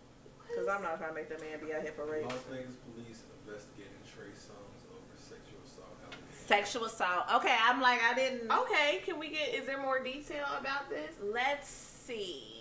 Because 0.47 0.67
I'm 0.67 0.81
not 0.83 0.97
trying 0.97 1.11
to 1.11 1.15
make 1.15 1.29
that 1.29 1.39
man 1.39 1.59
be 1.65 1.73
out 1.73 1.81
here 1.81 1.93
for 1.95 2.05
rape. 2.05 2.25
Las 2.25 2.35
Vegas 2.51 2.75
police 2.91 3.23
investigating 3.45 3.91
Trey 4.03 4.31
Songz 4.35 4.83
over 4.91 5.15
sexual 5.15 5.59
assault 5.65 5.95
allegations. 6.03 6.47
Sexual 6.47 6.85
assault. 6.85 7.25
Okay, 7.35 7.55
I'm 7.63 7.81
like, 7.81 8.01
I 8.03 8.13
didn't. 8.13 8.51
Okay, 8.51 9.01
can 9.05 9.19
we 9.19 9.29
get? 9.29 9.55
Is 9.55 9.65
there 9.65 9.81
more 9.81 10.03
detail 10.03 10.45
about 10.59 10.89
this? 10.89 11.11
Let's 11.23 11.69
see. 11.69 12.52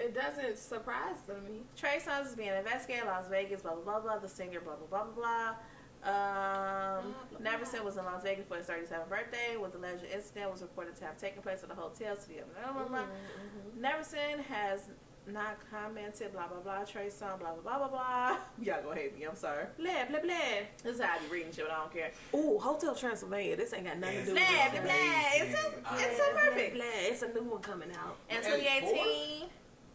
It 0.00 0.14
doesn't 0.14 0.56
surprise 0.58 1.16
me. 1.28 1.60
Trey 1.76 1.98
Songz 2.04 2.28
is 2.28 2.34
being 2.34 2.48
investigated 2.56 3.02
in 3.04 3.08
Las 3.08 3.28
Vegas, 3.28 3.62
blah, 3.62 3.74
blah, 3.74 3.82
blah, 3.84 4.00
blah. 4.00 4.18
The 4.18 4.28
singer, 4.28 4.60
blah, 4.60 4.74
blah, 4.76 4.86
blah, 4.86 5.04
blah, 5.04 5.14
blah. 5.14 5.54
Um, 6.02 7.14
blah. 7.30 7.40
Neverson 7.52 7.84
was 7.84 7.96
in 7.98 8.04
Las 8.04 8.22
Vegas 8.22 8.46
for 8.48 8.56
his 8.56 8.66
37th 8.66 9.08
birthday. 9.08 9.56
With 9.60 9.72
the 9.72 9.78
alleged 9.78 10.04
incident 10.12 10.50
was 10.50 10.62
reported 10.62 10.96
to 10.96 11.04
have 11.04 11.18
taken 11.18 11.42
place 11.42 11.62
at 11.62 11.70
a 11.70 11.74
hotel. 11.74 12.16
City 12.16 12.38
of 12.38 12.46
blah, 12.54 12.72
blah, 12.72 12.88
blah. 12.88 12.98
Mm-hmm. 13.00 13.84
Neverson 13.84 14.42
has 14.44 14.88
not 15.26 15.58
commented, 15.70 16.32
blah 16.32 16.48
blah 16.48 16.58
blah, 16.60 16.82
Trey 16.84 17.10
Song, 17.10 17.38
blah 17.38 17.52
blah 17.52 17.62
blah 17.78 17.78
blah 17.78 17.88
blah. 17.88 18.36
Y'all 18.62 18.82
gonna 18.82 18.98
hate 18.98 19.16
me, 19.18 19.24
I'm 19.26 19.36
sorry. 19.36 19.66
Blah 19.78 20.06
blah 20.08 20.20
blah. 20.20 20.32
This 20.82 20.96
is 20.96 21.00
how 21.02 21.14
I 21.14 21.18
be 21.18 21.30
reading 21.30 21.52
shit, 21.52 21.66
but 21.68 21.74
I 21.74 21.80
don't 21.80 21.92
care. 21.92 22.10
Ooh, 22.34 22.58
Hotel 22.58 22.94
Transylvania. 22.94 23.54
This 23.54 23.74
ain't 23.74 23.84
got 23.84 23.98
nothing 23.98 24.20
to 24.20 24.24
do 24.24 24.32
Blah 24.32 24.42
with 24.72 24.82
blah 24.82 24.82
this. 24.82 24.90
blah. 24.90 25.46
It's 25.46 25.60
so 25.60 25.96
it's 25.98 26.16
so 26.16 26.24
perfect. 26.34 26.74
Blah, 26.74 26.84
It's 27.02 27.22
a 27.22 27.28
new 27.34 27.42
one 27.42 27.60
coming 27.60 27.90
out. 27.92 28.16
In 28.30 28.42
Hey, 28.42 28.80
2018, 28.80 29.48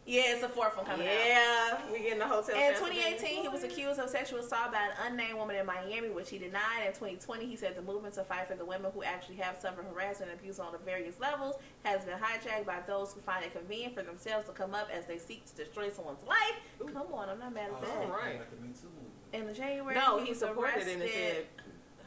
yeah, 0.06 0.22
it's 0.28 0.41
the 0.41 0.50
fourth 0.50 0.78
one 0.78 0.86
coming 0.86 1.08
out. 1.08 1.13
Yeah, 1.26 1.78
we 1.91 2.00
get 2.00 2.13
in 2.13 2.20
the 2.20 2.28
Hotel 2.28 2.56
In 2.56 2.76
2018, 2.76 3.41
he 3.41 3.48
was 3.48 3.63
accused 3.63 4.00
of 4.00 4.08
sexual 4.08 4.39
assault 4.39 4.72
by 4.72 4.78
an 4.78 5.12
unnamed 5.12 5.38
woman 5.38 5.56
in 5.56 5.65
Miami, 5.65 6.10
which 6.10 6.30
he 6.30 6.38
denied. 6.38 6.86
In 6.86 6.94
2020, 6.94 7.46
he 7.48 7.56
said 7.56 7.76
the 7.76 7.82
movement 7.82 8.13
to 8.15 8.24
fight 8.24 8.48
for 8.48 8.56
the 8.56 8.65
women 8.65 8.91
who 8.94 9.02
actually 9.02 9.38
have 9.38 9.58
suffered 9.58 9.86
harassment 9.91 10.30
and 10.32 10.39
abuse 10.39 10.60
on 10.60 10.72
the 10.74 10.78
various 10.78 11.20
levels 11.20 11.56
has 11.84 12.06
been 12.06 12.20
hijacked 12.20 12.68
by 12.68 12.80
those 12.86 13.13
who 13.13 13.22
find 13.22 13.44
it 13.44 13.54
convenient 13.54 13.96
for 13.96 14.04
themselves 14.04 14.48
to 14.48 14.54
come 14.54 14.76
up 14.76 14.89
as 14.94 15.08
they 15.08 15.18
seek 15.18 15.44
to 15.48 15.56
destroy 15.56 15.89
someone's 15.89 16.24
life. 16.28 16.60
Come 16.80 17.12
on, 17.12 17.30
I'm 17.30 17.39
not 17.39 17.54
mad 17.54 17.72
at 17.72 17.78
oh, 17.82 17.86
that. 17.86 18.06
All 18.06 18.12
right. 18.12 18.38
Like 18.38 18.52
the 18.52 18.62
Me 18.62 18.74
Too 18.80 18.88
movement. 19.34 19.50
In 19.50 19.56
January, 19.56 19.96
No, 19.96 20.20
he 20.20 20.26
he 20.26 20.30
was 20.30 20.39
supported 20.39 20.82
it 20.82 20.88
and 20.88 21.02
arrested. 21.02 21.36
said, 21.36 21.46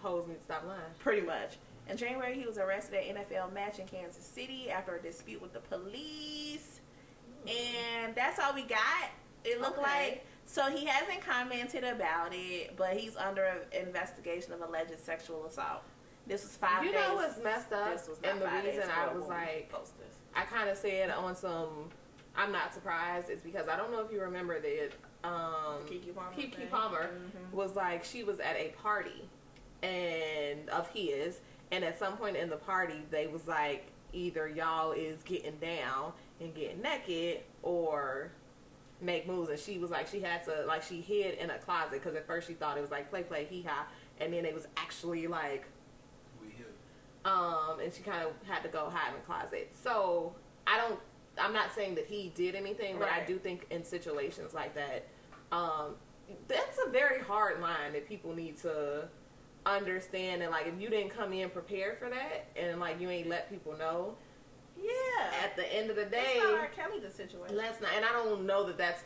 "Hoes 0.01 0.27
need 0.29 0.39
to 0.39 0.45
stop 0.45 0.65
lying." 0.67 0.81
Pretty 1.01 1.27
much. 1.27 1.57
In 1.89 1.97
January, 1.97 2.39
he 2.39 2.47
was 2.47 2.59
arrested 2.59 2.95
at 2.95 3.29
NFL 3.29 3.53
match 3.53 3.79
in 3.79 3.87
Kansas 3.87 4.25
City 4.25 4.71
after 4.71 4.95
a 4.95 5.03
dispute 5.03 5.43
with 5.43 5.53
the 5.53 5.61
police. 5.61 6.78
And 7.47 8.15
that's 8.15 8.39
all 8.39 8.55
we 8.55 8.63
got. 8.63 9.11
It 9.45 9.61
looked 9.61 9.79
Okay. 9.79 9.83
like. 10.11 10.25
So 10.47 10.71
he 10.71 10.87
hasn't 10.87 11.21
commented 11.21 11.85
about 11.85 12.31
it, 12.33 12.75
but 12.77 12.97
he's 12.97 13.17
under 13.17 13.67
investigation 13.73 14.53
of 14.55 14.63
alleged 14.63 14.99
sexual 14.99 15.45
assault. 15.47 15.83
This 16.27 16.43
was 16.43 16.57
five 16.57 16.85
You 16.85 16.93
days. 16.93 17.01
know 17.01 17.15
what's 17.17 17.39
messed 17.43 17.73
up? 17.73 17.93
This 17.93 18.09
was 18.09 18.21
not 18.23 18.33
and 18.33 18.41
the 18.41 18.69
reason 18.69 18.85
I 18.91 19.13
was 19.13 19.27
like. 19.29 19.73
I 20.35 20.45
kind 20.45 20.69
of 20.71 20.77
said 20.79 21.11
on 21.11 21.37
some, 21.37 21.91
I'm 22.37 22.51
not 22.53 22.73
surprised, 22.73 23.29
is 23.31 23.41
because 23.43 23.69
I 23.69 23.77
don't 23.77 23.91
know 23.93 24.01
if 24.01 24.11
you 24.13 24.21
remember 24.23 24.59
that 24.61 24.91
um, 25.25 25.83
Keke 25.87 26.15
Palmer 26.15 26.31
Keke? 26.37 26.71
Palmer 26.71 27.11
Mhm. 27.13 27.53
was 27.53 27.75
like, 27.77 28.05
she 28.05 28.25
was 28.25 28.39
at 28.41 28.57
a 28.57 28.69
party 28.83 29.29
and 29.83 30.69
of 30.71 30.89
his, 30.91 31.41
and 31.73 31.85
at 31.85 31.99
some 31.99 32.17
point 32.17 32.37
in 32.37 32.49
the 32.49 32.57
party, 32.57 33.03
they 33.11 33.27
was 33.27 33.47
like, 33.47 33.87
either 34.13 34.49
y'all 34.49 34.93
is 34.93 35.23
getting 35.25 35.57
down 35.59 36.13
and 36.41 36.55
get 36.55 36.81
naked 36.83 37.41
or 37.63 38.31
make 39.01 39.27
moves 39.29 39.49
and 39.49 39.59
she 39.59 39.79
was 39.79 39.91
like 39.91 40.09
she 40.09 40.21
had 40.21 40.43
to 40.45 40.65
like 40.67 40.83
she 40.83 41.01
hid 41.01 41.39
in 41.39 41.51
a 41.51 41.59
closet 41.59 41.93
because 41.93 42.17
at 42.17 42.27
first 42.27 42.49
she 42.49 42.55
thought 42.55 42.77
it 42.77 42.81
was 42.81 42.91
like 42.91 43.09
play 43.11 43.23
play 43.23 43.45
hee 43.49 43.63
ha 43.63 43.87
and 44.21 44.33
then 44.33 44.45
it 44.45 44.53
was 44.53 44.67
actually 44.77 45.27
like 45.29 45.67
We 46.41 46.49
here. 46.57 46.67
um, 47.25 47.79
and 47.83 47.93
she 47.93 48.03
kind 48.03 48.27
of 48.27 48.33
had 48.49 48.63
to 48.65 48.69
go 48.69 48.91
hide 48.91 49.11
in 49.15 49.21
the 49.21 49.25
closet. 49.27 49.71
So 49.73 50.35
I 50.67 50.79
don't. 50.79 50.99
I'm 51.41 51.53
not 51.53 51.73
saying 51.73 51.95
that 51.95 52.07
he 52.07 52.33
did 52.35 52.57
anything, 52.57 52.99
but 52.99 53.09
I 53.09 53.25
do 53.25 53.39
think 53.39 53.67
in 53.71 53.85
situations 53.85 54.53
like 54.55 54.75
that, 54.75 55.07
um, 55.53 55.95
that's 56.49 56.79
a 56.85 56.91
very 56.91 57.23
hard 57.23 57.61
line 57.61 57.93
that 57.93 58.09
people 58.09 58.35
need 58.35 58.57
to 58.63 59.07
understand. 59.65 60.43
And 60.43 60.51
like, 60.51 60.67
if 60.67 60.81
you 60.81 60.91
didn't 60.91 61.11
come 61.11 61.33
in 61.33 61.49
prepared 61.51 61.99
for 61.99 62.11
that, 62.11 62.49
and 62.57 62.81
like 62.81 63.01
you 63.01 63.09
ain't 63.09 63.29
let 63.29 63.49
people 63.49 63.77
know, 63.79 64.17
Yeah. 64.79 65.45
at 65.45 65.57
the 65.57 65.67
end 65.75 65.91
of 65.91 65.97
the 65.97 66.05
day, 66.05 66.37
That's 66.39 66.45
not 66.45 66.61
R. 66.61 66.67
Kelly 66.69 67.01
the 67.01 67.11
situation. 67.11 67.57
let's 67.57 67.81
not. 67.81 67.91
And 67.97 68.05
I 68.05 68.13
don't 68.13 68.47
know 68.47 68.65
that 68.67 68.79
that's 68.79 69.03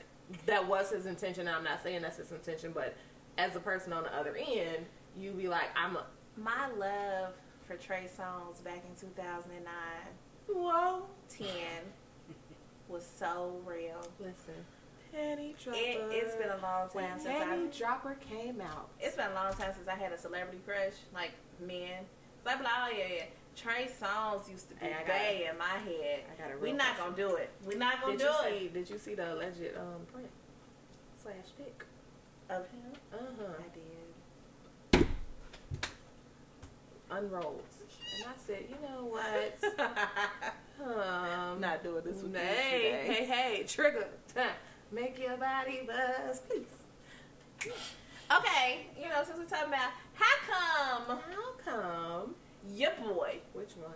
that 0.47 0.67
was 0.67 0.91
his 0.91 1.07
intention. 1.07 1.49
I'm 1.49 1.65
not 1.65 1.83
saying 1.83 2.03
that's 2.03 2.19
his 2.19 2.33
intention, 2.33 2.73
but 2.73 2.95
as 3.39 3.57
a 3.57 3.61
person 3.61 3.93
on 3.93 4.05
the 4.05 4.15
other 4.15 4.37
end, 4.37 4.87
you 5.17 5.33
be 5.33 5.49
like, 5.49 5.69
I'm 5.77 5.97
a 5.97 6.07
My 6.37 6.69
love 6.79 7.35
for 7.67 7.77
Trey 7.77 8.05
Songz 8.07 8.63
back 8.65 8.83
in 8.89 8.95
2009, 9.01 9.73
whoa. 10.49 11.03
10 11.29 11.47
was 12.89 13.09
so 13.19 13.61
real. 13.65 14.01
Listen, 14.19 14.65
Penny 15.13 15.55
Dropper. 15.63 15.79
It, 15.79 15.99
it's 16.11 16.35
been 16.37 16.51
a 16.51 16.61
long 16.63 16.89
time 16.89 17.19
since 17.19 17.39
Penny 17.39 17.67
I. 17.67 17.79
Dropper 17.79 18.17
came 18.21 18.61
out. 18.61 18.89
It's 19.01 19.17
been 19.17 19.31
a 19.31 19.35
long 19.35 19.53
time 19.55 19.73
since 19.75 19.89
I 19.89 19.95
had 19.95 20.13
a 20.13 20.19
celebrity 20.19 20.61
crush, 20.67 20.95
like 21.15 21.33
men. 21.61 22.05
So 22.45 22.51
I'm 22.51 22.63
like, 22.63 22.73
oh 22.77 22.91
yeah, 22.97 23.05
yeah. 23.17 23.25
Trey 23.57 23.87
Songz 24.01 24.51
used 24.51 24.69
to 24.71 24.75
be 24.77 24.87
Hey, 24.87 24.95
I 24.95 24.99
got 25.07 25.07
gay 25.19 25.49
in 25.51 25.59
my 25.59 25.65
head. 25.65 26.21
I 26.33 26.43
got 26.43 26.55
a 26.55 26.59
We 26.59 26.69
real 26.69 26.77
not 26.77 26.97
question. 26.97 27.15
gonna 27.17 27.29
do 27.31 27.37
it. 27.37 27.51
We're 27.67 27.79
not 27.79 28.01
gonna 28.01 28.13
Did 28.17 28.19
do 28.21 28.25
you 28.25 28.31
it. 28.57 28.61
see? 28.61 28.69
Did 28.69 28.91
you 28.91 28.99
see 28.99 29.15
the 29.15 29.35
alleged 29.35 29.61
um 29.77 30.07
print 30.13 30.29
slash 31.23 31.35
pic? 31.59 31.85
Of 32.51 32.67
him, 32.71 32.93
Uh 33.13 33.17
huh. 33.39 33.53
I 33.59 34.99
did. 34.99 35.07
Unrolled. 37.11 37.63
And 38.17 38.25
I 38.27 38.33
said, 38.47 38.65
you 38.69 38.77
know 38.89 39.05
what? 39.05 39.63
um, 40.97 41.61
not 41.61 41.83
doing 41.83 42.03
this 42.05 42.23
with 42.23 42.33
you 42.33 42.39
hey, 42.39 43.05
today. 43.07 43.15
hey, 43.15 43.25
hey, 43.57 43.63
trigger. 43.65 44.07
Make 44.93 45.19
your 45.19 45.37
body 45.37 45.87
buzz, 45.87 46.41
please. 46.41 47.73
Okay, 48.35 48.87
you 49.01 49.09
know, 49.09 49.23
since 49.25 49.39
we're 49.39 49.45
talking 49.45 49.69
about 49.69 49.91
how 50.15 50.37
come 51.07 51.19
How 51.19 51.53
come? 51.65 52.35
Your 52.71 52.93
boy? 53.03 53.37
Which 53.53 53.73
one? 53.77 53.93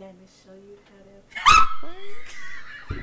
Let 0.00 0.14
me 0.14 0.26
show 0.44 0.52
you 0.52 0.76
how 0.84 1.02
to. 2.96 3.02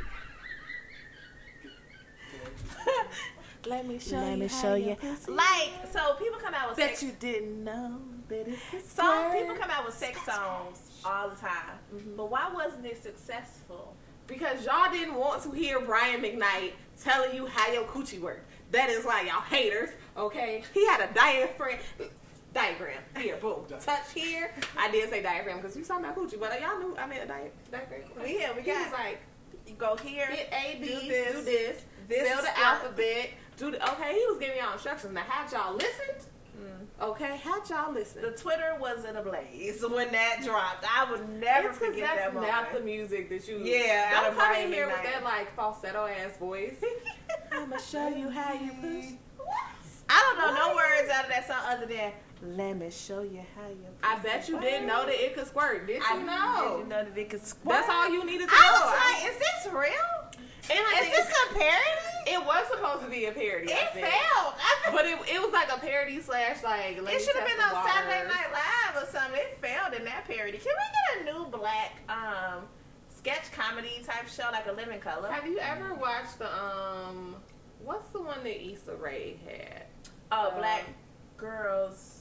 Let 3.66 3.88
me 3.88 3.98
show 4.00 4.18
Let 4.18 4.32
you. 4.34 4.38
me 4.44 4.48
show 4.50 4.76
you. 4.76 4.98
Like, 5.28 5.72
so 5.92 6.16
people 6.16 6.38
come 6.40 6.54
out 6.54 6.70
with 6.70 6.78
Bet 6.78 6.90
sex. 6.92 7.04
you 7.04 7.12
didn't 7.20 7.64
know 7.64 8.00
that 8.28 8.48
it 8.50 8.60
could 8.72 8.86
Some 8.86 9.32
people 9.32 9.56
come 9.56 9.70
out 9.70 9.86
with 9.86 9.96
sex 9.96 10.20
songs 10.26 10.90
all 11.06 11.30
the 11.30 11.36
time, 11.38 11.78
Mhm. 11.94 12.18
but 12.18 12.30
why 12.30 12.50
wasn't 12.54 12.86
it 12.86 13.02
successful? 13.02 13.96
Because 14.28 14.66
y'all 14.66 14.92
didn't 14.92 15.16
want 15.16 15.44
to 15.44 15.52
hear 15.52 15.80
Brian 15.80 16.22
McKnight 16.22 16.74
telling 17.02 17.34
you 17.36 17.46
how 17.46 17.72
your 17.72 17.84
coochie 17.86 18.20
worked. 18.20 18.50
That 18.72 18.90
is 18.90 19.06
why 19.06 19.22
y'all 19.22 19.42
haters, 19.42 19.90
okay? 20.18 20.64
He 20.74 20.86
had 20.88 21.10
a 21.10 21.14
diaphragm. 21.14 21.80
Diagram. 22.54 23.02
Here, 23.18 23.38
boom. 23.38 23.66
Touch 23.80 24.12
here. 24.14 24.52
I 24.78 24.92
did 24.92 25.10
say 25.10 25.22
diagram 25.24 25.58
because 25.58 25.76
you 25.76 25.84
saw 25.84 25.98
my 26.00 26.12
coochie, 26.12 26.40
but 26.40 26.60
y'all 26.62 26.78
knew 26.80 26.96
I 26.98 27.08
meant 27.08 27.24
a 27.24 27.28
di- 27.28 27.50
diaphragm. 27.72 28.02
Yeah, 28.26 28.54
we 28.56 28.62
He 28.62 28.68
got- 28.72 28.84
was 28.92 28.92
like, 29.00 29.20
You 29.66 29.76
go 29.76 29.96
here, 29.96 30.26
hit 30.28 30.50
A, 30.52 30.78
B, 30.80 30.88
do 30.88 30.94
this, 30.94 31.08
this, 31.08 31.34
do 31.36 31.42
this, 31.46 31.84
this 32.10 32.28
spell 32.28 32.42
the 32.44 32.60
alphabet, 32.60 33.30
do 33.58 33.72
the, 33.72 33.92
okay, 33.94 34.14
he 34.14 34.26
was 34.28 34.38
giving 34.38 34.58
y'all 34.58 34.74
instructions. 34.74 35.14
Now, 35.14 35.22
had 35.22 35.50
y'all 35.54 35.74
listened? 35.74 36.28
Mm. 36.60 36.86
Okay, 37.02 37.38
had 37.38 37.62
y'all 37.70 37.92
listened? 37.94 38.26
The 38.26 38.32
Twitter 38.32 38.76
was 38.80 39.06
in 39.06 39.16
a 39.16 39.22
blaze 39.24 39.84
when 39.90 40.12
that 40.12 40.42
dropped. 40.44 40.86
I 40.88 41.10
would 41.10 41.28
never 41.40 41.70
It's 41.70 41.78
forget 41.78 42.02
that's 42.02 42.20
that 42.26 42.34
moment. 42.34 42.52
not 42.52 42.74
the 42.74 42.82
music 42.82 43.30
that 43.30 43.48
you. 43.48 43.60
Yeah, 43.64 44.22
don't 44.22 44.38
come 44.38 44.56
in 44.58 44.72
here 44.72 44.86
with 44.88 45.02
that 45.02 45.24
like 45.24 45.56
falsetto 45.56 46.06
ass 46.08 46.38
voice. 46.38 46.76
I'ma 47.52 47.78
show 47.78 48.10
you 48.10 48.30
how 48.30 48.54
you 48.54 48.72
push. 48.82 49.06
I 50.10 50.36
don't 50.36 50.38
know 50.38 50.68
no 50.70 50.76
words 50.76 51.10
out 51.10 51.24
of 51.24 51.30
that 51.30 51.48
song 51.48 51.62
other 51.66 51.86
than 51.86 52.12
"Let 52.44 52.78
me 52.78 52.90
show 52.92 53.22
you 53.22 53.44
how 53.56 53.68
you." 53.70 53.88
I 54.04 54.20
bet 54.20 54.48
you 54.50 54.60
didn't 54.60 54.88
know 54.88 55.06
that 55.06 55.16
it 55.16 55.36
could 55.36 55.48
squirt. 55.48 55.88
Did 55.88 55.98
you 55.98 56.04
I 56.10 56.18
know? 56.22 56.78
Did 56.78 56.84
you 56.84 56.90
know 56.90 57.04
that 57.06 57.18
it 57.18 57.30
could 57.30 57.46
squirt? 57.46 57.74
That's 57.76 57.90
all 57.90 58.10
you 58.10 58.26
needed 58.26 58.50
to 58.50 58.56
I 58.56 58.60
know. 58.60 58.68
I 58.68 58.86
was 58.86 59.24
like, 59.24 59.32
"Is 59.34 59.40
this 59.40 59.74
real? 59.74 60.30
and 60.72 60.80
I 60.80 61.02
Is 61.04 61.12
this 61.12 61.28
a 61.30 61.54
parody?" 61.54 62.10
it 62.26 62.40
was 62.46 62.68
supposed 62.72 63.04
to 63.04 63.10
be 63.10 63.26
a 63.26 63.32
parody. 63.34 63.74
I 63.74 63.76
It 63.78 63.94
think. 63.94 64.06
failed. 64.08 64.54
But 64.94 65.06
it, 65.06 65.18
it 65.36 65.42
was 65.42 65.52
like 65.52 65.72
a 65.72 65.80
parody 65.80 66.22
slash 66.22 66.64
like. 66.64 66.98
it 66.98 67.22
should 67.22 67.36
have 67.36 67.48
been 67.48 67.58
the 67.58 67.76
on 67.76 67.86
Saturday. 67.88 68.28
Night 68.28 68.52
Live 68.52 69.04
or 69.04 69.08
something. 69.12 69.40
It 69.42 69.58
failed 69.62 69.94
in 69.94 70.06
that 70.06 70.26
parody. 70.26 70.58
Can 70.58 70.72
we 70.72 71.26
get 71.26 71.34
a 71.34 71.34
new 71.38 71.46
black 71.48 72.02
um 72.10 72.64
sketch 73.10 73.52
comedy 73.52 74.02
type 74.06 74.28
show 74.28 74.50
like 74.52 74.68
a 74.68 74.72
Living 74.72 75.00
Color? 75.00 75.32
Have 75.32 75.46
you 75.48 75.60
ever 75.60 75.94
watched 75.96 76.40
the 76.40 76.48
um? 76.54 77.36
What's 77.84 78.08
the 78.10 78.22
one 78.22 78.42
that 78.44 78.66
Issa 78.66 78.96
Rae 78.96 79.38
had? 79.46 79.84
Oh, 80.32 80.50
Um, 80.52 80.58
black 80.60 80.84
girls. 81.36 82.13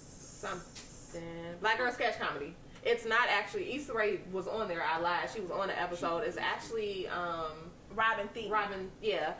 Something. 0.43 1.23
Black 1.61 1.79
Girl 1.79 1.93
Sketch 1.93 2.19
Comedy. 2.19 2.55
It's 2.85 3.07
not 3.07 3.29
actually 3.29 3.75
Issa 3.77 3.93
Rae 3.95 4.21
was 4.33 4.49
on 4.49 4.67
there. 4.69 4.83
I 4.83 4.99
lied. 4.99 5.29
She 5.33 5.41
was 5.41 5.51
on 5.53 5.69
the 5.69 5.81
episode. 5.81 6.19
It's 6.25 6.37
actually 6.37 7.07
um 7.09 7.71
Robin 7.95 8.29
Thede. 8.35 8.51
Robin, 8.51 8.91
yeah, 9.01 9.35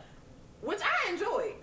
which 0.61 0.79
I 0.81 1.11
enjoyed. 1.11 1.55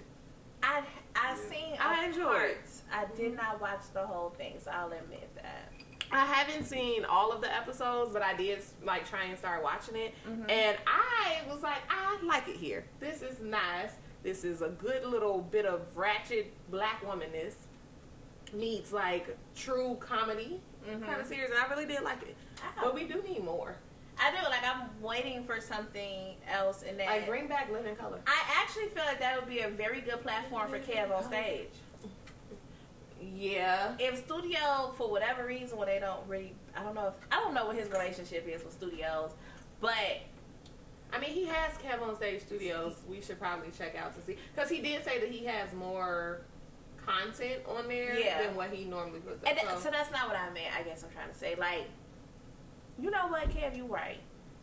I 0.63 0.83
I 1.17 1.37
seen 1.37 1.77
I 1.81 2.05
enjoyed 2.07 2.27
parts. 2.27 2.83
I 2.93 3.07
did 3.17 3.35
not 3.35 3.61
watch 3.61 3.81
the 3.95 4.07
whole 4.07 4.31
thing, 4.31 4.55
so 4.63 4.71
I'll 4.71 4.93
admit 4.93 5.35
that. 5.37 5.73
I 6.13 6.25
haven't 6.27 6.65
seen 6.65 7.05
all 7.05 7.31
of 7.33 7.41
the 7.41 7.55
episodes, 7.55 8.13
but 8.13 8.21
I 8.21 8.35
did 8.35 8.63
like 8.85 9.09
try 9.09 9.25
and 9.25 9.39
start 9.39 9.63
watching 9.63 9.97
it, 9.97 10.13
Mhm. 10.29 10.51
and 10.51 10.77
I 10.87 11.41
was 11.49 11.63
like, 11.63 11.79
I 11.89 12.19
like 12.25 12.47
it 12.49 12.57
here. 12.57 12.85
This 12.99 13.23
is 13.23 13.41
nice. 13.41 13.93
This 14.23 14.45
is 14.45 14.61
a 14.61 14.69
good 14.69 15.07
little 15.07 15.41
bit 15.41 15.65
of 15.65 15.97
ratchet 15.97 16.53
black 16.71 17.03
womanness 17.07 17.55
meets 18.53 18.93
like 18.93 19.37
true 19.55 19.97
comedy 20.01 20.61
Mhm. 20.87 21.05
kind 21.05 21.21
of 21.21 21.27
series, 21.27 21.51
and 21.51 21.59
I 21.59 21.67
really 21.69 21.87
did 21.87 22.03
like 22.03 22.23
it. 22.23 22.37
But 22.81 22.95
we 22.95 23.05
do 23.05 23.23
need 23.23 23.45
more. 23.45 23.77
I 24.19 24.31
do 24.31 24.37
like 24.49 24.65
I'm 24.65 24.89
waiting 25.01 25.45
for 25.45 25.61
something 25.61 26.37
else 26.51 26.83
in 26.83 26.97
that. 26.99 27.07
Like 27.09 27.27
bring 27.27 27.47
back 27.49 27.71
Living 27.71 27.97
Color. 27.97 28.21
I 28.27 28.43
actually 28.63 28.89
feel 28.89 29.05
like 29.05 29.19
that 29.21 29.39
would 29.39 29.49
be 29.49 29.61
a 29.61 29.69
very 29.69 30.01
good 30.01 30.21
platform 30.23 30.71
for 30.71 30.79
Kev 30.79 31.15
on 31.15 31.25
stage. 31.25 31.71
Yeah. 33.23 33.95
If 33.99 34.25
studio, 34.25 34.95
for 34.97 35.11
whatever 35.11 35.45
reason, 35.47 35.77
when 35.79 35.89
they 35.89 35.99
don't 35.99 36.27
really, 36.27 36.55
I 36.77 36.83
don't 36.83 36.95
know 36.95 37.09
if 37.09 37.15
I 37.31 37.37
don't 37.41 37.53
know 37.55 37.67
what 37.67 37.77
his 37.77 37.89
relationship 37.91 38.47
is 38.49 38.65
with 38.65 38.73
studios, 38.73 39.33
but 39.81 40.21
I 41.13 41.19
mean, 41.19 41.31
he 41.31 41.45
has 41.47 41.73
Kev 41.79 42.01
on 42.03 42.17
Stage 42.17 42.41
Studios. 42.43 42.97
We 43.09 43.21
should 43.21 43.39
probably 43.39 43.71
check 43.77 43.97
out 43.97 44.15
to 44.17 44.23
see 44.23 44.37
because 44.55 44.71
he 44.71 44.81
did 44.81 45.05
say 45.05 45.19
that 45.19 45.29
he 45.29 45.45
has 45.47 45.73
more 45.75 46.41
content 47.11 47.63
on 47.67 47.89
there 47.89 48.19
Yeah. 48.19 48.43
than 48.43 48.55
what 48.57 48.71
he 48.71 48.85
normally 48.85 49.21
puts. 49.21 49.43
Up. 49.43 49.49
And 49.49 49.59
th- 49.59 49.71
So- 49.75 49.81
so 49.81 49.91
that's 49.91 50.11
not 50.11 50.29
what 50.29 50.37
I 50.37 50.51
meant. 50.51 50.75
I 50.77 50.83
guess 50.83 51.03
I'm 51.05 51.11
trying 51.11 51.29
to 51.29 51.35
say, 51.35 51.55
like, 51.57 51.85
you 52.99 53.11
know 53.11 53.27
what, 53.29 53.49
Kev, 53.51 53.77
you 53.77 53.87
right. 53.87 54.21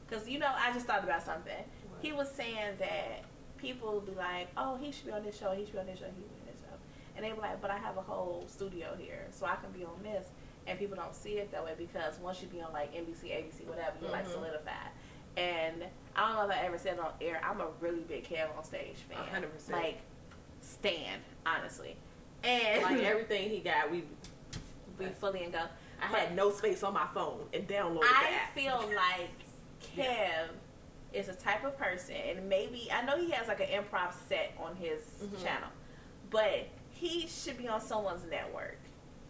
Because 0.07 0.27
you 0.29 0.39
know, 0.39 0.53
I 0.55 0.71
just 0.71 0.85
thought 0.85 1.03
about 1.03 1.21
something. 1.23 1.63
He 2.01 2.11
was 2.13 2.31
saying 2.31 2.77
that 2.79 3.23
people 3.57 3.93
would 3.95 4.05
be 4.05 4.13
like, 4.13 4.47
"Oh, 4.55 4.77
he 4.77 4.91
should 4.91 5.05
be 5.07 5.11
on 5.11 5.23
this 5.23 5.37
show. 5.37 5.51
He 5.53 5.63
should 5.65 5.73
be 5.73 5.79
on 5.79 5.87
this 5.87 5.99
show. 5.99 6.05
He 6.05 6.11
should 6.21 6.29
be 6.35 6.41
on 6.41 6.53
this 6.53 6.61
show," 6.61 6.77
and 7.15 7.25
they 7.25 7.33
were 7.33 7.41
like, 7.41 7.59
"But 7.59 7.71
I 7.71 7.77
have 7.77 7.97
a 7.97 8.01
whole 8.01 8.45
studio 8.47 8.95
here, 8.97 9.25
so 9.31 9.45
I 9.47 9.55
can 9.55 9.71
be 9.71 9.83
on 9.83 10.01
this." 10.03 10.27
And 10.67 10.77
people 10.77 10.95
don't 10.95 11.15
see 11.15 11.39
it 11.39 11.51
that 11.51 11.63
way 11.65 11.73
because 11.77 12.19
once 12.19 12.41
you 12.41 12.47
be 12.49 12.61
on 12.61 12.71
like 12.71 12.93
NBC, 12.93 13.31
ABC, 13.31 13.65
whatever, 13.65 13.97
you're 14.01 14.11
like 14.11 14.25
Mhm. 14.27 14.31
solidified. 14.33 14.91
And 15.35 15.85
I 16.15 16.27
don't 16.27 16.35
know 16.35 16.45
if 16.49 16.51
I 16.61 16.65
ever 16.65 16.77
said 16.77 16.93
it 16.95 16.99
on 16.99 17.13
air. 17.21 17.41
I'm 17.43 17.59
a 17.61 17.67
really 17.79 18.01
big 18.01 18.23
Kev 18.27 18.55
on 18.57 18.63
stage 18.63 18.97
fan. 19.09 19.17
100%. 19.17 19.71
Like, 19.77 19.97
stand 20.61 21.21
honestly. 21.45 21.95
And 22.43 22.83
like 22.83 22.99
everything 23.03 23.49
he 23.49 23.59
got, 23.59 23.91
we. 23.91 24.03
we 24.99 25.05
fully 25.07 25.43
and 25.43 25.53
go. 25.53 25.61
I 26.01 26.05
had 26.05 26.35
no 26.35 26.51
space 26.51 26.83
on 26.83 26.93
my 26.93 27.07
phone 27.13 27.39
and 27.53 27.67
downloaded 27.67 28.03
I 28.03 28.33
feel 28.53 28.77
like 28.95 29.31
Kev 29.95 30.49
is 31.13 31.27
a 31.29 31.33
type 31.33 31.63
of 31.65 31.77
person, 31.77 32.15
and 32.15 32.47
maybe 32.47 32.89
I 32.93 33.03
know 33.03 33.17
he 33.17 33.31
has 33.31 33.47
like 33.47 33.59
an 33.61 33.67
improv 33.67 34.13
set 34.27 34.53
on 34.59 34.75
his 34.75 35.01
Mhm. 35.23 35.43
channel, 35.43 35.69
but 36.29 36.67
he 36.91 37.27
should 37.27 37.57
be 37.57 37.67
on 37.67 37.81
someone's 37.81 38.23
network 38.29 38.77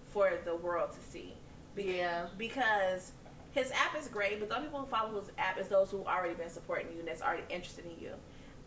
for 0.08 0.32
the 0.46 0.56
world 0.56 0.92
to 0.92 1.00
see. 1.00 1.36
yeah. 1.76 2.28
Because 2.38 3.12
his 3.52 3.72
app 3.72 3.96
is 3.98 4.08
great, 4.08 4.40
but 4.40 4.50
the 4.50 4.56
only 4.56 4.68
people 4.68 4.82
who 4.82 4.88
follow 4.88 5.20
his 5.20 5.30
app 5.38 5.58
is 5.60 5.68
those 5.68 5.90
who 5.92 6.04
already 6.06 6.34
been 6.34 6.50
supporting 6.50 6.88
you 6.94 7.00
and 7.00 7.08
that's 7.08 7.22
already 7.22 7.44
interested 7.50 7.86
in 7.86 7.92
you. 8.04 8.12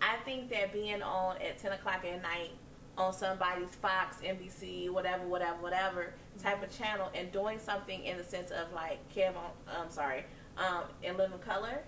I 0.01 0.17
think 0.25 0.49
that 0.51 0.73
being 0.73 1.03
on 1.03 1.37
at 1.43 1.59
ten 1.59 1.73
o'clock 1.73 2.05
at 2.05 2.23
night 2.23 2.53
on 3.01 3.13
somebody's 3.13 3.75
Fox, 3.77 4.17
NBC, 4.23 4.91
whatever, 4.91 5.27
whatever, 5.27 5.57
whatever 5.61 6.13
type 6.43 6.63
of 6.63 6.77
channel, 6.77 7.11
and 7.15 7.33
doing 7.33 7.59
something 7.59 8.05
in 8.05 8.17
the 8.19 8.25
sense 8.25 8.51
of 8.51 8.73
like 8.75 8.99
Kev 9.15 9.31
on, 9.37 9.51
I'm 9.69 9.91
sorry, 9.91 10.25
um, 10.59 10.85
in 11.03 11.17
living 11.17 11.39
color 11.39 11.83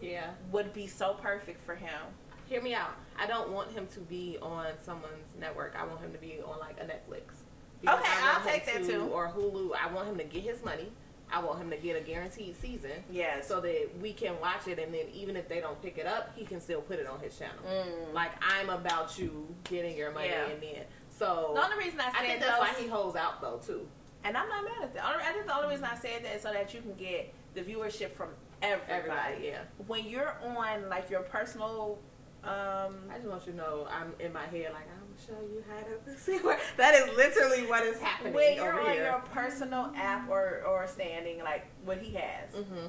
Yeah. 0.00 0.30
would 0.50 0.72
be 0.72 0.86
so 0.86 1.14
perfect 1.14 1.64
for 1.64 1.74
him. 1.74 2.00
Hear 2.48 2.62
me 2.62 2.74
out. 2.74 2.92
I 3.18 3.26
don't 3.26 3.50
want 3.50 3.70
him 3.72 3.86
to 3.88 4.00
be 4.00 4.38
on 4.40 4.66
someone's 4.82 5.34
network. 5.38 5.74
I 5.78 5.84
want 5.84 6.00
him 6.00 6.12
to 6.12 6.18
be 6.18 6.38
on 6.44 6.58
like 6.58 6.78
a 6.80 6.84
Netflix. 6.84 7.42
Because 7.80 8.00
Okay, 8.00 8.12
I'll 8.22 8.44
take 8.44 8.64
that 8.66 8.82
to- 8.84 8.86
too. 8.86 9.08
Or 9.12 9.28
Hulu. 9.28 9.72
I 9.76 9.92
want 9.92 10.08
him 10.08 10.16
to 10.18 10.24
get 10.24 10.42
his 10.42 10.64
money. 10.64 10.90
I 11.32 11.42
want 11.42 11.60
him 11.60 11.70
to 11.70 11.76
get 11.76 11.96
a 11.96 12.00
guaranteed 12.00 12.56
season. 12.60 12.92
Yeah. 13.10 13.40
So 13.40 13.60
that 13.60 13.88
we 14.00 14.12
can 14.12 14.38
watch 14.40 14.68
it, 14.68 14.78
and 14.78 14.94
then 14.94 15.06
even 15.12 15.36
if 15.36 15.48
they 15.48 15.60
don't 15.60 15.80
pick 15.82 15.98
it 15.98 16.06
up, 16.06 16.32
he 16.36 16.44
can 16.44 16.60
still 16.60 16.80
put 16.80 16.98
it 16.98 17.06
on 17.06 17.18
his 17.20 17.36
channel. 17.38 17.56
Mm. 17.68 18.14
Like 18.14 18.30
I'm 18.40 18.70
about 18.70 19.18
you 19.18 19.46
getting 19.64 19.96
your 19.96 20.12
money, 20.12 20.28
Yeah. 20.28 20.46
and 20.46 20.62
then 20.62 20.82
so 21.10 21.52
the 21.54 21.64
only 21.64 21.78
reason 21.84 21.98
I 22.00 22.04
said 22.04 22.12
I 22.14 22.26
think 22.26 22.40
that's 22.40 22.52
those, 22.58 22.60
why 22.60 22.74
he 22.82 22.86
holds 22.88 23.16
out 23.16 23.40
though 23.40 23.58
too. 23.66 23.86
and 24.24 24.36
I'm 24.36 24.48
not 24.48 24.64
mad 24.64 24.82
at 24.84 24.94
that. 24.94 25.04
I 25.04 25.32
think 25.32 25.46
the 25.46 25.56
only 25.56 25.68
reason 25.68 25.84
I 25.84 25.96
said 25.96 26.24
that 26.24 26.36
is 26.36 26.42
so 26.42 26.52
that 26.52 26.72
you 26.74 26.80
can 26.80 26.94
get 26.94 27.32
the 27.54 27.62
viewership 27.62 28.12
from 28.12 28.28
everybody. 28.62 28.92
Everybody, 28.98 29.46
yeah. 29.46 29.58
when 29.86 30.04
you're 30.06 30.34
on 30.44 30.88
like 30.88 31.10
your 31.10 31.22
personal 31.22 31.98
um 32.44 32.94
I 33.10 33.16
just 33.16 33.26
want 33.28 33.44
you 33.46 33.52
to 33.52 33.58
know 33.58 33.88
I'm 33.90 34.12
in 34.20 34.32
my 34.32 34.44
head 34.46 34.72
like 34.72 34.86
show 35.26 35.40
you 35.42 35.62
how 35.68 35.80
to 35.80 36.18
see 36.18 36.38
where 36.38 36.58
that 36.76 36.94
is 36.94 37.16
literally 37.16 37.66
what 37.66 37.82
is 37.84 37.98
happening 38.00 38.32
when 38.34 38.56
you're 38.56 38.72
over 38.78 38.88
on 38.88 38.92
here. 38.94 39.04
your 39.04 39.20
personal 39.32 39.92
app 39.96 40.28
or 40.28 40.62
or 40.66 40.86
standing 40.86 41.38
like 41.42 41.66
what 41.84 41.98
he 41.98 42.14
has 42.14 42.52
mm-hmm. 42.54 42.86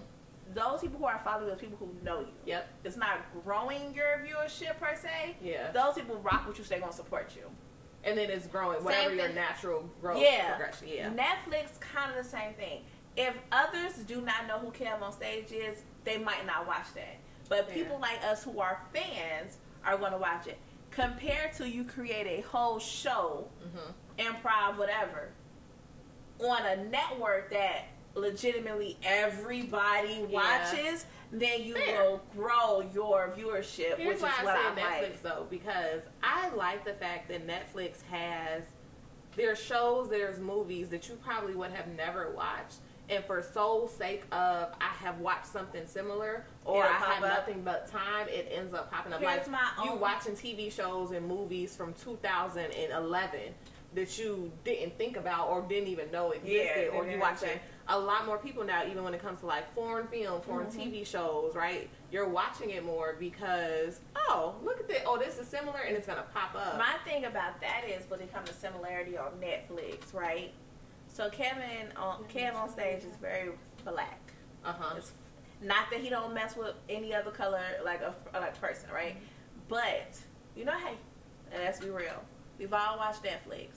those 0.54 0.82
people 0.82 0.98
who 1.00 1.06
are 1.06 1.20
following 1.24 1.48
those 1.50 1.60
people 1.60 1.78
who 1.78 1.90
know 2.04 2.20
you 2.22 2.28
Yep. 2.46 2.68
it's 2.84 2.98
not 2.98 3.20
growing 3.44 3.94
your 3.94 4.24
viewership 4.26 4.80
per 4.80 4.96
se 4.96 5.36
Yeah. 5.42 5.72
those 5.72 5.96
people 5.96 6.18
rock 6.18 6.48
with 6.48 6.58
you 6.58 6.64
so 6.64 6.70
they're 6.72 6.80
gonna 6.80 6.92
support 6.94 7.34
you 7.36 7.44
And 8.04 8.18
then 8.18 8.30
it's 8.30 8.48
growing, 8.48 8.84
whatever 8.84 9.14
your 9.16 9.30
natural 9.30 9.90
growth 10.02 10.22
Yeah. 10.22 10.56
progression. 10.56 10.88
Yeah. 10.88 11.10
netflix 11.10 11.80
kind 11.80 12.12
of 12.12 12.24
the 12.24 12.30
same 12.30 12.54
thing 12.54 12.84
if 13.16 13.34
others 13.52 13.94
do 14.06 14.22
not 14.22 14.48
know 14.48 14.60
who 14.60 14.72
Kev 14.72 15.02
on 15.02 15.12
stage 15.12 15.52
is 15.52 15.84
they 16.04 16.18
might 16.18 16.46
not 16.46 16.68
watch 16.68 16.94
that 16.96 17.18
but 17.50 17.68
Yeah. 17.70 17.74
people 17.76 18.00
like 18.00 18.24
us 18.24 18.44
who 18.44 18.60
are 18.60 18.82
fans 18.94 19.58
are 19.86 19.98
going 19.98 20.12
to 20.12 20.18
watch 20.18 20.48
it 20.48 20.58
compared 21.08 21.54
to 21.54 21.70
you 21.70 21.84
create 21.84 22.26
a 22.26 22.41
whole 22.48 22.80
show 22.80 23.48
Mm-hmm. 23.64 24.36
improv, 24.36 24.78
whatever, 24.80 25.30
on 26.39 26.66
a 26.66 26.84
network 26.86 27.52
that 27.52 27.84
legitimately 28.16 28.98
everybody 29.04 30.26
Yeah. 30.28 30.39
watches, 30.74 31.06
then 31.32 31.62
you 31.64 31.76
Fair. 31.76 32.02
will 32.02 32.22
grow 32.36 32.82
your 32.93 33.32
viewership, 33.38 33.98
Here's 33.98 34.08
which 34.08 34.16
is 34.18 34.22
why 34.24 34.43
what 34.43 34.56
I 34.56 34.72
I 34.72 34.76
say 34.76 34.82
like. 34.82 35.04
Netflix 35.14 35.22
though, 35.22 35.45
because 35.52 36.02
I 36.24 36.50
like 36.56 36.84
the 36.84 36.93
fact 36.93 37.28
that 37.30 37.45
Netflix 37.45 38.02
has 38.10 38.64
there's 39.36 39.62
shows, 39.62 40.10
there's 40.10 40.39
movies 40.39 40.89
that 40.89 41.08
you 41.08 41.16
probably 41.24 41.54
would 41.54 41.70
have 41.72 41.88
never 41.89 42.32
watched. 42.32 42.78
And 43.10 43.24
for 43.24 43.41
sole 43.41 43.88
sake 43.88 44.24
of 44.34 44.74
I 44.82 44.91
have 45.03 45.20
watched 45.20 45.45
something 45.47 45.88
similar 45.88 46.45
or 46.66 46.84
It'll 46.84 46.93
I 46.95 46.97
have 46.97 47.24
up. 47.24 47.30
nothing 47.39 47.62
but 47.64 47.88
time, 47.89 48.28
it 48.28 48.49
ends 48.51 48.74
up 48.74 48.91
popping 48.91 49.14
up. 49.14 49.22
Here's 49.22 49.47
like 49.47 49.49
my 49.49 49.70
you 49.86 49.93
watching 49.95 50.34
TV 50.36 50.70
shows 50.72 51.12
and 51.12 51.26
movies 51.26 51.76
from 51.76 51.93
2011 51.93 53.39
that 53.95 54.20
you 54.20 54.51
didn't 54.66 54.97
think 54.97 55.16
about 55.18 55.47
or 55.47 55.62
didn't 55.62 55.88
even 55.88 56.12
know 56.12 56.32
existed, 56.32 56.89
Yeah, 56.91 56.97
or 56.97 57.08
you 57.10 57.18
watching 57.20 57.58
a 57.88 57.97
lot 57.97 58.26
more 58.26 58.38
people 58.38 58.66
now, 58.66 58.86
even 58.86 59.01
when 59.03 59.14
it 59.14 59.22
comes 59.22 59.39
to 59.39 59.45
like 59.45 59.74
foreign 59.74 60.08
film, 60.08 60.41
foreign 60.41 60.68
Mm-hmm. 60.68 60.80
TV 60.82 61.05
shows, 61.08 61.55
right? 61.55 61.89
You're 62.12 62.28
watching 62.28 62.72
it 62.72 62.84
more 62.86 63.16
because 63.18 64.01
oh, 64.18 64.55
look 64.64 64.80
at 64.82 64.88
this. 64.89 65.01
Oh, 65.05 65.18
this 65.18 65.38
is 65.39 65.47
similar, 65.47 65.80
and 65.80 65.95
it's 65.95 66.05
gonna 66.08 66.26
pop 66.34 66.53
up. 66.55 66.78
My 66.78 66.95
thing 67.10 67.24
about 67.26 67.62
that 67.62 67.84
is 67.88 68.03
when 68.10 68.20
it 68.20 68.34
comes 68.34 68.49
to 68.49 68.53
similarity 68.53 69.18
on 69.18 69.32
Netflix, 69.41 70.14
right? 70.14 70.51
So 71.08 71.30
Kevin 71.30 71.91
on 71.95 72.24
Kev 72.26 72.55
on 72.55 72.70
stage 72.70 73.03
is 73.03 73.16
very 73.22 73.49
black. 73.84 74.20
Uh 74.64 74.74
huh. 74.78 74.99
Not 75.62 75.89
that 75.91 76.01
he 76.01 76.10
don't 76.10 76.34
mess 76.34 76.55
with 76.55 76.76
any 76.89 77.14
other 77.14 77.32
color 77.32 77.62
like 77.84 78.01
a 78.01 78.14
like 78.34 78.60
person, 78.62 78.89
right? 78.93 79.18
But 79.68 80.18
you 80.55 80.66
know, 80.66 80.78
hey, 80.78 80.93
and 81.51 81.64
let's 81.64 81.80
be 81.80 81.89
real. 81.89 82.24
We've 82.60 82.74
all 82.74 82.97
watched 82.97 83.24
Netflix. 83.24 83.70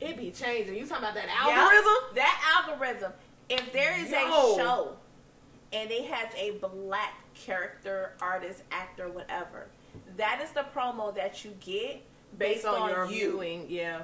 It 0.00 0.16
be 0.16 0.30
changing. 0.30 0.74
You 0.76 0.86
talking 0.86 1.04
about 1.04 1.14
that 1.14 1.28
algorithm? 1.28 2.14
That 2.14 2.64
algorithm. 2.66 3.12
If 3.48 3.72
there 3.72 3.98
is 3.98 4.10
Yo. 4.10 4.18
a 4.18 4.56
show 4.56 4.96
and 5.72 5.90
it 5.90 6.06
has 6.06 6.28
a 6.36 6.52
black 6.58 7.14
character, 7.34 8.12
artist, 8.20 8.62
actor, 8.70 9.08
whatever, 9.08 9.66
that 10.16 10.40
is 10.42 10.50
the 10.52 10.64
promo 10.74 11.14
that 11.14 11.44
you 11.44 11.52
get 11.60 12.02
Based, 12.38 12.64
on, 12.64 12.90
your 12.90 13.04
you. 13.06 13.10
viewing, 13.30 13.66
yeah. 13.68 14.02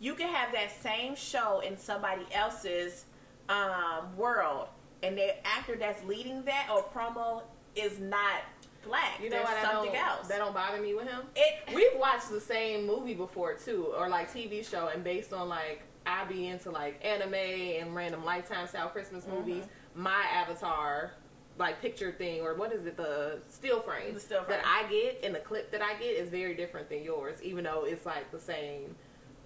You 0.00 0.14
can 0.14 0.28
have 0.32 0.52
that 0.52 0.70
same 0.82 1.16
show 1.16 1.60
in 1.60 1.76
somebody 1.78 2.26
else's 2.32 3.04
um, 3.48 4.14
world, 4.16 4.68
and 5.02 5.16
the 5.16 5.34
actor 5.46 5.76
that's 5.76 6.02
leading 6.04 6.42
that 6.44 6.68
or 6.72 6.82
promo 6.82 7.42
is 7.74 7.98
not 7.98 8.42
black. 8.86 9.18
You 9.22 9.30
know 9.30 9.36
There's 9.36 9.48
what? 9.48 9.62
something 9.62 9.92
that 9.92 9.98
don't, 9.98 10.08
else. 10.18 10.28
That 10.28 10.38
don't 10.38 10.54
bother 10.54 10.80
me 10.82 10.94
with 10.94 11.08
him. 11.08 11.22
it 11.34 11.74
We've 11.74 11.98
watched 11.98 12.30
the 12.30 12.40
same 12.40 12.86
movie 12.86 13.14
before 13.14 13.54
too, 13.54 13.92
or 13.96 14.08
like 14.08 14.32
TV 14.32 14.68
show, 14.68 14.88
and 14.88 15.02
based 15.02 15.32
on 15.32 15.48
like 15.48 15.82
I 16.06 16.24
be 16.24 16.46
into 16.48 16.70
like 16.70 17.02
anime 17.04 17.34
and 17.34 17.94
random 17.94 18.24
Lifetime 18.24 18.66
style 18.66 18.88
Christmas 18.88 19.24
Mm-hmm. 19.24 19.34
movies. 19.36 19.64
My 19.94 20.24
avatar, 20.34 21.12
like 21.58 21.80
picture 21.80 22.12
thing, 22.12 22.42
or 22.42 22.54
what 22.54 22.70
is 22.72 22.84
it? 22.84 22.96
The 22.98 23.38
still 23.48 23.80
frame, 23.80 24.12
The 24.12 24.20
still 24.20 24.44
frame. 24.44 24.58
that 24.60 24.66
I 24.66 24.88
get 24.90 25.20
and 25.24 25.34
the 25.34 25.38
clip 25.40 25.70
that 25.72 25.80
I 25.80 25.94
get 25.94 26.08
is 26.16 26.28
very 26.28 26.54
different 26.54 26.90
than 26.90 27.02
yours, 27.02 27.42
even 27.42 27.64
though 27.64 27.84
it's 27.86 28.04
like 28.04 28.30
the 28.30 28.38
same 28.38 28.94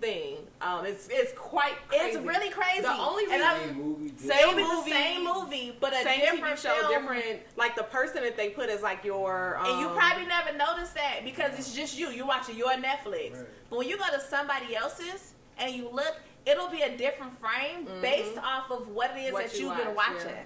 thing. 0.00 0.36
Um, 0.60 0.84
it's 0.84 1.08
it's 1.10 1.32
quite 1.38 1.74
crazy. 1.88 2.16
it's 2.18 2.26
really 2.26 2.50
crazy. 2.50 2.82
The 2.82 2.90
only 2.92 3.26
reason 3.26 3.40
Same 3.40 3.76
movie. 3.76 4.12
Same 4.18 4.30
It'll 4.40 4.54
be 4.56 4.62
movie, 4.62 4.90
the 4.90 4.96
same 4.96 5.24
movie, 5.24 5.76
but 5.80 5.92
a 5.92 6.02
same 6.02 6.20
different 6.20 6.56
TV 6.58 6.62
show, 6.62 6.74
film. 6.88 6.92
different 6.92 7.40
like 7.56 7.76
the 7.76 7.84
person 7.84 8.22
that 8.22 8.36
they 8.36 8.50
put 8.50 8.68
is 8.68 8.82
like 8.82 9.04
your 9.04 9.58
um, 9.58 9.66
And 9.66 9.80
you 9.80 9.88
probably 9.88 10.26
never 10.26 10.56
noticed 10.56 10.94
that 10.94 11.20
because 11.24 11.52
it's 11.58 11.74
just 11.74 11.98
you. 11.98 12.08
You're 12.10 12.26
watching 12.26 12.56
your 12.56 12.70
Netflix. 12.72 13.34
Right. 13.36 13.46
But 13.68 13.78
when 13.78 13.88
you 13.88 13.96
go 13.98 14.04
to 14.12 14.20
somebody 14.20 14.74
else's 14.76 15.34
and 15.58 15.74
you 15.74 15.88
look, 15.90 16.16
it'll 16.46 16.68
be 16.68 16.82
a 16.82 16.96
different 16.96 17.32
frame 17.40 17.86
based 18.00 18.38
off 18.38 18.70
of 18.70 18.88
what 18.88 19.10
it 19.16 19.20
is 19.20 19.24
Mm-hmm. 19.26 19.32
What 19.34 19.46
that 19.50 19.58
you 19.58 19.66
you've 19.68 19.76
been 19.76 19.94
watching. 19.94 20.28
yeah. 20.30 20.42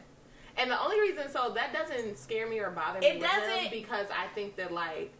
And 0.56 0.70
the 0.70 0.80
only 0.80 1.00
reason, 1.00 1.28
so 1.32 1.52
that 1.54 1.72
doesn't 1.72 2.16
scare 2.16 2.48
me 2.48 2.60
or 2.60 2.70
bother 2.70 3.00
me 3.00 3.06
It 3.06 3.18
with 3.18 3.28
him 3.28 3.40
doesn't- 3.40 3.70
because 3.72 4.06
I 4.16 4.26
think 4.34 4.54
that 4.56 4.72
like 4.72 5.12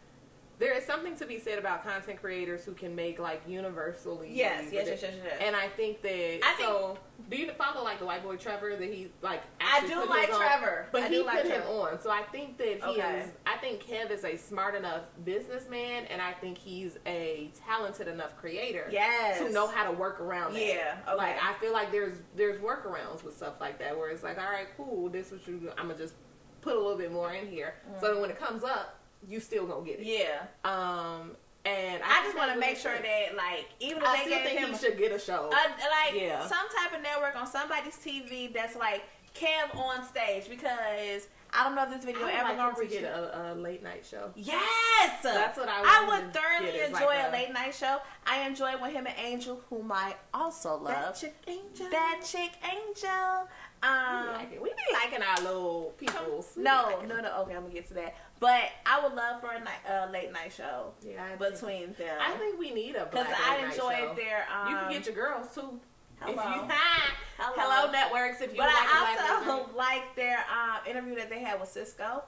there 0.57 0.73
is 0.73 0.85
something 0.85 1.15
to 1.17 1.25
be 1.25 1.37
said 1.39 1.59
about 1.59 1.83
content 1.83 2.21
creators 2.21 2.63
who 2.63 2.71
can 2.73 2.95
make 2.95 3.19
like 3.19 3.41
universally. 3.47 4.29
Yes, 4.31 4.65
yes, 4.71 4.87
yes, 4.87 4.99
yes, 5.01 5.13
yes. 5.23 5.33
And 5.41 5.55
I 5.55 5.67
think 5.69 6.01
that 6.01 6.39
I 6.43 6.53
think- 6.55 6.69
so. 6.69 6.97
Do 7.29 7.37
you 7.37 7.49
follow 7.53 7.81
like 7.83 7.99
the 7.99 8.05
white 8.05 8.23
boy 8.23 8.35
Trevor 8.35 8.75
that 8.75 8.93
he 8.93 9.09
like? 9.21 9.41
I 9.61 9.85
do 9.87 10.05
like 10.05 10.31
on- 10.33 10.39
Trevor. 10.39 10.87
but 10.91 11.03
I 11.03 11.07
he 11.07 11.15
do 11.15 11.23
put 11.23 11.27
like 11.27 11.43
him 11.45 11.61
Trevor. 11.61 11.67
on. 11.69 12.01
So 12.01 12.09
I 12.11 12.23
think 12.23 12.57
that 12.57 12.83
he 12.83 12.99
Okay. 12.99 13.19
is. 13.21 13.29
I 13.45 13.57
think 13.57 13.83
Kev 13.83 14.11
is 14.11 14.23
a 14.25 14.35
smart 14.37 14.75
enough 14.75 15.03
businessman, 15.23 16.05
and 16.05 16.21
I 16.21 16.33
think 16.33 16.57
he's 16.57 16.97
a 17.05 17.51
talented 17.65 18.07
enough 18.07 18.35
creator. 18.37 18.87
Yes. 18.91 19.39
To 19.39 19.49
know 19.51 19.67
how 19.67 19.89
to 19.89 19.91
work 19.97 20.19
around. 20.19 20.53
that. 20.53 20.61
Yeah, 20.61 20.97
okay. 21.07 21.15
Like 21.17 21.35
I 21.41 21.53
feel 21.59 21.71
like 21.73 21.91
there's 21.91 22.17
there's 22.35 22.59
workarounds 22.59 23.23
with 23.23 23.35
stuff 23.37 23.55
like 23.61 23.79
that 23.79 23.97
where 23.97 24.09
it's 24.09 24.23
like, 24.23 24.37
all 24.37 24.49
right, 24.51 24.67
cool, 24.77 25.09
this 25.09 25.31
what 25.31 25.47
you 25.47 25.57
do. 25.57 25.69
I'm 25.77 25.87
gonna 25.87 25.97
just 25.97 26.15
put 26.61 26.75
a 26.75 26.79
little 26.79 26.97
bit 26.97 27.11
more 27.11 27.31
in 27.33 27.47
here, 27.47 27.75
mm. 27.89 27.99
so 28.01 28.13
that 28.13 28.19
when 28.21 28.29
it 28.29 28.39
comes 28.39 28.63
up, 28.63 28.99
you 29.29 29.39
still 29.39 29.65
gonna 29.65 29.85
get 29.85 29.99
it. 29.99 30.05
Yeah. 30.05 30.41
Um, 30.63 31.31
and 31.65 32.01
I, 32.03 32.21
think 32.21 32.25
just 32.25 32.37
want 32.37 32.53
to 32.53 32.59
make 32.59 32.77
sure 32.77 32.93
that, 32.95 33.35
like, 33.35 33.65
even 33.79 34.03
if 34.03 34.07
I 34.07 34.17
they 34.17 34.23
still 34.25 34.37
gave 34.37 34.45
think 34.47 34.59
him 34.59 34.69
he 34.69 34.77
should 34.77 34.97
get 34.99 35.11
a 35.11 35.19
show. 35.19 35.49
Uh, 35.51 35.57
like 35.79 36.21
Yeah. 36.21 36.45
some 36.47 36.67
type 36.77 36.93
of 36.95 37.01
network 37.01 37.35
on 37.35 37.47
somebody's 37.47 37.95
TV 37.95 38.53
that's 38.53 38.75
like 38.75 39.03
Cam 39.33 39.69
on 39.71 40.05
stage 40.05 40.47
because 40.49 41.27
I 41.51 41.63
don't 41.63 41.75
know 41.75 41.83
if 41.83 41.89
this 41.89 42.05
video 42.05 42.25
ever 42.27 42.49
like 42.49 42.57
gonna 42.57 42.77
reach 42.79 42.91
get 42.91 43.03
a, 43.05 43.53
a 43.53 43.55
late 43.55 43.81
night 43.83 44.05
show. 44.09 44.29
Yes, 44.35 45.23
That's 45.23 45.57
what 45.57 45.67
I 45.69 45.81
I 45.83 46.07
would 46.07 46.33
thoroughly 46.33 46.79
enjoy 46.81 46.93
like 47.05 47.25
a, 47.25 47.29
a- 47.29 47.31
late 47.31 47.51
night 47.53 47.73
show. 47.73 47.97
I 48.27 48.41
enjoy 48.47 48.73
when 48.77 48.91
him 48.91 49.07
and 49.07 49.15
Angel, 49.17 49.61
whom 49.69 49.91
I 49.91 50.15
also 50.33 50.75
love, 50.77 50.85
That 50.85 51.15
chick 51.15 51.35
angel. 51.47 51.89
that 51.89 52.21
chick 52.25 52.51
Angel. 52.63 53.47
we, 53.81 53.89
Um, 53.89 54.27
like 54.33 54.53
it. 54.53 54.61
we 54.61 54.69
be 54.69 54.93
liking 54.93 55.21
our 55.21 55.37
little 55.43 55.93
peoples. 55.97 56.53
We 56.55 56.63
no, 56.63 57.01
no, 57.07 57.19
no. 57.21 57.41
Okay, 57.41 57.55
I'm 57.55 57.63
gonna 57.63 57.73
get 57.73 57.87
to 57.87 57.93
that. 57.95 58.15
But 58.45 58.69
I 58.85 59.01
would 59.01 59.13
love 59.15 59.41
for 59.41 59.49
a 59.49 59.59
night, 59.59 59.81
uh, 59.89 60.05
late 60.13 60.31
night 60.31 60.53
show 60.53 60.93
Yeah, 61.01 61.23
I 61.25 61.35
think, 61.35 61.53
between 61.53 61.93
them 61.93 62.19
I 62.21 62.31
think 62.33 62.59
we 62.59 62.71
need 62.71 62.95
a 62.95 63.05
because 63.05 63.25
I 63.27 63.65
enjoyed 63.65 64.15
their. 64.15 64.45
Um, 64.53 64.69
you 64.69 64.75
can 64.77 64.91
get 64.91 65.05
your 65.07 65.15
girls 65.15 65.55
too. 65.55 65.79
If 66.21 66.27
hello. 66.29 66.43
you, 66.55 66.61
Hello. 67.39 67.53
hello. 67.57 67.91
networks. 67.91 68.41
If 68.41 68.51
you 68.51 68.59
But 68.59 68.67
like 68.67 68.75
I 68.77 69.35
also 69.35 69.75
like 69.75 70.15
their 70.15 70.37
um, 70.45 70.85
interview 70.87 71.15
that 71.15 71.31
they 71.31 71.39
had 71.39 71.59
with 71.59 71.69
Cisco. 71.69 72.23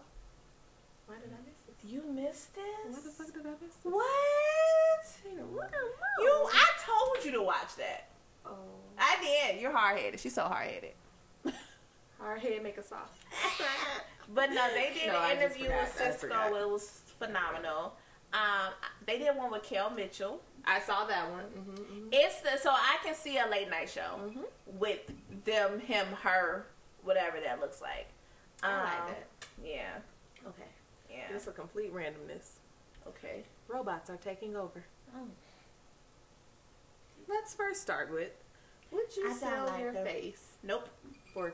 Why 1.05 1.15
did 1.22 1.32
I 1.32 1.38
miss 1.45 1.55
it? 1.68 1.88
You 1.88 2.01
missed 2.11 2.55
this? 2.55 2.65
What 2.95 3.03
the 3.03 3.09
fuck 3.11 3.34
did 3.34 3.45
I 3.45 3.51
miss? 3.61 3.76
it? 3.86 3.89
What? 3.91 5.53
What? 5.53 5.72
You? 6.20 6.49
I 6.51 6.65
told 6.84 7.26
you 7.26 7.32
to 7.34 7.43
watch 7.43 7.76
that. 7.78 8.09
Oh, 8.43 8.55
I 8.97 9.18
did. 9.22 9.61
You're 9.61 9.72
hard 9.72 9.99
headed. 9.99 10.20
She's 10.20 10.34
so 10.34 10.45
hard 10.45 10.68
headed. 10.68 10.93
Our 12.22 12.38
head 12.38 12.63
make 12.63 12.78
us 12.78 12.88
soft. 12.89 13.22
But 14.34 14.51
no, 14.51 14.68
they 14.74 14.91
did 14.93 15.07
No, 15.07 15.22
an 15.22 15.38
just 15.39 15.57
interview 15.57 15.70
with 15.76 15.93
Cisco. 15.97 16.55
It 16.55 16.70
was 16.70 17.01
phenomenal. 17.20 17.93
Um, 18.34 18.74
they 19.05 19.18
did 19.18 19.36
one 19.36 19.51
with 19.51 19.63
Kel 19.63 19.89
Mitchell. 19.89 20.41
I 20.65 20.80
saw 20.82 21.05
that 21.05 21.32
one. 21.32 21.45
Mm-hmm, 21.45 22.07
It's 22.11 22.41
the 22.41 22.57
so 22.61 22.72
I 22.72 22.97
can 23.03 23.15
see 23.15 23.38
a 23.38 23.47
late 23.49 23.70
night 23.70 23.89
show 23.89 24.20
mm-hmm. 24.22 24.41
with 24.78 24.99
them, 25.45 25.80
him, 25.80 26.05
her, 26.24 26.65
whatever 27.03 27.38
that 27.39 27.61
looks 27.61 27.82
like. 27.82 28.07
I 28.61 28.84
like 28.84 28.99
Um, 29.01 29.07
that. 29.07 29.28
Yeah, 29.63 29.93
Okay, 30.45 30.68
yeah. 31.09 31.34
it's 31.34 31.47
a 31.47 31.51
complete 31.51 31.93
randomness. 31.93 32.57
Okay. 33.07 33.43
Robots 33.70 34.09
are 34.09 34.18
taking 34.18 34.57
over. 34.57 34.84
Oh. 35.15 35.28
Let's 37.30 37.53
first 37.53 37.82
start 37.82 38.11
with: 38.11 38.32
Would 38.91 39.15
you 39.15 39.30
I 39.30 39.34
sell 39.34 39.68
like 39.68 39.80
your 39.82 39.93
them. 39.93 40.05
face 40.05 40.43
Nope. 40.63 40.89
for 41.34 41.53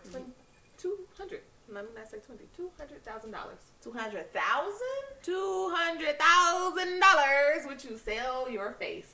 two 0.84 0.98
hundred? 1.18 1.42
Let 1.70 1.86
me 1.86 1.92
not 1.96 2.10
say 2.12 2.18
twenty. 2.20 2.44
Two 2.56 2.70
hundred 2.78 3.04
thousand 3.06 3.32
dollars. 3.32 3.60
Two 3.82 3.92
hundred 3.94 4.32
thousand. 4.34 5.04
Two 5.24 5.72
hundred 5.74 6.20
thousand 6.20 7.00
dollars. 7.00 7.66
Would 7.66 7.84
you 7.84 7.98
sell 7.98 8.50
your 8.50 8.74
face 8.74 9.14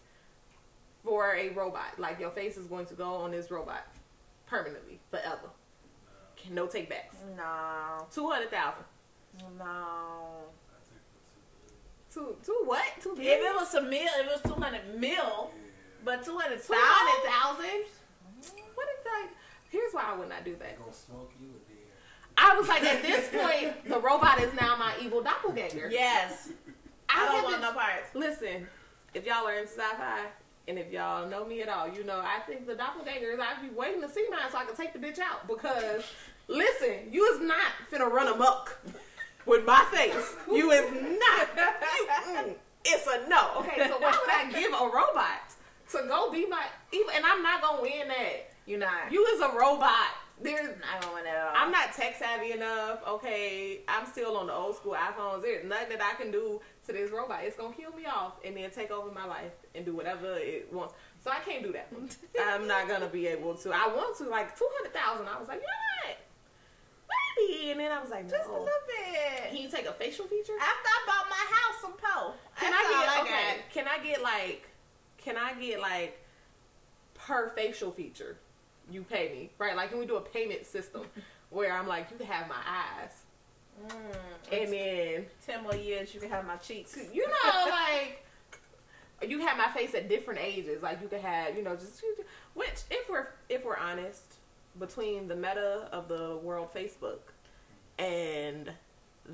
for 1.04 1.36
a 1.36 1.50
robot? 1.50 2.00
Like 2.00 2.20
your 2.20 2.32
face 2.32 2.58
is 2.58 2.66
going 2.66 2.88
to 2.88 2.96
go 2.96 3.14
on 3.14 3.32
this 3.32 3.52
robot 3.52 3.88
permanently, 4.48 5.00
forever. 5.12 5.50
Can 6.36 6.56
no 6.56 6.66
take 6.68 6.90
backs. 6.90 7.18
No. 7.38 8.08
Two 8.12 8.28
hundred 8.30 8.50
thousand. 8.52 8.84
No. 9.58 9.64
I 9.64 10.80
think 10.90 10.98
that's 12.08 12.16
Two 12.16 12.36
two 12.44 12.62
what? 12.66 12.84
Two 13.02 13.12
If 13.14 13.20
it 13.20 13.56
was 13.56 13.74
a 13.76 13.82
mil, 13.84 14.00
it 14.02 14.26
was 14.26 14.42
two 14.44 14.60
hundred 14.60 15.00
mil, 15.00 15.12
Yeah. 15.12 15.46
but 16.04 16.24
two 16.26 16.38
hundred 16.38 16.62
two 16.66 16.74
hundred 16.76 17.30
thousand. 17.30 17.64
thousand. 17.64 18.64
What 18.74 18.88
if 18.98 19.06
like? 19.06 19.30
Here's 19.70 19.94
why 19.94 20.04
I 20.08 20.18
would 20.18 20.30
not 20.30 20.44
do 20.44 20.56
that. 20.58 20.78
Gonna 20.80 20.94
smoke 20.94 21.32
you? 21.40 21.50
I 22.38 22.56
was 22.58 22.68
like, 22.68 22.84
at 22.84 23.02
this 23.02 23.28
point, 23.30 23.86
the 23.88 24.00
robot 24.00 24.40
is 24.40 24.54
now 24.54 24.76
my 24.78 24.94
evil 25.02 25.22
doppelganger. 25.22 25.90
Yes. 25.92 26.50
I 27.10 27.28
I 27.28 27.32
don't 27.32 27.44
want 27.44 27.62
no 27.62 27.74
parts. 27.74 28.16
Listen, 28.16 28.68
if 29.14 29.26
y'all 29.26 29.46
are 29.46 29.56
in 29.56 29.68
sci-fi, 29.68 30.26
and 30.68 30.78
if 30.78 30.92
y'all 30.92 31.28
know 31.28 31.46
me 31.46 31.62
at 31.62 31.70
all, 31.70 31.88
you 31.90 32.04
know 32.04 32.20
I 32.20 32.40
think 32.48 32.68
the 32.68 32.76
doppelganger 32.76 33.32
is 33.32 33.40
I'd 33.40 33.62
be 33.62 33.76
waiting 33.76 34.02
to 34.02 34.10
see 34.10 34.26
mine 34.30 34.52
so 34.52 34.58
I 34.60 34.66
can 34.66 34.76
take 34.76 34.94
the 34.94 35.00
bitch 35.00 35.20
out. 35.20 35.48
Because 35.48 36.04
listen, 36.48 37.12
you 37.12 37.26
is 37.34 37.42
not 37.42 37.72
finna 37.92 38.10
run 38.10 38.28
amok 38.28 38.80
with 39.46 39.66
my 39.66 39.84
face. 39.92 40.36
You 40.50 40.72
is 40.72 40.92
not. 40.92 41.50
You, 41.58 42.08
mm, 42.08 42.56
it's 42.86 43.08
a 43.08 43.28
no. 43.28 43.58
Okay, 43.58 43.88
so 43.88 43.98
why 44.00 44.12
would 44.12 44.30
I 44.30 44.50
give 44.52 44.72
a 44.72 44.86
robot 44.86 45.56
to 45.92 46.08
go 46.08 46.32
be 46.32 46.46
my 46.46 46.66
evil? 46.94 47.12
And 47.16 47.26
I'm 47.26 47.42
not 47.42 47.62
gonna 47.62 47.82
win 47.82 48.08
that. 48.08 48.49
You're 48.70 48.78
not. 48.78 49.12
You 49.12 49.26
is 49.34 49.42
a 49.42 49.50
robot. 49.50 50.14
There's 50.40 50.70
I 50.86 51.02
don't 51.02 51.12
want 51.12 51.26
that 51.26 51.36
at 51.36 51.48
all. 51.48 51.54
I'm 51.56 51.72
not 51.72 51.92
tech 51.92 52.16
savvy 52.20 52.52
enough. 52.52 53.00
Okay, 53.06 53.80
I'm 53.88 54.06
still 54.06 54.38
on 54.38 54.46
the 54.46 54.54
old 54.54 54.76
school 54.76 54.94
iPhones. 54.94 55.42
There's 55.42 55.66
nothing 55.66 55.98
that 55.98 56.02
I 56.02 56.22
can 56.22 56.32
do 56.32 56.62
to 56.86 56.94
this 56.94 57.10
robot. 57.10 57.40
It's 57.44 57.58
gonna 57.58 57.74
kill 57.74 57.92
me 57.94 58.06
off 58.06 58.34
and 58.46 58.56
then 58.56 58.70
take 58.70 58.92
over 58.92 59.12
my 59.12 59.26
life 59.26 59.52
and 59.74 59.84
do 59.86 59.96
whatever 59.96 60.38
it 60.38 60.72
wants. 60.72 60.94
So 61.24 61.32
I 61.32 61.40
can't 61.40 61.64
do 61.64 61.74
that. 61.74 61.92
I'm 62.40 62.68
not 62.68 62.88
gonna 62.88 63.08
be 63.08 63.26
able 63.26 63.56
to. 63.56 63.72
I 63.74 63.88
want 63.88 64.16
to 64.20 64.30
like 64.30 64.56
two 64.56 64.70
hundred 64.78 64.94
thousand. 64.94 65.28
I 65.28 65.40
was 65.40 65.48
like, 65.48 65.62
you 65.62 65.66
know 65.66 66.12
what? 66.12 66.18
Maybe. 67.10 67.72
And 67.72 67.80
then 67.80 67.92
I 67.92 68.00
was 68.00 68.12
like, 68.12 68.30
Just 68.30 68.50
a 68.50 68.52
little 68.52 68.68
bit. 68.68 69.50
Can 69.50 69.58
you 69.58 69.68
take 69.68 69.88
a 69.88 69.94
facial 69.94 70.26
feature? 70.28 70.54
After 70.54 70.90
I 70.90 71.04
bought 71.08 71.26
my 71.28 71.56
house, 71.56 71.82
some 71.82 71.94
po. 71.94 72.34
Can 72.60 72.72
That's 72.72 72.86
I 72.86 72.92
get 72.92 73.16
got. 73.16 73.26
okay? 73.26 73.58
Can 73.74 73.88
I 73.88 74.04
get 74.04 74.22
like? 74.22 74.70
Can 75.18 75.38
I 75.38 75.54
get 75.60 75.82
like 75.82 76.24
per 77.16 77.50
facial 77.56 77.92
feature? 77.92 78.38
You 78.92 79.04
pay 79.04 79.30
me 79.30 79.50
right? 79.58 79.76
Like, 79.76 79.90
can 79.90 80.00
we 80.00 80.06
do 80.06 80.16
a 80.18 80.22
payment 80.22 80.66
system 80.66 81.04
where 81.50 81.72
I'm 81.74 81.88
like, 81.88 82.12
you 82.12 82.18
can 82.18 82.28
have 82.28 82.48
my 82.48 82.56
eyes, 82.56 83.24
Mm, 83.88 84.52
and 84.52 84.74
then 84.74 85.26
ten 85.46 85.64
more 85.64 85.76
years, 85.76 86.14
you 86.14 86.20
can 86.20 86.30
have 86.30 86.46
my 86.46 86.58
cheeks. 86.58 86.98
you 87.14 87.26
know, 87.28 87.66
like 87.70 88.26
you 89.28 89.40
have 89.40 89.58
my 89.58 89.70
face 89.72 89.94
at 89.96 90.10
different 90.10 90.40
ages. 90.42 90.82
Like 90.84 91.02
you 91.02 91.08
could 91.08 91.22
have, 91.22 91.56
you 91.56 91.64
know, 91.64 91.76
just 91.76 92.04
which 92.54 92.84
if 92.92 93.10
we're 93.10 93.28
if 93.48 93.64
we're 93.64 93.78
honest, 93.78 94.36
between 94.80 95.28
the 95.28 95.36
meta 95.36 95.88
of 95.92 96.08
the 96.08 96.38
world 96.44 96.70
Facebook 96.74 97.20
and 97.98 98.72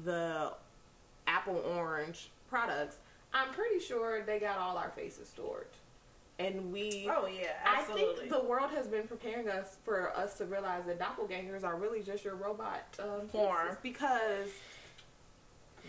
the 0.03 0.53
Apple 1.27 1.63
Orange 1.77 2.29
products, 2.49 2.97
I'm 3.33 3.51
pretty 3.51 3.79
sure 3.79 4.23
they 4.23 4.39
got 4.39 4.57
all 4.59 4.77
our 4.77 4.91
faces 4.91 5.29
stored. 5.29 5.67
And 6.37 6.73
we 6.73 7.09
Oh 7.09 7.27
yeah, 7.27 7.47
absolutely. 7.65 8.13
I 8.13 8.17
think 8.17 8.29
the 8.29 8.43
world 8.43 8.69
has 8.71 8.87
been 8.87 9.07
preparing 9.07 9.47
us 9.49 9.77
for 9.85 10.11
us 10.17 10.37
to 10.39 10.45
realize 10.45 10.83
that 10.85 10.99
doppelgangers 10.99 11.63
are 11.63 11.75
really 11.77 12.01
just 12.01 12.25
your 12.25 12.35
robot 12.35 12.83
um, 12.99 13.27
Form. 13.29 13.77
because 13.81 14.49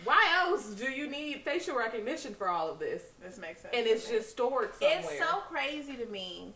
why 0.04 0.24
else 0.46 0.66
do 0.74 0.90
you 0.90 1.08
need 1.08 1.42
facial 1.44 1.76
recognition 1.76 2.34
for 2.34 2.48
all 2.48 2.70
of 2.70 2.78
this? 2.78 3.02
this 3.20 3.38
makes 3.38 3.62
sense. 3.62 3.74
And 3.76 3.86
it's 3.86 4.08
just 4.08 4.30
stored 4.30 4.74
somewhere. 4.74 5.00
It's 5.00 5.18
so 5.18 5.38
crazy 5.50 5.96
to 5.96 6.06
me 6.06 6.52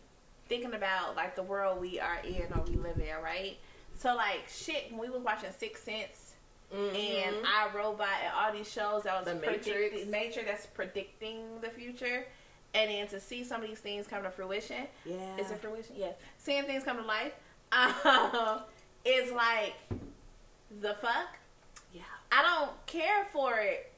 thinking 0.47 0.73
about 0.73 1.15
like 1.15 1.35
the 1.35 1.43
world 1.43 1.81
we 1.81 1.99
are 1.99 2.19
in 2.23 2.43
or 2.55 2.61
we 2.67 2.75
live 2.75 2.97
in, 2.97 3.21
right? 3.23 3.57
So 3.97 4.15
like 4.15 4.43
shit, 4.47 4.85
when 4.91 4.99
we 5.01 5.09
was 5.09 5.21
watching 5.21 5.49
Six 5.57 5.81
Sense 5.83 6.27
Mhm. 6.73 6.95
and 7.25 7.45
iRobot 7.45 7.99
and 8.23 8.33
all 8.33 8.53
these 8.53 8.71
shows 8.71 9.03
that 9.03 9.17
was 9.17 9.25
The 9.25 9.37
predicting- 9.37 9.73
Matrix. 9.73 10.05
Matrix 10.07 10.47
that's 10.49 10.65
predicting 10.67 11.59
the 11.59 11.69
future, 11.69 12.25
and 12.73 12.89
then 12.89 13.07
to 13.07 13.19
see 13.19 13.43
some 13.43 13.61
of 13.61 13.67
these 13.67 13.79
things 13.79 14.07
come 14.07 14.23
to 14.23 14.29
fruition, 14.31 14.87
yeah, 15.05 15.37
is 15.37 15.51
it 15.51 15.59
fruition? 15.59 15.95
Yeah, 15.97 16.11
seeing 16.37 16.63
things 16.63 16.83
come 16.83 16.97
to 16.97 17.03
life, 17.03 17.33
um, 17.71 18.59
is 19.05 19.31
like 19.31 19.73
the 20.81 20.95
fuck. 21.01 21.37
yeah. 21.93 22.01
I 22.31 22.41
don't 22.43 22.85
care 22.85 23.25
for 23.33 23.57
it. 23.59 23.91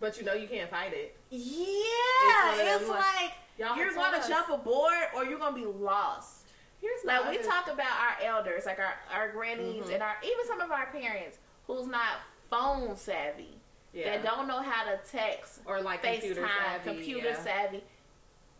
But 0.00 0.18
you 0.18 0.24
know 0.24 0.34
you 0.34 0.46
can't 0.48 0.68
fight 0.70 0.92
it. 0.92 1.16
Yeah, 1.30 2.50
one 2.50 2.60
of 2.60 2.66
them, 2.66 2.80
it's 2.80 2.88
like, 2.88 2.98
like 2.98 3.32
Y'all 3.58 3.76
you're 3.76 3.94
gonna 3.94 4.18
us. 4.18 4.28
jump 4.28 4.48
aboard 4.50 4.92
or 5.14 5.24
you're 5.24 5.38
going 5.38 5.54
to 5.54 5.60
be 5.60 5.66
lost. 5.66 6.46
Here's 6.80 7.02
Like 7.04 7.30
we 7.30 7.38
talk 7.38 7.66
about 7.68 7.86
our 7.86 8.26
elders, 8.26 8.66
like 8.66 8.78
our 8.78 8.94
our 9.14 9.30
grannies 9.32 9.84
Mhm. 9.84 9.94
and 9.94 10.02
our 10.02 10.16
even 10.22 10.46
some 10.46 10.60
of 10.60 10.70
our 10.70 10.86
parents 10.86 11.38
who's 11.66 11.86
not 11.86 12.18
phone 12.50 12.94
savvy, 12.96 13.56
yeah. 13.94 14.16
that 14.16 14.24
don't 14.24 14.48
know 14.48 14.60
how 14.60 14.84
to 14.84 14.98
text, 15.10 15.60
or 15.66 15.80
like 15.80 16.02
computer 16.02 16.42
FaceTime, 16.42 16.48
savvy, 16.64 16.90
computer 16.90 17.28
yeah. 17.28 17.42
savvy. 17.42 17.84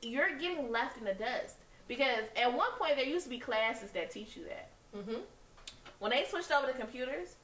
You're 0.02 0.38
getting 0.38 0.70
left 0.70 0.98
in 0.98 1.04
the 1.04 1.14
dust 1.14 1.56
because 1.88 2.24
at 2.36 2.52
one 2.52 2.70
point 2.78 2.96
there 2.96 3.04
used 3.04 3.24
to 3.24 3.30
be 3.30 3.38
classes 3.38 3.90
that 3.92 4.10
teach 4.10 4.36
you 4.36 4.44
that. 4.44 4.70
Mhm. 4.96 5.22
When 5.98 6.10
they 6.10 6.24
switched 6.24 6.52
over 6.52 6.66
to 6.66 6.72
computers, 6.78 7.36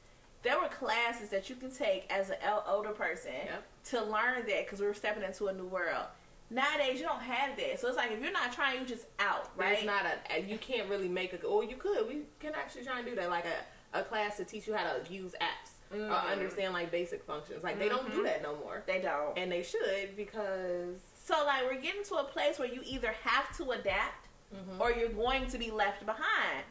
there 0.43 0.61
were 0.61 0.69
classes 0.69 1.29
that 1.31 1.51
you 1.51 1.57
can 1.57 1.71
take 1.71 2.11
as 2.11 2.31
an 2.31 2.37
older 2.67 2.91
person 2.91 3.33
Yep. 3.33 3.65
to 3.87 4.03
learn 4.03 4.47
that 4.47 4.65
because 4.65 4.81
we 4.81 4.87
were 4.87 4.95
stepping 4.95 5.23
into 5.23 5.49
a 5.49 5.53
new 5.53 5.67
world. 5.67 6.07
Nowadays, 6.53 6.99
you 7.01 7.07
don't 7.07 7.21
have 7.21 7.57
that, 7.59 7.79
so 7.79 7.87
it's 7.89 7.97
like 7.97 8.11
if 8.11 8.21
you're 8.21 8.33
not 8.33 8.53
trying, 8.53 8.79
you're 8.79 8.87
just 8.87 9.07
out, 9.21 9.49
right? 9.57 9.75
There's 9.75 9.85
not 9.85 10.05
a 10.31 10.41
you 10.41 10.59
can't 10.59 10.89
really 10.89 11.09
make 11.09 11.33
a 11.33 11.47
or 11.47 11.63
you 11.63 11.77
could 11.77 12.09
we 12.09 12.23
can 12.41 12.55
actually 12.55 12.85
try 12.85 12.99
and 12.99 13.07
do 13.07 13.15
that 13.15 13.31
like 13.31 13.45
a, 13.45 13.99
a 14.01 14.03
class 14.03 14.37
to 14.39 14.45
teach 14.45 14.67
you 14.67 14.75
how 14.75 14.93
to 14.95 15.13
use 15.13 15.35
apps 15.41 15.70
Or 15.93 15.99
understand 16.13 16.73
like 16.73 16.91
basic 16.93 17.25
functions 17.25 17.65
like 17.65 17.79
they 17.81 17.89
don't 17.89 18.09
do 18.13 18.21
Mhm. 18.21 18.25
that 18.25 18.43
no 18.43 18.55
more 18.57 18.85
they 18.87 19.01
don't. 19.01 19.37
and 19.37 19.51
they 19.51 19.63
should 19.65 20.17
because 20.17 21.01
So 21.15 21.45
like 21.45 21.65
we're 21.65 21.81
getting 21.81 22.05
to 22.05 22.17
a 22.17 22.25
place 22.25 22.59
where 22.59 22.69
you 22.69 22.81
either 22.85 23.13
have 23.25 23.57
to 23.57 23.71
adapt 23.73 24.29
Mhm. 24.55 24.81
or 24.81 24.93
you're 24.93 25.09
going 25.09 25.47
to 25.49 25.59
be 25.59 25.71
left 25.71 26.05
behind. 26.07 26.65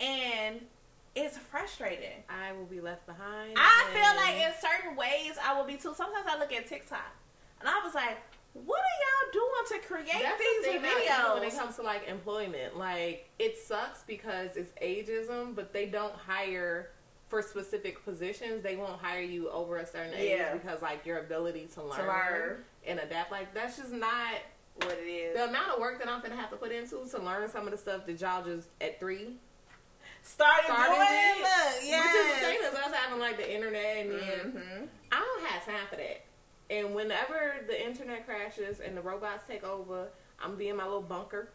And 0.00 0.66
it's 1.14 1.38
frustrating. 1.38 2.22
I 2.28 2.52
will 2.52 2.64
be 2.66 2.80
left 2.80 3.06
behind. 3.06 3.56
I 3.56 3.84
and- 3.86 3.92
feel 3.94 4.16
like 4.16 4.36
in 4.46 4.60
certain 4.60 4.96
ways 4.96 5.38
I 5.42 5.56
will 5.56 5.64
be 5.64 5.76
too. 5.76 5.94
Sometimes 5.94 6.26
I 6.28 6.36
look 6.38 6.52
at 6.52 6.66
TikTok 6.66 7.12
and 7.60 7.68
I 7.68 7.80
was 7.84 7.94
like, 7.94 8.18
what 8.54 8.80
are 8.80 8.98
y'all 9.02 9.32
doing 9.32 9.80
to 9.82 9.86
create 9.88 10.22
That's 10.22 10.38
the 10.38 10.44
these 10.44 10.66
thing 10.66 10.82
now, 10.82 11.26
even 11.34 11.40
when 11.40 11.48
it 11.48 11.54
comes 11.58 11.74
to 11.76 11.82
like 11.82 12.06
employment. 12.08 12.76
Like 12.76 13.30
it 13.40 13.58
sucks 13.58 14.02
because 14.04 14.56
it's 14.56 14.72
ageism, 14.80 15.54
but 15.56 15.72
they 15.72 15.86
don't 15.86 16.14
hire 16.14 16.92
for 17.28 17.42
specific 17.42 18.04
positions. 18.04 18.62
They 18.62 18.76
won't 18.76 19.00
hire 19.00 19.20
you 19.22 19.50
over 19.50 19.76
a 19.78 19.86
certain 19.86 20.14
age 20.14 20.30
Yeah. 20.38 20.54
because 20.54 20.82
like 20.82 21.04
your 21.06 21.18
ability 21.18 21.68
to 21.74 21.82
learn, 21.82 22.06
learn. 22.06 22.64
and 22.86 22.98
adapt. 23.00 23.30
Like 23.32 23.52
that's 23.54 23.76
just 23.78 23.92
not 23.92 24.34
What 24.76 24.92
it 25.02 25.08
is. 25.08 25.36
the 25.36 25.44
amount 25.48 25.70
of 25.72 25.80
work 25.80 25.98
that 25.98 26.08
I'm 26.08 26.20
gonna 26.22 26.36
have 26.36 26.50
to 26.50 26.56
put 26.56 26.70
into 26.72 27.04
to 27.10 27.18
learn 27.22 27.48
some 27.48 27.64
of 27.66 27.70
the 27.72 27.78
stuff 27.78 28.06
that 28.06 28.20
y'all 28.20 28.44
just 28.44 28.68
at 28.80 29.00
three. 29.00 29.36
Started, 30.22 30.64
Started 30.64 30.94
doing 30.94 31.06
it. 31.10 31.38
Look, 31.42 31.82
Which 31.82 32.14
is 32.14 32.34
the 32.34 32.40
same 32.46 32.60
as 32.64 32.74
us 32.74 32.94
having 32.94 33.18
like 33.20 33.36
the 33.36 33.52
internet 33.54 33.96
and 33.98 34.10
then 34.10 34.52
Mhm. 34.52 34.88
I 35.12 35.18
don't 35.20 35.46
have 35.50 35.64
time 35.66 35.86
for 35.88 35.96
that. 35.96 36.22
And 36.70 36.94
whenever 36.94 37.56
the 37.66 37.84
internet 37.84 38.24
crashes 38.26 38.80
and 38.80 38.96
the 38.96 39.02
robots 39.02 39.44
take 39.46 39.64
over, 39.64 40.08
I'm 40.40 40.46
gonna 40.48 40.56
be 40.56 40.68
in 40.68 40.76
my 40.76 40.84
little 40.84 41.02
bunker. 41.02 41.50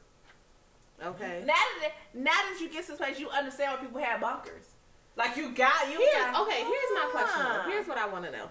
Okay. 1.03 1.43
Now 1.45 1.53
that 1.81 1.91
now 2.13 2.31
that 2.31 2.57
you 2.61 2.69
get 2.69 2.83
to 2.85 2.89
this 2.91 2.97
place, 2.99 3.19
you 3.19 3.29
understand 3.29 3.73
why 3.79 3.85
people 3.85 4.01
have 4.01 4.21
bunkers. 4.21 4.65
Like 5.15 5.35
you 5.35 5.51
got 5.51 5.91
you. 5.91 5.97
Here's, 5.97 6.13
got, 6.13 6.41
okay, 6.43 6.59
here's 6.59 6.91
my 6.93 7.09
question. 7.11 7.41
Ah. 7.45 7.63
Though. 7.65 7.71
Here's 7.71 7.87
what 7.87 7.97
I 7.97 8.07
want 8.07 8.25
to 8.25 8.31
know. 8.31 8.49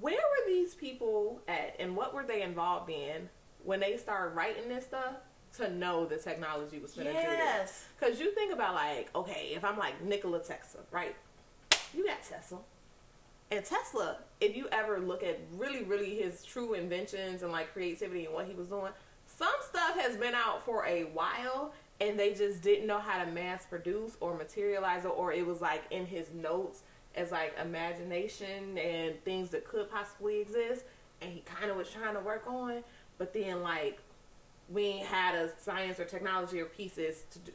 Where 0.00 0.14
were 0.14 0.46
these 0.46 0.74
people 0.74 1.42
at, 1.48 1.76
and 1.78 1.94
what 1.94 2.14
were 2.14 2.24
they 2.24 2.42
involved 2.42 2.90
in 2.90 3.28
when 3.62 3.80
they 3.80 3.96
started 3.98 4.34
writing 4.34 4.68
this 4.68 4.84
stuff 4.84 5.16
to 5.58 5.70
know 5.70 6.06
the 6.06 6.16
technology 6.16 6.78
was 6.78 6.92
going 6.92 7.08
to 7.08 7.12
do 7.12 7.18
this? 7.18 7.26
Yes. 7.28 7.84
Because 8.00 8.18
you 8.18 8.34
think 8.34 8.54
about 8.54 8.74
like, 8.74 9.10
okay, 9.14 9.52
if 9.54 9.64
I'm 9.64 9.76
like 9.76 10.02
Nikola 10.02 10.40
Tesla, 10.40 10.80
right? 10.90 11.14
You 11.94 12.06
got 12.06 12.22
Tesla. 12.22 12.58
And 13.50 13.62
Tesla, 13.62 14.16
if 14.40 14.56
you 14.56 14.66
ever 14.72 14.98
look 14.98 15.22
at 15.22 15.38
really, 15.52 15.82
really 15.82 16.16
his 16.16 16.42
true 16.42 16.72
inventions 16.72 17.42
and 17.42 17.52
like 17.52 17.70
creativity 17.74 18.24
and 18.24 18.32
what 18.32 18.46
he 18.46 18.54
was 18.54 18.68
doing, 18.68 18.92
some 19.26 19.52
stuff 19.68 19.98
has 19.98 20.16
been 20.16 20.34
out 20.34 20.64
for 20.64 20.86
a 20.86 21.02
while 21.02 21.74
and 22.02 22.18
they 22.18 22.34
just 22.34 22.62
didn't 22.62 22.86
know 22.86 22.98
how 22.98 23.24
to 23.24 23.30
mass 23.30 23.64
produce 23.64 24.16
or 24.20 24.36
materialize 24.36 25.04
it, 25.04 25.12
or 25.16 25.32
it 25.32 25.46
was 25.46 25.60
like 25.60 25.84
in 25.90 26.04
his 26.04 26.30
notes 26.34 26.82
as 27.14 27.30
like 27.30 27.54
imagination 27.62 28.76
and 28.76 29.22
things 29.24 29.50
that 29.50 29.64
could 29.66 29.88
possibly 29.90 30.40
exist. 30.40 30.84
And 31.20 31.32
he 31.32 31.40
kind 31.40 31.70
of 31.70 31.76
was 31.76 31.88
trying 31.88 32.14
to 32.14 32.20
work 32.20 32.44
on, 32.48 32.82
but 33.18 33.32
then 33.32 33.62
like 33.62 34.00
we 34.68 34.84
ain't 34.84 35.06
had 35.06 35.36
a 35.36 35.50
science 35.60 36.00
or 36.00 36.04
technology 36.04 36.60
or 36.60 36.66
pieces 36.66 37.24
to 37.30 37.38
do. 37.38 37.52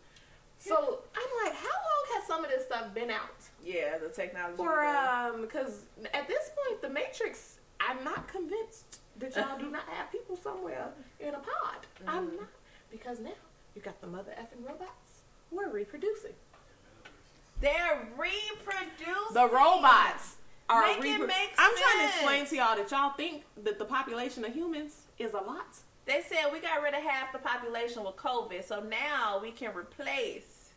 So 0.59 1.03
I'm 1.15 1.45
like, 1.45 1.55
how 1.55 1.67
long 1.67 2.15
has 2.15 2.27
some 2.27 2.43
of 2.43 2.49
this 2.49 2.63
stuff 2.65 2.93
been 2.93 3.11
out? 3.11 3.35
Yeah, 3.63 3.97
the 3.97 4.09
technology. 4.09 4.55
For 4.55 4.85
um, 4.85 5.41
because 5.41 5.81
at 6.13 6.27
this 6.27 6.51
point, 6.55 6.81
the 6.81 6.89
Matrix, 6.89 7.59
I'm 7.81 8.03
not 8.03 8.27
convinced 8.29 9.01
that 9.19 9.35
y'all 9.35 9.59
do 9.59 9.69
not 9.71 9.83
have 9.89 10.09
people 10.11 10.37
somewhere 10.37 10.87
in 11.19 11.29
a 11.29 11.39
pod. 11.39 11.85
I'm 12.07 12.37
not 12.37 12.47
because 12.89 13.19
now 13.19 13.31
you 13.77 13.83
got 13.83 14.01
the 14.01 14.07
mother 14.07 14.33
effing 14.39 14.67
robots 14.67 15.21
who 15.51 15.59
are 15.61 15.69
reproducing. 15.69 16.33
They're 17.61 18.09
reproducing. 18.17 19.33
The 19.33 19.47
robots 19.47 20.37
are. 20.67 20.81
Make 20.81 21.03
make 21.03 21.51
I'm 21.59 21.71
trying 21.77 21.99
to 21.99 22.05
explain 22.07 22.45
to 22.47 22.55
y'all 22.55 22.75
that 22.75 22.89
y'all 22.89 23.11
think 23.11 23.43
that 23.63 23.77
the 23.77 23.85
population 23.85 24.43
of 24.43 24.53
humans 24.53 25.03
is 25.19 25.33
a 25.33 25.37
lot. 25.37 25.77
They 26.07 26.23
said 26.27 26.51
we 26.51 26.59
got 26.59 26.81
rid 26.81 26.95
of 26.95 27.03
half 27.03 27.31
the 27.31 27.39
population 27.39 28.03
with 28.03 28.15
COVID, 28.15 28.65
so 28.65 28.81
now 28.81 29.39
we 29.41 29.51
can 29.51 29.75
replace. 29.75 30.71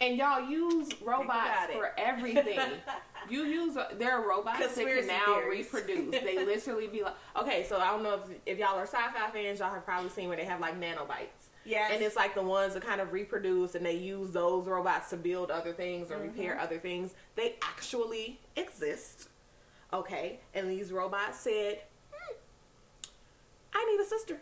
And 0.00 0.16
y'all 0.16 0.48
use 0.48 0.90
robots 1.02 1.72
for 1.72 1.92
everything. 1.98 2.58
you 3.30 3.44
use 3.44 3.76
there 3.98 4.12
are 4.12 4.28
robots 4.28 4.76
that 4.76 4.86
can 4.86 5.06
now 5.06 5.40
theories. 5.40 5.72
reproduce. 5.72 6.10
They 6.22 6.44
literally 6.44 6.86
be 6.86 7.02
like, 7.02 7.14
okay, 7.36 7.66
so 7.68 7.78
I 7.78 7.86
don't 7.86 8.02
know 8.02 8.14
if, 8.14 8.36
if 8.46 8.58
y'all 8.58 8.76
are 8.78 8.86
sci-fi 8.86 9.30
fans, 9.32 9.58
y'all 9.58 9.72
have 9.72 9.84
probably 9.84 10.10
seen 10.10 10.28
where 10.28 10.36
they 10.36 10.44
have 10.44 10.60
like 10.60 10.78
nanobots, 10.80 11.43
Yes. 11.66 11.90
and 11.94 12.02
it's 12.02 12.16
like 12.16 12.34
the 12.34 12.42
ones 12.42 12.74
that 12.74 12.84
kind 12.84 13.00
of 13.00 13.12
reproduce, 13.12 13.74
and 13.74 13.84
they 13.84 13.96
use 13.96 14.30
those 14.30 14.66
robots 14.66 15.10
to 15.10 15.16
build 15.16 15.50
other 15.50 15.72
things 15.72 16.10
or 16.10 16.18
repair 16.18 16.58
other 16.58 16.78
things. 16.78 17.14
They 17.36 17.56
actually 17.62 18.38
exist. 18.56 19.28
Okay, 19.92 20.40
and 20.54 20.68
these 20.70 20.92
robots 20.92 21.40
said, 21.40 21.80
hmm, 22.12 22.34
I 23.72 23.84
need 23.90 24.00
a 24.04 24.06
sister. 24.08 24.38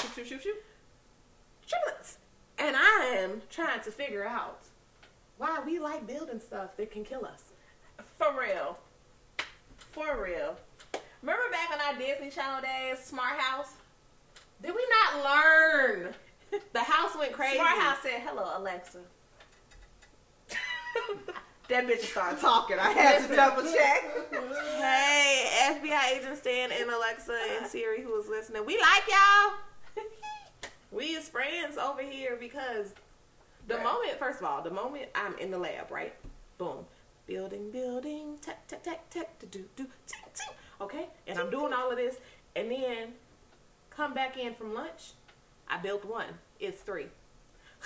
Shoot, 0.00 0.10
shoot, 0.14 0.26
shoot, 0.26 0.42
shoot. 0.42 0.64
Triplets. 1.66 2.18
And 2.58 2.74
I 2.76 3.16
am 3.18 3.42
trying 3.50 3.80
to 3.82 3.90
figure 3.90 4.26
out 4.26 4.60
why 5.38 5.60
we 5.64 5.78
like 5.78 6.06
building 6.06 6.40
stuff 6.40 6.76
that 6.78 6.90
can 6.90 7.04
kill 7.04 7.24
us. 7.26 7.42
For 8.18 8.28
real. 8.38 8.78
For 9.92 10.22
real. 10.22 10.56
Remember 11.22 11.44
back 11.50 11.70
in 11.74 11.80
our 11.80 11.98
Disney 11.98 12.30
Channel 12.30 12.62
days, 12.62 13.04
Smart 13.04 13.38
House? 13.38 13.72
Did 14.62 14.74
we 14.74 14.86
not 15.12 15.24
learn? 15.24 16.14
The 16.72 16.80
house 16.80 17.16
went 17.18 17.32
crazy. 17.32 17.56
Smart 17.56 17.78
House 17.78 17.98
said, 18.02 18.20
"Hello, 18.24 18.50
Alexa." 18.56 19.00
that 21.68 21.86
bitch 21.86 22.00
started 22.04 22.40
talking. 22.40 22.78
I 22.78 22.90
had 22.92 23.28
to 23.28 23.34
double 23.36 23.62
check. 23.64 24.04
Hey, 24.78 25.78
FBI 25.80 26.18
agent 26.18 26.38
Stan 26.38 26.70
and 26.72 26.90
Alexa 26.90 27.36
and 27.58 27.66
Siri 27.66 28.02
who 28.02 28.18
is 28.20 28.28
listening. 28.28 28.64
We 28.64 28.78
like 28.80 29.02
y'all. 29.08 30.04
we 30.92 31.06
is 31.06 31.28
friends 31.28 31.76
over 31.76 32.02
here 32.02 32.36
because 32.38 32.94
the 33.66 33.74
Right. 33.74 33.82
moment, 33.84 34.18
first 34.18 34.38
of 34.40 34.46
all, 34.46 34.62
the 34.62 34.70
moment 34.70 35.08
I'm 35.14 35.36
in 35.38 35.50
the 35.50 35.58
lab, 35.58 35.90
right? 35.90 36.14
Boom. 36.58 36.86
Building, 37.26 37.70
building, 37.72 38.38
tech, 38.40 38.66
tech, 38.68 38.84
tech, 38.84 39.10
tech, 39.10 39.38
do, 39.40 39.46
do, 39.48 39.64
do, 39.74 39.86
tech, 40.06 40.32
tech. 40.34 40.54
Okay? 40.80 41.08
And 41.26 41.38
I'm 41.38 41.50
doing 41.50 41.72
all 41.72 41.90
of 41.90 41.96
this. 41.96 42.16
And 42.54 42.70
then 42.70 43.14
come 43.96 44.14
back 44.14 44.36
in 44.36 44.54
from 44.54 44.74
lunch. 44.74 45.12
I 45.68 45.78
built 45.78 46.04
one. 46.04 46.26
It's 46.60 46.82
three. 46.82 47.06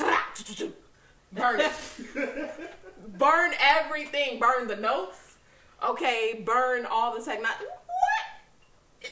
Burn 1.32 1.60
it. 1.60 1.72
burn 3.18 3.52
everything. 3.60 4.40
Burn 4.40 4.66
the 4.66 4.74
notes. 4.74 5.36
Okay, 5.82 6.42
burn 6.44 6.84
all 6.86 7.16
the 7.16 7.24
technology. 7.24 7.64
What? 7.86 9.10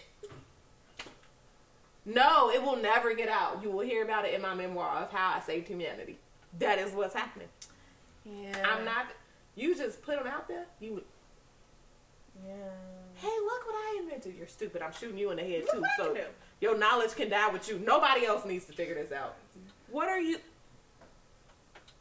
No, 2.04 2.50
it 2.50 2.62
will 2.62 2.76
never 2.76 3.14
get 3.14 3.28
out. 3.28 3.62
You 3.62 3.70
will 3.70 3.84
hear 3.84 4.02
about 4.02 4.24
it 4.24 4.34
in 4.34 4.42
my 4.42 4.54
memoir 4.54 4.96
of 4.96 5.12
how 5.12 5.34
I 5.36 5.40
saved 5.40 5.68
humanity. 5.68 6.18
That 6.58 6.78
is 6.78 6.92
what's 6.92 7.14
happening. 7.14 7.48
Yeah. 8.24 8.64
I'm 8.66 8.84
not. 8.84 9.06
You 9.54 9.76
just 9.76 10.02
put 10.02 10.18
them 10.18 10.26
out 10.26 10.48
there. 10.48 10.64
You. 10.80 11.02
Yeah. 12.44 12.52
Hey, 13.14 13.28
look 13.44 13.66
what 13.66 13.74
I 13.74 14.00
invented. 14.02 14.34
You're 14.36 14.46
stupid. 14.48 14.82
I'm 14.82 14.92
shooting 14.92 15.18
you 15.18 15.30
in 15.30 15.36
the 15.36 15.42
head 15.42 15.64
Look 15.72 15.84
too. 15.84 15.90
So. 15.98 16.16
Your 16.60 16.76
knowledge 16.76 17.14
can 17.14 17.28
die 17.30 17.50
with 17.50 17.68
you. 17.68 17.78
Nobody 17.78 18.26
else 18.26 18.44
needs 18.44 18.64
to 18.66 18.72
figure 18.72 18.94
this 18.94 19.12
out. 19.12 19.36
What 19.90 20.08
are 20.08 20.20
you? 20.20 20.38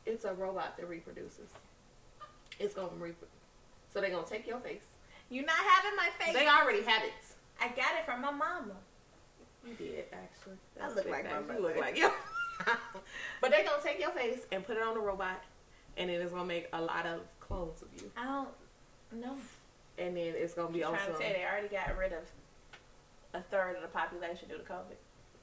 It's 0.05 0.26
a 0.26 0.34
robot 0.34 0.78
that 0.78 0.88
reproduces. 0.89 1.49
It's 2.60 2.74
gonna 2.74 2.88
reproduce. 2.97 3.30
So 3.93 4.01
they're 4.01 4.10
gonna 4.10 4.26
take 4.26 4.47
your 4.47 4.60
face. 4.60 4.84
You're 5.30 5.45
not 5.45 5.55
having 5.58 5.95
my 5.97 6.10
face. 6.20 6.34
They 6.34 6.47
already 6.47 6.82
have 6.84 7.03
it. 7.03 7.12
I 7.60 7.68
got 7.70 7.97
it 7.99 8.05
from 8.05 8.22
my 8.22 8.32
mama. 8.32 8.76
You 9.66 9.74
did 9.74 10.05
actually. 10.14 10.55
I 10.82 10.88
look 10.89 11.10
like 11.10 11.26
my 11.26 11.30
facts. 11.32 11.51
You 11.53 11.62
look 11.62 11.78
like 11.80 11.97
you. 11.97 12.10
but 13.41 13.51
they're 13.51 13.64
gonna 13.66 13.84
take 13.84 13.99
your 13.99 14.12
face 14.12 14.39
and 14.51 14.66
put 14.66 14.78
it 14.78 14.84
on 14.84 14.93
the 14.95 14.99
robot, 15.01 15.43
and 15.97 16.10
then 16.10 16.22
it's 16.22 16.32
gonna 16.32 16.45
make 16.45 16.68
a 16.74 16.82
lot 16.82 17.05
of 17.05 17.20
clones 17.39 17.82
of 17.82 17.88
you, 18.01 18.10
I 18.18 18.26
don't 18.26 19.22
know. 19.22 19.36
and 19.97 20.18
then 20.18 20.34
it's 20.36 20.53
gonna 20.53 20.72
be 20.72 20.84
I'm 20.84 20.93
also. 20.93 21.03
trying 21.05 21.18
to 21.18 21.20
tell 21.22 21.32
you, 21.32 21.38
they 21.38 21.45
already 21.45 21.68
got 21.68 21.97
rid 21.97 22.14
of 22.14 22.24
a 23.34 23.42
third 23.42 23.76
of 23.76 23.82
the 23.82 23.88
population 23.88 24.50
due 24.50 24.58
to 24.58 24.64
COVID. 24.64 24.96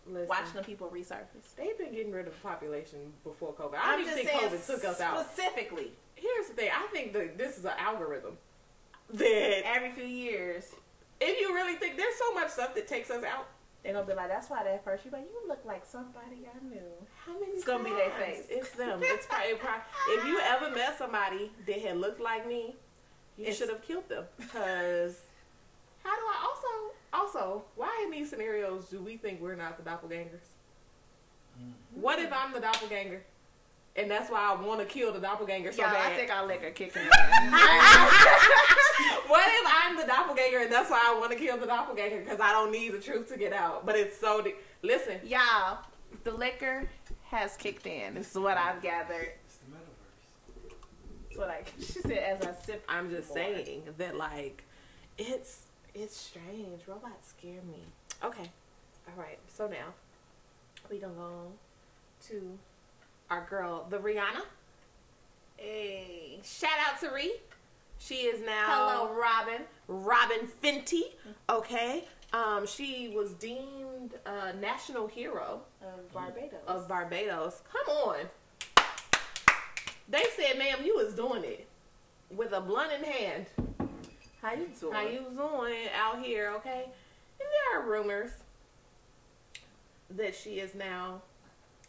Listen, 0.06 0.28
Watching 0.28 0.54
the 0.56 0.62
people 0.62 0.88
resurface. 0.94 1.54
They've 1.56 1.78
been 1.78 1.92
getting 1.92 2.12
rid 2.12 2.26
of 2.26 2.34
the 2.34 2.40
population 2.40 2.98
before 3.22 3.54
COVID. 3.54 3.74
I 3.82 3.92
don't 3.92 4.00
even 4.02 4.14
think 4.14 4.28
COVID 4.28 4.66
took 4.66 4.84
us 4.84 5.00
out. 5.00 5.24
specifically. 5.26 5.92
Here's 6.14 6.48
the 6.48 6.54
thing. 6.54 6.70
I 6.74 6.86
think 6.92 7.12
that 7.14 7.38
this 7.38 7.56
is 7.58 7.64
an 7.64 7.72
algorithm. 7.78 8.36
That 9.12 9.62
Every 9.66 9.92
few 9.92 10.04
years, 10.04 10.64
if 11.20 11.40
you 11.40 11.54
really 11.54 11.74
think 11.76 11.96
there's 11.96 12.14
so 12.16 12.32
much 12.34 12.50
stuff 12.50 12.74
that 12.74 12.86
takes 12.88 13.10
us 13.10 13.22
out. 13.24 13.46
they're 13.82 13.92
gonna 13.92 14.06
be 14.06 14.14
like, 14.14 14.28
"That's 14.28 14.48
why 14.48 14.62
that 14.64 14.82
first 14.84 15.04
you 15.04 15.10
like 15.10 15.22
you 15.30 15.48
look 15.48 15.62
like 15.64 15.84
somebody 15.86 16.46
I 16.48 16.64
knew." 16.64 16.80
How 17.24 17.32
many? 17.38 17.52
It's 17.52 17.64
gonna 17.64 17.84
be 17.84 17.90
their 17.90 18.10
face. 18.12 18.46
It's 18.48 18.70
them. 18.70 19.00
It's 19.02 19.26
probably, 19.26 19.54
probably 19.54 19.84
if 20.08 20.24
you 20.24 20.38
ever 20.42 20.70
met 20.70 20.96
somebody 20.98 21.50
that 21.66 21.78
had 21.80 21.98
looked 21.98 22.20
like 22.20 22.46
me, 22.46 22.76
you 23.36 23.52
should 23.52 23.68
have 23.68 23.82
killed 23.82 24.08
them. 24.08 24.24
Because 24.38 25.20
how 26.02 26.14
do 26.16 26.22
I 26.22 26.44
also 26.44 26.83
also 27.14 27.62
why 27.76 28.00
in 28.04 28.10
these 28.10 28.28
scenarios 28.30 28.88
do 28.90 29.00
we 29.00 29.16
think 29.16 29.40
we're 29.40 29.54
not 29.54 29.76
the 29.82 29.88
doppelgangers? 29.88 30.50
Mm-hmm. 31.58 32.00
What 32.00 32.18
if 32.18 32.32
I'm 32.32 32.52
the 32.52 32.60
doppelganger? 32.60 33.22
And 33.96 34.10
that's 34.10 34.28
why 34.28 34.40
I 34.40 34.60
want 34.60 34.80
to 34.80 34.86
kill 34.86 35.12
the 35.12 35.20
doppelganger 35.20 35.70
so 35.70 35.82
yeah, 35.82 35.92
bad. 35.92 36.12
I 36.12 36.16
think 36.16 36.30
our 36.34 36.44
liquor 36.46 36.70
kicking 36.70 37.02
in. 37.02 37.08
what 39.28 39.44
if 39.46 39.72
I'm 39.84 39.96
the 39.96 40.04
doppelganger 40.04 40.58
and 40.62 40.72
that's 40.72 40.90
why 40.90 41.00
I 41.06 41.16
want 41.18 41.30
to 41.30 41.38
kill 41.38 41.56
the 41.56 41.66
doppelganger 41.66 42.18
because 42.20 42.40
I 42.40 42.50
don't 42.50 42.72
need 42.72 42.92
the 42.92 42.98
truth 42.98 43.28
to 43.28 43.38
get 43.38 43.52
out? 43.52 43.86
But 43.86 43.94
it's 43.96 44.18
so. 44.18 44.42
Di- 44.42 44.54
Listen, 44.82 45.20
Y'all, 45.24 45.78
the 46.24 46.32
liquor 46.32 46.88
has 47.26 47.56
kicked 47.56 47.86
in. 47.86 48.14
This 48.14 48.32
is 48.32 48.38
what 48.38 48.56
I've 48.58 48.82
gathered. 48.82 49.30
It's 49.46 49.58
the 49.58 49.76
metaverse. 49.76 51.36
So 51.36 51.40
like 51.46 51.72
She 51.78 52.00
said 52.00 52.18
as 52.18 52.44
I 52.44 52.52
sip. 52.64 52.84
I'm 52.88 53.10
just 53.10 53.28
more. 53.28 53.36
saying 53.36 53.82
that 53.98 54.16
like 54.16 54.64
it's 55.18 55.60
it's 55.94 56.16
strange. 56.16 56.82
Robots 56.86 57.28
scare 57.38 57.60
me. 57.68 57.82
Okay. 58.22 58.50
All 59.08 59.22
right. 59.22 59.38
So 59.48 59.66
now 59.66 59.86
we 60.90 60.98
gonna 60.98 61.14
go 61.14 61.46
to 62.28 62.58
our 63.30 63.46
girl, 63.48 63.86
the 63.90 63.98
Rihanna. 63.98 64.42
Hey. 65.56 66.38
Shout 66.42 66.70
out 66.88 67.00
to 67.00 67.10
Ree. 67.14 67.34
She 67.98 68.14
is 68.26 68.44
now 68.44 68.66
Hello, 68.88 69.14
Robyn. 69.14 69.62
Robyn 69.88 70.48
Fenty. 70.62 71.12
Okay. 71.48 72.04
Um, 72.32 72.66
she 72.66 73.12
was 73.14 73.32
deemed 73.34 74.14
a 74.26 74.52
national 74.54 75.06
hero 75.06 75.60
Of 75.80 76.12
Barbados. 76.12 76.58
of 76.66 76.88
Barbados. 76.88 77.62
Come 77.72 77.96
on. 77.96 78.16
They 80.08 80.24
said, 80.36 80.58
ma'am, 80.58 80.78
you 80.84 80.96
was 80.96 81.14
doing 81.14 81.44
it 81.44 81.66
with 82.30 82.52
a 82.52 82.60
blunt 82.60 82.92
in 82.92 83.04
hand. 83.04 83.46
How 84.44 84.52
you 84.52 84.68
doing? 84.78 84.92
How 84.92 85.08
you 85.08 85.24
doing 85.34 85.88
out 85.98 86.22
here, 86.22 86.52
okay? 86.56 86.84
And 86.84 87.48
there 87.72 87.80
are 87.80 87.90
rumors 87.90 88.30
that 90.10 90.34
she 90.34 90.60
is 90.60 90.74
now 90.74 91.22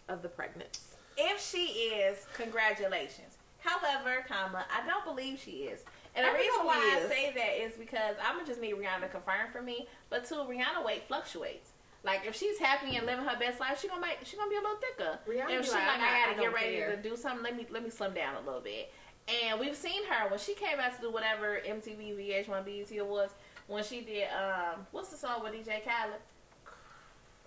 of 0.08 0.22
the 0.22 0.30
pregnant. 0.30 0.80
If 1.18 1.42
she 1.42 1.66
is, 1.66 2.26
congratulations. 2.34 3.38
However, 3.60 4.24
comma, 4.26 4.66
I 4.74 4.88
don't 4.88 5.04
believe 5.04 5.38
she 5.38 5.64
is. 5.64 5.84
And 6.16 6.26
the 6.26 6.32
reason 6.32 6.66
why 6.66 6.78
I 6.78 7.10
say 7.10 7.34
that 7.36 7.62
is 7.62 7.74
because 7.74 8.16
I'm 8.26 8.36
gonna 8.36 8.48
just 8.48 8.62
need 8.62 8.76
Rihanna 8.76 9.02
to 9.02 9.08
confirm 9.10 9.52
for 9.52 9.62
me. 9.62 9.88
But 10.10 10.24
two, 10.26 10.36
Rihanna 10.36 10.86
weight 10.86 11.04
fluctuates. 11.10 11.72
Like 12.06 12.26
if 12.26 12.36
she's 12.36 12.58
happy 12.58 12.96
and 12.96 13.06
living 13.06 13.26
her 13.26 13.38
best 13.38 13.60
life, 13.60 13.82
she 13.82 13.90
gonna 13.90 14.00
make 14.00 14.20
she 14.24 14.38
gonna 14.38 14.50
be 14.50 14.56
a 14.56 14.62
little 14.62 14.78
thicker. 14.78 15.20
Rihanna 15.28 15.60
if 15.60 15.66
she 15.66 15.72
like, 15.72 15.88
like, 15.88 15.98
"I'm 15.98 16.02
I 16.04 16.08
I 16.08 16.22
gotta 16.22 16.36
don't 16.36 16.46
get 16.46 16.54
ready 16.54 16.76
care." 16.78 16.96
to 16.96 17.02
do 17.02 17.18
something, 17.18 17.44
let 17.44 17.58
me 17.58 17.66
let 17.70 17.84
me 17.84 17.90
slim 17.90 18.14
down 18.14 18.36
a 18.36 18.46
little 18.46 18.62
bit. 18.62 18.94
And 19.28 19.60
we've 19.60 19.76
seen 19.76 20.06
her 20.06 20.30
when 20.30 20.40
she 20.40 20.54
came 20.54 20.80
out 20.80 20.96
to 20.96 21.02
do 21.02 21.12
whatever 21.12 21.60
MTV, 21.68 22.16
VH1, 22.16 22.66
BET 22.66 22.98
Awards. 23.00 23.34
When 23.68 23.84
she 23.84 24.02
did 24.02 24.28
um, 24.30 24.86
what's 24.92 25.10
the 25.10 25.18
song 25.18 25.42
with 25.42 25.54
DJ 25.54 25.84
Khaled? 25.84 26.20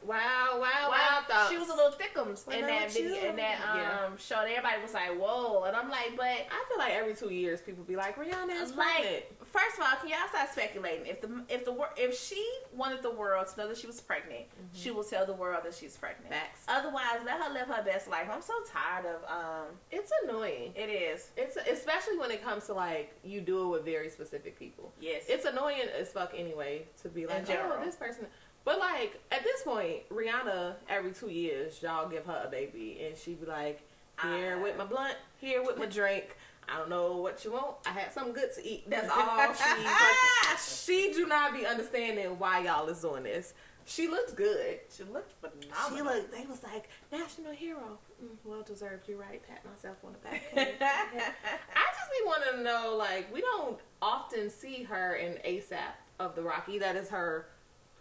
Wow, 0.07 0.59
wow, 0.61 0.89
wow, 0.91 1.25
Wow, 1.29 1.49
she 1.51 1.59
was 1.59 1.69
a 1.69 1.75
little 1.75 1.93
thickums 1.93 2.47
in 2.53 2.67
that 2.67 2.91
video, 2.93 3.11
you. 3.15 3.29
in 3.29 3.37
that 3.37 3.61
um 3.69 3.77
Yeah. 3.79 4.17
show. 4.17 4.37
And 4.41 4.51
everybody 4.51 4.81
was 4.81 4.95
like, 4.95 5.19
"Whoa!" 5.19 5.65
And 5.65 5.77
I'm 5.77 5.91
like, 5.91 6.17
"But 6.17 6.25
I 6.51 6.65
feel 6.69 6.79
like 6.79 6.93
every 6.93 7.15
two 7.15 7.31
years 7.31 7.61
people 7.61 7.85
be 7.85 7.97
like, 7.97 8.17
Rihanna 8.17 8.63
is 8.63 8.75
like, 8.75 8.95
pregnant. 9.03 9.25
first 9.45 9.77
of 9.79 9.85
all, 9.85 9.97
can 10.01 10.09
y'all 10.09 10.29
stop 10.31 10.49
speculating? 10.51 11.07
If 11.07 11.21
the 11.21 11.43
if 11.49 11.65
the 11.65 11.77
if 11.97 12.19
she 12.19 12.43
wanted 12.73 13.03
the 13.03 13.11
world 13.11 13.49
to 13.49 13.61
know 13.61 13.69
that 13.69 13.77
she 13.77 13.87
was 13.87 14.01
pregnant, 14.01 14.45
she 14.73 14.91
will 14.91 15.05
tell 15.05 15.27
the 15.27 15.35
world 15.35 15.63
that 15.65 15.75
she's 15.75 15.97
pregnant. 15.97 16.29
Facts. 16.33 16.65
Otherwise, 16.69 17.21
let 17.27 17.41
her 17.43 17.53
live 17.53 17.67
her 17.69 17.83
best 17.83 18.09
life. 18.09 18.29
I'm 18.33 18.43
so 18.43 18.55
tired 18.73 19.05
of 19.07 19.23
um. 19.31 19.67
It's 19.91 20.13
annoying. 20.25 20.73
It 20.77 20.89
is 20.91 21.31
It's 21.37 21.57
especially 21.57 22.19
when 22.19 22.31
it 22.31 22.43
comes 22.43 22.67
to 22.67 22.73
like 22.75 23.15
you 23.25 23.41
do 23.41 23.65
it 23.65 23.69
with 23.69 23.85
very 23.85 24.09
specific 24.11 24.59
people. 24.59 24.93
yes. 25.01 25.25
It's 25.29 25.45
annoying 25.45 25.83
as 25.99 26.11
fuck 26.13 26.33
anyway 26.37 26.87
to 27.03 27.09
be 27.09 27.27
like, 27.27 27.47
general. 27.47 27.77
oh, 27.81 27.85
this 27.85 27.97
person. 27.97 28.27
But 28.65 28.79
like 28.79 29.21
at 29.31 29.43
this 29.45 29.63
point, 29.63 30.09
Rihanna 30.11 30.75
every 30.89 31.13
two 31.13 31.31
years 31.31 31.81
y'all 31.83 32.09
give 32.09 32.27
her 32.27 32.43
a 32.47 32.51
baby 32.51 33.01
and 33.07 33.17
she 33.17 33.35
be 33.35 33.47
like, 33.47 33.81
here 34.23 34.57
I- 34.59 34.63
with 34.63 34.77
my 34.77 34.85
blunt, 34.85 35.17
here 35.41 35.63
with 35.63 35.79
my 35.79 35.87
drink. 35.87 36.37
I 36.71 36.77
don't 36.77 36.91
know 36.91 37.17
what 37.17 37.43
you 37.47 37.53
want. 37.53 37.77
I 37.87 37.91
had 37.91 38.13
something 38.13 38.35
good 38.35 38.53
to 38.55 38.67
eat. 38.67 38.91
That's 38.91 39.09
all 39.11 39.55
she. 39.55 41.07
she 41.09 41.13
do 41.15 41.27
not 41.27 41.55
be 41.55 41.65
understanding 41.65 42.39
why 42.39 42.61
y'all 42.61 42.87
is 42.89 43.01
doing 43.01 43.23
this. 43.23 43.55
She 43.87 44.07
looks 44.07 44.33
good. 44.35 44.81
she 44.95 45.03
looked 45.05 45.33
phenomenal. 45.41 45.97
She 45.97 46.03
looked. 46.03 46.31
They 46.31 46.45
was 46.45 46.63
like 46.63 46.91
national 47.11 47.53
hero. 47.53 47.99
Mm, 48.23 48.37
well 48.45 48.61
deserved. 48.61 49.09
You're 49.09 49.17
right. 49.17 49.41
Pat 49.49 49.65
myself 49.65 49.97
on 50.05 50.13
the 50.13 50.19
back. 50.19 50.43
I 50.55 51.85
just 51.97 52.11
be 52.11 52.27
wanting 52.27 52.59
to 52.59 52.63
know, 52.63 52.97
like, 52.99 53.33
we 53.33 53.41
don't 53.41 53.79
often 54.03 54.51
see 54.51 54.83
her 54.83 55.15
in 55.15 55.39
ASAP 55.51 55.79
of 56.21 56.35
the 56.35 56.43
Rocky. 56.43 56.79
That 56.79 56.97
is 56.97 57.09
her, 57.09 57.47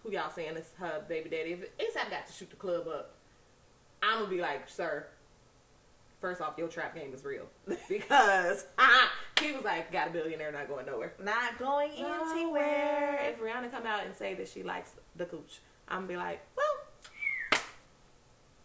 who 0.07 0.13
y'all 0.13 0.31
saying 0.31 0.55
is 0.55 0.69
her 0.79 1.03
baby 1.07 1.29
daddy. 1.29 1.51
If 1.53 1.77
ASAP 1.77 2.09
got 2.09 2.27
to 2.27 2.33
shoot 2.33 2.49
the 2.49 2.55
club 2.55 2.87
up, 2.87 3.13
I'm 4.01 4.19
gonna 4.19 4.29
be 4.29 4.41
like, 4.41 4.69
sir, 4.69 5.07
first 6.21 6.41
off, 6.41 6.53
your 6.57 6.67
trap 6.67 6.95
game 6.95 7.13
is 7.13 7.23
real. 7.25 7.45
because 7.89 8.65
he 9.41 9.51
was 9.51 9.63
like, 9.63 9.91
got 9.91 10.07
a 10.07 10.11
billionaire, 10.11 10.51
not 10.51 10.67
going 10.67 10.85
nowhere. 10.85 11.13
Not 11.23 11.57
going 11.59 11.91
Anywhere. 11.91 12.31
anywhere. 12.31 13.19
If 13.33 13.39
Rihanna 13.41 13.71
come 13.71 13.85
out 13.85 14.05
and 14.05 14.15
say 14.15 14.33
that 14.35 14.47
she 14.47 14.63
likes 14.63 14.91
the 15.15 15.25
cooch, 15.25 15.59
I'm 15.87 15.99
gonna 15.99 16.07
be 16.07 16.17
like, 16.17 16.39
well, 16.55 17.61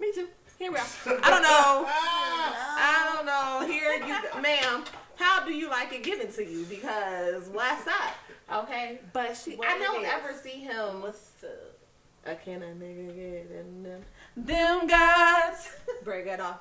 me 0.00 0.12
too. 0.14 0.28
Here 0.58 0.70
we 0.70 0.78
are. 0.78 0.86
I 1.06 1.30
don't 1.30 1.42
know. 1.42 1.86
I 1.88 3.12
don't 3.14 3.26
know. 3.26 3.66
Here 3.72 3.94
you, 3.94 4.40
ma'am. 4.42 4.84
How 5.16 5.44
do 5.44 5.52
you 5.52 5.68
like 5.68 5.92
it 5.92 6.02
given 6.04 6.30
to 6.32 6.44
you? 6.44 6.64
Because 6.66 7.48
what's 7.48 7.86
up? 7.86 8.14
Okay, 8.52 9.00
but 9.12 9.36
she. 9.36 9.56
What 9.56 9.68
I 9.68 9.78
don't 9.78 10.04
ever 10.04 10.34
see 10.34 10.60
him. 10.60 11.02
What's 11.02 11.42
up? 11.42 11.78
I 12.26 12.34
can 12.34 12.62
a 12.62 12.66
nigga 12.66 13.16
get 13.16 13.50
in 13.50 13.82
them? 13.82 14.02
Them 14.36 14.86
guys. 14.86 15.70
Break 16.04 16.26
it 16.26 16.38
off. 16.38 16.60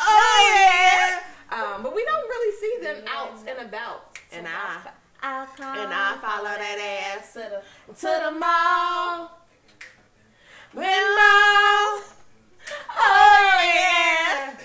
Oh 0.00 0.52
yeah. 0.54 1.20
Um, 1.50 1.82
but 1.82 1.94
we 1.94 2.04
don't 2.04 2.28
really 2.28 2.56
see 2.56 2.78
them 2.82 3.04
out 3.08 3.38
and 3.46 3.68
about. 3.68 4.18
And 4.32 4.46
I. 4.46 4.90
I 5.20 5.46
come 5.56 5.76
And 5.76 5.92
I 5.92 6.16
follow 6.20 6.44
that 6.44 7.16
ass 7.18 7.32
to 7.32 7.40
the 7.40 7.94
to 7.94 8.24
the 8.24 8.30
mall. 8.38 9.38
When 10.72 10.84
mall. 10.84 12.02
Oh 12.96 13.60
yeah. 13.64 14.56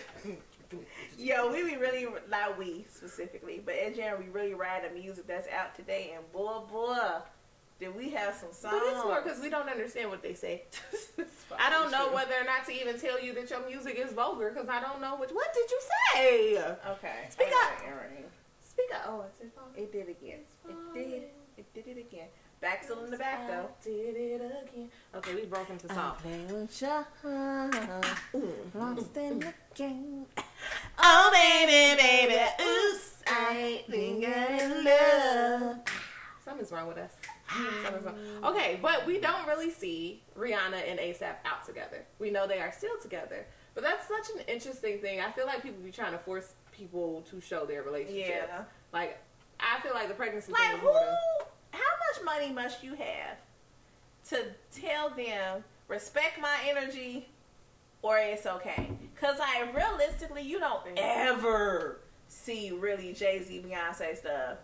Yo, 1.17 1.51
we 1.51 1.63
be 1.63 1.77
really 1.77 2.05
not 2.29 2.57
we 2.57 2.85
specifically, 2.89 3.61
but 3.65 3.75
in 3.75 3.95
general, 3.95 4.21
we 4.21 4.27
really 4.29 4.42
ride 4.53 4.83
the 4.89 4.93
music 4.99 5.27
that's 5.27 5.47
out 5.49 5.75
today, 5.75 6.13
and 6.15 6.31
boy, 6.31 6.59
boy, 6.71 6.97
did 7.79 7.95
we 7.95 8.09
have 8.11 8.35
some 8.35 8.53
songs. 8.53 8.75
But 8.79 8.83
it's 8.93 9.03
more 9.03 9.21
because 9.21 9.41
we 9.41 9.49
don't 9.49 9.69
understand 9.69 10.09
what 10.09 10.21
they 10.21 10.33
say. 10.33 10.63
I 11.59 11.69
don't 11.69 11.91
know 11.91 12.11
whether 12.13 12.33
or 12.33 12.43
not 12.45 12.65
to 12.67 12.73
even 12.73 12.99
tell 12.99 13.21
you 13.21 13.33
that 13.33 13.49
your 13.49 13.67
music 13.67 13.95
is 13.97 14.13
vulgar 14.13 14.51
because 14.51 14.69
I 14.69 14.79
don't 14.81 15.01
know 15.01 15.17
which. 15.17 15.31
What 15.31 15.53
did 15.53 15.69
you 15.69 15.79
say? 16.13 16.57
Okay, 16.57 17.27
Speak 17.29 17.47
all 17.47 17.63
up. 17.63 17.79
right, 17.81 17.89
all 17.89 17.97
right. 17.97 18.29
Speak 18.63 18.89
up. 18.95 19.01
Oh, 19.07 19.23
it's. 19.27 19.53
It 19.77 19.91
did 19.91 20.09
again. 20.09 20.39
It 20.69 20.93
did. 20.93 21.23
It 21.57 21.73
did 21.73 21.87
it 21.87 21.99
again. 21.99 22.27
Back 22.63 22.85
still 22.85 23.03
in 23.03 23.11
the 23.11 23.17
back 23.17 23.45
though. 23.45 23.67
I 23.67 23.83
did 23.83 24.15
it 24.15 24.35
again. 24.35 24.89
Okay, 25.13 25.35
we 25.35 25.43
broke 25.43 25.69
into 25.69 25.93
song. 25.93 26.15
Mm. 26.23 26.65
Lost 28.73 29.17
in 29.17 29.39
the 29.39 29.53
game. 29.75 30.25
Oh 30.97 31.29
baby, 31.33 32.01
baby, 32.01 32.41
oops, 32.61 33.21
I 33.27 33.83
think 33.89 34.25
I'm 34.25 34.85
love. 34.85 35.77
Something's 36.45 36.71
wrong 36.71 36.87
with 36.87 36.99
us. 36.99 37.11
Wrong. 38.01 38.15
Okay, 38.45 38.79
but 38.81 39.05
we 39.05 39.19
don't 39.19 39.45
really 39.45 39.69
see 39.69 40.23
Rihanna 40.39 40.89
and 40.89 40.99
ASAP 40.99 41.35
out 41.43 41.65
together. 41.65 42.05
We 42.17 42.31
know 42.31 42.47
they 42.47 42.61
are 42.61 42.71
still 42.71 42.97
together, 43.01 43.45
but 43.75 43.83
that's 43.83 44.07
such 44.07 44.29
an 44.37 44.45
interesting 44.47 44.99
thing. 44.99 45.19
I 45.19 45.33
feel 45.33 45.45
like 45.45 45.63
people 45.63 45.83
be 45.83 45.91
trying 45.91 46.13
to 46.13 46.19
force 46.19 46.53
people 46.71 47.25
to 47.29 47.41
show 47.41 47.65
their 47.65 47.83
relationships. 47.83 48.29
Yeah. 48.29 48.63
Like, 48.93 49.19
I 49.59 49.81
feel 49.81 49.93
like 49.93 50.07
the 50.07 50.13
pregnancy 50.13 50.53
Like 50.53 50.61
thing 50.61 50.75
is 50.75 50.81
who? 50.81 51.45
More 51.73 51.81
than- 51.81 51.81
How 51.81 52.23
much 52.23 52.23
money 52.39 52.53
must 52.53 52.83
you 52.83 52.95
have 52.95 53.37
to 54.29 54.45
tell 54.79 55.09
them 55.09 55.63
respect 55.87 56.39
my 56.39 56.57
energy, 56.67 57.27
or 58.01 58.17
it's 58.17 58.45
okay? 58.45 58.89
Cause 59.19 59.37
I 59.41 59.69
realistically, 59.75 60.41
you 60.43 60.59
don't 60.59 60.81
ever 60.97 61.99
see 62.27 62.71
really 62.71 63.13
Jay 63.13 63.41
Z, 63.43 63.63
Beyonce 63.67 64.17
stuff 64.17 64.57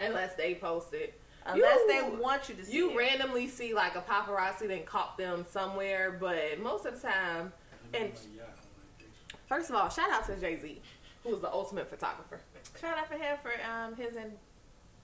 unless 0.00 0.34
they 0.34 0.54
post 0.54 0.92
it. 0.94 1.18
unless 1.48 1.78
You- 1.80 1.86
they 1.88 2.16
want 2.16 2.48
you 2.48 2.54
to 2.56 2.64
see. 2.64 2.72
You 2.72 2.90
it. 2.90 2.96
randomly 2.96 3.46
see 3.48 3.72
like 3.72 3.94
a 3.94 4.00
paparazzi 4.02 4.66
then 4.68 4.84
caught 4.84 5.16
them 5.16 5.44
somewhere, 5.48 6.10
but 6.20 6.58
most 6.58 6.86
of 6.86 7.00
the 7.00 7.06
time, 7.08 7.52
and 7.94 8.12
first 9.48 9.70
of 9.70 9.76
all, 9.76 9.88
shout 9.88 10.10
out 10.10 10.26
to 10.26 10.36
Jay 10.36 10.58
Z, 10.58 10.82
who 11.22 11.34
is 11.36 11.40
the 11.40 11.50
ultimate 11.52 11.88
photographer. 11.88 12.40
Shout 12.80 12.98
out 12.98 13.06
for 13.08 13.14
him 13.14 13.38
for 13.42 13.52
um 13.70 13.94
his 13.96 14.16
in- 14.16 14.36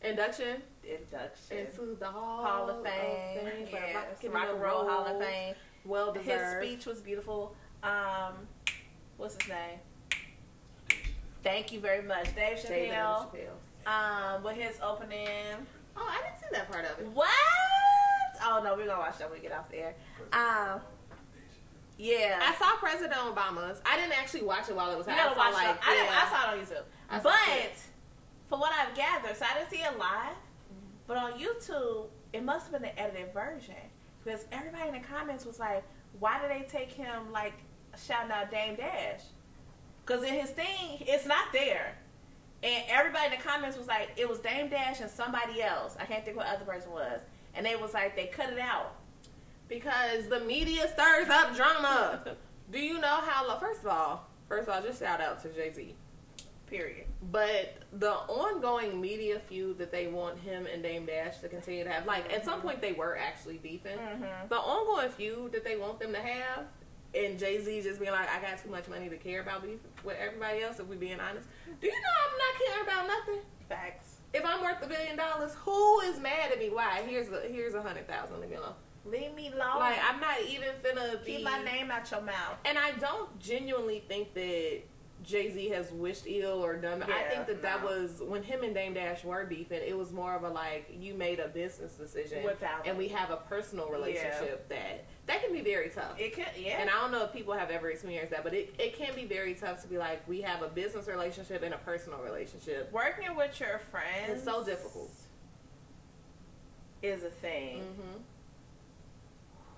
Induction 0.04 0.62
induction. 0.84 1.58
into 1.58 1.96
the 1.98 2.06
Hall, 2.06 2.44
Hall 2.44 2.70
of 2.70 2.84
Fame, 2.84 3.66
for 3.70 3.76
yes, 3.76 3.94
rocking 3.94 4.32
Rock 4.32 4.48
and 4.50 4.60
Roll 4.60 4.88
Hall 4.88 5.06
of. 5.06 5.20
Fame. 5.20 5.54
Well 5.84 6.12
His 6.14 6.40
speech 6.58 6.86
was 6.86 7.00
beautiful. 7.00 7.54
Um, 7.82 8.34
what's 9.16 9.36
his 9.40 9.48
name? 9.48 9.78
Thank 11.42 11.72
you 11.72 11.80
very 11.80 12.02
much, 12.02 12.34
Dave 12.36 12.62
Dave 12.62 12.90
Chappelle. 12.92 13.26
Chappelle. 13.30 14.36
Um, 14.36 14.44
with 14.44 14.56
his 14.56 14.78
opening. 14.80 15.26
Oh, 15.96 16.08
I 16.08 16.22
didn't 16.22 16.38
see 16.40 16.46
that 16.52 16.70
part 16.70 16.84
of 16.84 16.98
it. 17.00 17.06
What? 17.12 17.28
Oh 18.44 18.60
no, 18.62 18.76
we're 18.76 18.86
gonna 18.86 18.98
watch 19.00 19.18
that 19.18 19.30
when 19.30 19.40
we 19.40 19.42
get 19.46 19.56
off 19.56 19.70
the 19.70 19.78
air. 19.78 19.94
Um, 20.32 20.80
yeah. 21.98 22.40
I 22.42 22.54
saw 22.58 22.76
President 22.76 23.12
Obama's. 23.14 23.80
I 23.84 23.96
didn't 23.96 24.18
actually 24.18 24.42
watch 24.42 24.68
it 24.68 24.76
while 24.76 24.90
it 24.90 24.98
was 24.98 25.06
You 25.06 25.12
happening. 25.12 25.38
I 25.40 25.50
watch 25.50 25.54
saw, 25.54 25.60
it. 25.62 25.66
like, 25.68 25.86
I, 25.86 25.94
didn't, 25.94 26.06
yeah. 26.06 26.20
I 26.22 26.30
saw 26.30 26.52
it 26.52 26.58
on 26.58 26.64
YouTube. 26.64 26.84
I 27.10 27.18
but 27.20 27.91
for 28.52 28.58
what 28.58 28.70
I've 28.70 28.94
gathered, 28.94 29.34
so 29.34 29.46
I 29.50 29.58
didn't 29.58 29.70
see 29.70 29.78
it 29.78 29.98
live. 29.98 30.36
But 31.06 31.16
on 31.16 31.32
YouTube, 31.40 32.08
it 32.34 32.44
must 32.44 32.70
have 32.70 32.72
been 32.72 32.82
the 32.82 33.00
edited 33.00 33.32
version 33.32 33.74
because 34.22 34.44
everybody 34.52 34.88
in 34.88 34.94
the 34.94 35.00
comments 35.00 35.46
was 35.46 35.58
like, 35.58 35.82
"Why 36.18 36.38
did 36.38 36.50
they 36.50 36.68
take 36.68 36.92
him 36.92 37.32
like 37.32 37.54
shouting 37.96 38.30
out 38.30 38.50
Dame 38.50 38.74
Dash?" 38.74 39.22
Because 40.04 40.22
in 40.22 40.34
his 40.34 40.50
thing, 40.50 40.98
it's 41.00 41.24
not 41.24 41.46
there. 41.54 41.96
And 42.62 42.84
everybody 42.88 43.32
in 43.32 43.38
the 43.38 43.42
comments 43.42 43.78
was 43.78 43.86
like, 43.86 44.10
it 44.16 44.28
was 44.28 44.38
Dame 44.40 44.68
Dash 44.68 45.00
and 45.00 45.10
somebody 45.10 45.62
else. 45.62 45.96
I 45.98 46.04
can't 46.04 46.22
think 46.22 46.36
what 46.36 46.46
other 46.46 46.64
person 46.64 46.92
was. 46.92 47.20
And 47.54 47.64
they 47.64 47.76
was 47.76 47.94
like, 47.94 48.14
they 48.16 48.26
cut 48.26 48.52
it 48.52 48.58
out. 48.58 48.96
Because 49.68 50.28
the 50.28 50.40
media 50.40 50.88
stirs 50.92 51.28
up 51.28 51.56
drama. 51.56 52.36
Do 52.70 52.78
you 52.78 53.00
know 53.00 53.20
how? 53.22 53.58
First 53.58 53.80
of 53.80 53.86
all, 53.86 54.28
first 54.48 54.68
of 54.68 54.74
all, 54.74 54.82
just 54.82 55.00
shout 55.00 55.20
out 55.20 55.42
to 55.42 55.48
Jay 55.48 55.72
Z. 55.72 55.94
Period. 56.72 57.06
But 57.30 57.74
the 57.92 58.12
ongoing 58.12 58.98
media 58.98 59.38
feud 59.38 59.76
that 59.76 59.92
they 59.92 60.06
want 60.06 60.38
him 60.38 60.66
and 60.66 60.82
Dame 60.82 61.04
Dash 61.04 61.38
to 61.40 61.48
continue 61.48 61.84
to 61.84 61.90
have, 61.90 62.06
like 62.06 62.32
at 62.32 62.46
some 62.46 62.62
point 62.62 62.80
they 62.80 62.92
were 62.92 63.16
actually 63.18 63.58
beefing. 63.58 63.98
Mhm. 63.98 64.48
The 64.48 64.56
ongoing 64.56 65.10
feud 65.10 65.52
that 65.52 65.64
they 65.64 65.76
want 65.76 66.00
them 66.00 66.12
to 66.14 66.18
have, 66.18 66.64
and 67.14 67.38
Jay 67.38 67.60
Z 67.60 67.82
just 67.82 68.00
being 68.00 68.12
like, 68.12 68.26
"I 68.28 68.40
got 68.40 68.58
too 68.58 68.70
much 68.70 68.88
money 68.88 69.10
to 69.10 69.18
care 69.18 69.42
about 69.42 69.62
beef 69.62 69.80
with 70.02 70.16
everybody 70.18 70.62
else." 70.62 70.80
If 70.80 70.86
we 70.86 70.96
being 70.96 71.20
honest, 71.20 71.46
do 71.78 71.86
you 71.86 71.92
know 71.92 72.08
I'm 72.24 72.38
not 72.38 72.66
caring 72.66 72.82
about 72.88 73.06
nothing? 73.06 73.42
Facts. 73.68 74.16
If 74.32 74.46
I'm 74.46 74.62
worth 74.62 74.82
a 74.82 74.86
billion 74.86 75.16
dollars, 75.16 75.54
who 75.56 76.00
is 76.00 76.18
mad 76.18 76.52
at 76.52 76.58
me? 76.58 76.70
Why? 76.70 77.02
Here's 77.02 77.28
a 77.28 77.40
here's 77.42 77.74
a 77.74 77.82
hundred 77.82 78.08
thousand. 78.08 78.40
Leave 78.40 78.48
me 78.48 78.56
alone. 78.56 78.74
Leave 79.04 79.34
me 79.34 79.48
alone. 79.52 79.78
Like 79.78 79.98
I'm 80.02 80.20
not 80.20 80.40
even 80.40 80.70
finna 80.82 81.22
be. 81.22 81.36
Keep 81.36 81.44
my 81.44 81.62
name 81.62 81.90
out 81.90 82.10
your 82.10 82.22
mouth. 82.22 82.56
And 82.64 82.78
I 82.78 82.92
don't 82.92 83.38
genuinely 83.38 84.00
think 84.08 84.32
that 84.32 84.82
Jay 85.22 85.52
Z 85.52 85.68
has 85.68 85.90
wished 85.92 86.24
ill 86.26 86.64
or 86.64 86.76
done. 86.76 87.02
I 87.02 87.22
think 87.24 87.46
that 87.46 87.62
that 87.62 87.82
was 87.82 88.22
when 88.24 88.42
him 88.42 88.62
and 88.62 88.74
Dame 88.74 88.94
Dash 88.94 89.24
were 89.24 89.44
beefing. 89.44 89.80
It 89.86 89.96
was 89.96 90.12
more 90.12 90.34
of 90.34 90.42
a 90.42 90.48
like 90.48 90.94
you 90.98 91.14
made 91.14 91.38
a 91.40 91.48
business 91.48 91.94
decision, 91.94 92.42
Without 92.44 92.86
and 92.86 92.96
we 92.98 93.08
have 93.08 93.30
a 93.30 93.36
personal 93.36 93.88
relationship 93.88 94.68
that 94.68 95.04
that 95.26 95.42
can 95.42 95.52
be 95.52 95.60
very 95.60 95.88
tough. 95.90 96.18
It 96.18 96.34
could, 96.34 96.46
yeah. 96.58 96.80
And 96.80 96.90
I 96.90 96.94
don't 96.94 97.12
know 97.12 97.24
if 97.24 97.32
people 97.32 97.54
have 97.54 97.70
ever 97.70 97.90
experienced 97.90 98.32
that, 98.32 98.42
but 98.42 98.54
it, 98.54 98.74
it 98.78 98.96
can 98.96 99.14
be 99.14 99.24
very 99.24 99.54
tough 99.54 99.80
to 99.82 99.88
be 99.88 99.98
like 99.98 100.26
we 100.28 100.40
have 100.40 100.62
a 100.62 100.68
business 100.68 101.06
relationship 101.06 101.62
and 101.62 101.74
a 101.74 101.78
personal 101.78 102.18
relationship. 102.20 102.90
Working 102.92 103.36
with 103.36 103.58
your 103.60 103.80
friends 103.90 104.30
It's 104.30 104.44
so 104.44 104.64
difficult. 104.64 105.12
is 107.02 107.22
a 107.22 107.30
thing. 107.30 107.78
Mm-hmm. 107.78 108.18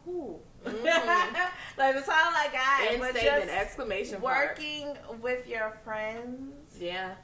Who? 0.04 0.38
Mhm. 0.64 0.84
like 1.78 1.96
it's 1.96 2.08
all 2.08 2.32
like 2.32 2.54
I 2.54 2.88
End 2.90 3.00
but 3.00 3.16
statement! 3.16 3.44
just 3.46 3.52
Exclamation 3.56 4.20
working 4.20 4.96
with 5.20 5.46
your 5.46 5.76
friends. 5.84 6.76
Yeah. 6.78 7.14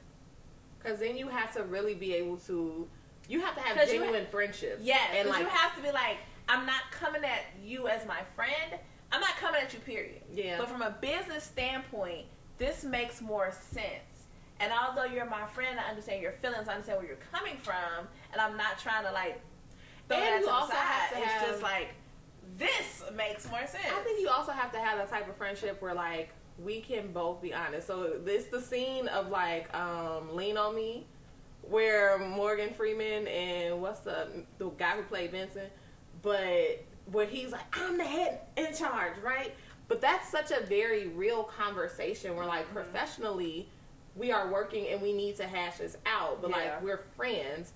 Because 0.79 0.99
then 0.99 1.15
you 1.17 1.27
have 1.27 1.53
to 1.55 1.63
really 1.63 1.93
be 1.93 2.13
able 2.15 2.37
to, 2.37 2.87
you 3.29 3.39
have 3.41 3.55
to 3.55 3.61
have 3.61 3.87
genuine 3.87 4.25
friendships. 4.31 4.81
Yes, 4.83 4.99
And 5.15 5.29
like, 5.29 5.41
you 5.41 5.45
have 5.47 5.75
to 5.75 5.81
be 5.83 5.91
like, 5.91 6.17
I'm 6.49 6.65
not 6.65 6.81
coming 6.91 7.23
at 7.23 7.41
you 7.63 7.87
as 7.87 8.05
my 8.07 8.21
friend. 8.35 8.79
I'm 9.11 9.21
not 9.21 9.35
coming 9.37 9.61
at 9.61 9.73
you, 9.73 9.79
period. 9.79 10.21
yeah. 10.33 10.57
But 10.57 10.69
from 10.69 10.81
a 10.81 10.89
business 11.01 11.43
standpoint, 11.43 12.25
this 12.57 12.83
makes 12.83 13.21
more 13.21 13.51
sense. 13.51 14.25
And 14.59 14.71
although 14.71 15.05
you're 15.05 15.25
my 15.25 15.45
friend, 15.47 15.79
I 15.79 15.89
understand 15.89 16.21
your 16.21 16.31
feelings, 16.33 16.67
I 16.67 16.73
understand 16.73 16.99
where 16.99 17.07
you're 17.07 17.17
coming 17.31 17.57
from, 17.61 18.07
and 18.31 18.39
I'm 18.41 18.55
not 18.57 18.79
trying 18.79 19.03
to 19.05 19.11
like 19.11 19.39
throw 20.07 20.17
And 20.17 20.25
that 20.35 20.41
you 20.41 20.49
also 20.49 20.73
have 20.73 21.09
side. 21.09 21.17
to 21.17 21.23
It's 21.23 21.31
have- 21.31 21.47
just 21.49 21.61
like 21.63 21.89
this 22.57 23.03
makes 23.15 23.49
more 23.49 23.59
sense. 23.65 23.85
I 23.85 24.01
think 24.03 24.19
you 24.21 24.29
also 24.29 24.51
have 24.51 24.71
to 24.73 24.79
have 24.79 24.97
that 24.97 25.09
type 25.09 25.27
of 25.29 25.35
friendship 25.37 25.81
where 25.81 25.93
like 25.93 26.29
we 26.59 26.81
can 26.81 27.11
both 27.11 27.41
be 27.41 27.53
honest. 27.53 27.87
So 27.87 28.19
this 28.23 28.45
the 28.45 28.61
scene 28.61 29.07
of 29.07 29.29
like 29.29 29.73
um 29.75 30.35
Lean 30.35 30.57
on 30.57 30.75
Me 30.75 31.05
where 31.63 32.17
Morgan 32.17 32.73
Freeman 32.73 33.27
and 33.27 33.81
what's 33.81 33.99
the 34.01 34.27
the 34.57 34.69
guy 34.71 34.91
who 34.95 35.03
played 35.03 35.31
Vincent, 35.31 35.69
but 36.21 36.83
where 37.11 37.25
he's 37.25 37.51
like 37.51 37.65
I'm 37.77 37.97
the 37.97 38.03
head 38.03 38.41
in 38.57 38.73
charge, 38.73 39.17
right? 39.23 39.53
But 39.87 40.01
that's 40.01 40.29
such 40.29 40.51
a 40.51 40.61
very 40.65 41.07
real 41.07 41.43
conversation 41.43 42.35
where 42.35 42.45
like 42.45 42.71
professionally 42.73 43.69
we 44.15 44.31
are 44.31 44.49
working 44.51 44.87
and 44.89 45.01
we 45.01 45.13
need 45.13 45.37
to 45.37 45.45
hash 45.47 45.77
this 45.77 45.97
out, 46.05 46.41
but 46.41 46.49
Yeah. 46.51 46.57
like 46.57 46.83
we're 46.83 47.03
friends. 47.15 47.73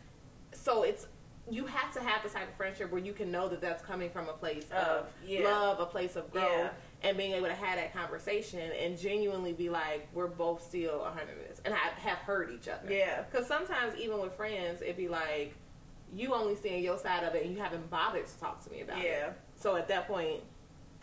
So 0.52 0.84
it's 0.84 1.08
you 1.50 1.66
have 1.66 1.94
to 1.94 2.00
have 2.02 2.24
the 2.24 2.30
type 2.30 2.50
of 2.50 2.56
friendship 2.56 2.92
where 2.92 3.02
you 3.02 3.14
can 3.14 3.32
know 3.32 3.48
that 3.48 3.62
that's 3.62 3.84
coming 3.84 4.10
from 4.10 4.28
a 4.30 4.34
place 4.34 4.66
of 4.72 4.78
Of, 4.88 5.08
yeah. 5.26 5.44
love, 5.44 5.80
a 5.80 5.86
place 5.86 6.16
of 6.16 6.32
growth, 6.32 6.50
Yeah. 6.52 6.70
and 7.04 7.18
being 7.18 7.34
able 7.34 7.48
to 7.48 7.54
have 7.54 7.78
that 7.78 7.94
conversation 7.94 8.60
and 8.60 8.98
genuinely 8.98 9.54
be 9.54 9.70
like, 9.70 10.08
we're 10.14 10.26
both 10.28 10.64
still 10.64 11.04
hundred 11.04 11.38
of 11.38 11.48
this, 11.48 11.62
and 11.64 11.74
have, 11.74 11.94
have 11.94 12.18
heard 12.20 12.52
each 12.52 12.68
other. 12.68 12.92
Yeah. 12.92 13.22
Because 13.24 13.48
sometimes 13.48 13.96
even 13.98 14.20
with 14.20 14.34
friends, 14.34 14.82
it'd 14.82 14.98
be 14.98 15.08
like, 15.08 15.54
you 16.14 16.34
only 16.34 16.56
seeing 16.56 16.84
your 16.84 16.98
side 16.98 17.24
of 17.24 17.36
it, 17.36 17.46
and 17.46 17.54
you 17.56 17.62
haven't 17.62 17.90
bothered 17.90 18.26
to 18.26 18.40
talk 18.40 18.64
to 18.64 18.72
me 18.72 18.82
about 18.82 18.98
it. 19.00 19.06
Yeah. 19.06 19.30
So 19.56 19.76
at 19.76 19.88
that 19.90 20.08
point, 20.08 20.42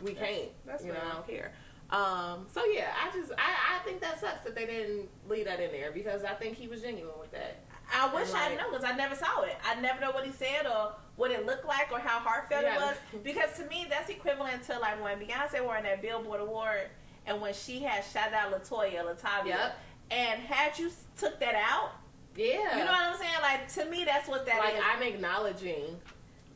we 0.02 0.14
That's- 0.14 0.28
can't. 0.36 0.50
that's 0.66 0.84
you 0.84 0.92
know. 0.92 0.98
I 1.08 1.12
don't 1.12 1.28
care. 1.28 1.52
Um, 1.90 2.46
so 2.50 2.64
yeah, 2.64 2.94
I 3.00 3.14
just 3.16 3.30
I, 3.36 3.76
I 3.76 3.84
think 3.84 4.00
that 4.00 4.18
sucks 4.18 4.42
that 4.44 4.54
they 4.54 4.64
didn't 4.64 5.08
leave 5.28 5.44
that 5.44 5.60
in 5.60 5.70
there 5.70 5.92
because 5.92 6.24
I 6.24 6.32
think 6.34 6.56
he 6.56 6.66
was 6.66 6.80
genuine 6.80 7.12
with 7.20 7.30
that. 7.32 7.60
I 7.94 8.12
wish 8.14 8.28
And, 8.28 8.36
I 8.36 8.48
like- 8.48 8.58
know 8.58 8.70
because 8.70 8.84
I 8.84 8.92
never 8.96 9.14
saw 9.14 9.42
it. 9.42 9.56
I 9.64 9.74
never 9.76 10.00
know 10.00 10.10
what 10.12 10.24
he 10.24 10.32
said 10.32 10.66
or 10.66 10.94
what 11.16 11.30
it 11.30 11.44
looked 11.46 11.66
like 11.66 11.92
or 11.92 11.98
how 11.98 12.18
heartfelt 12.20 12.62
Yeah. 12.64 12.76
it 12.76 12.80
was. 12.80 12.96
Because 13.22 13.56
to 13.58 13.64
me, 13.66 13.86
that's 13.88 14.08
equivalent 14.10 14.62
to 14.64 14.78
like 14.78 15.02
when 15.02 15.18
Beyonce 15.20 15.64
won 15.64 15.82
that 15.84 16.00
Billboard 16.02 16.40
Award 16.40 16.88
and 17.26 17.40
when 17.40 17.52
she 17.54 17.80
had 17.80 18.02
shouted 18.04 18.34
out 18.34 18.50
LeToya, 18.52 19.04
LaTavia. 19.04 19.46
Yep. 19.46 19.78
And 20.10 20.42
had 20.42 20.78
you 20.78 20.90
took 21.18 21.38
that 21.40 21.54
out, 21.54 21.92
Yeah. 22.34 22.78
you 22.78 22.84
know 22.84 22.92
what 22.92 23.02
I'm 23.02 23.16
saying? 23.16 23.32
Like 23.42 23.68
to 23.74 23.84
me, 23.86 24.04
that's 24.04 24.28
what 24.28 24.46
that 24.46 24.58
like 24.58 24.74
is. 24.74 24.82
I'm 24.84 25.02
acknowledging 25.02 26.00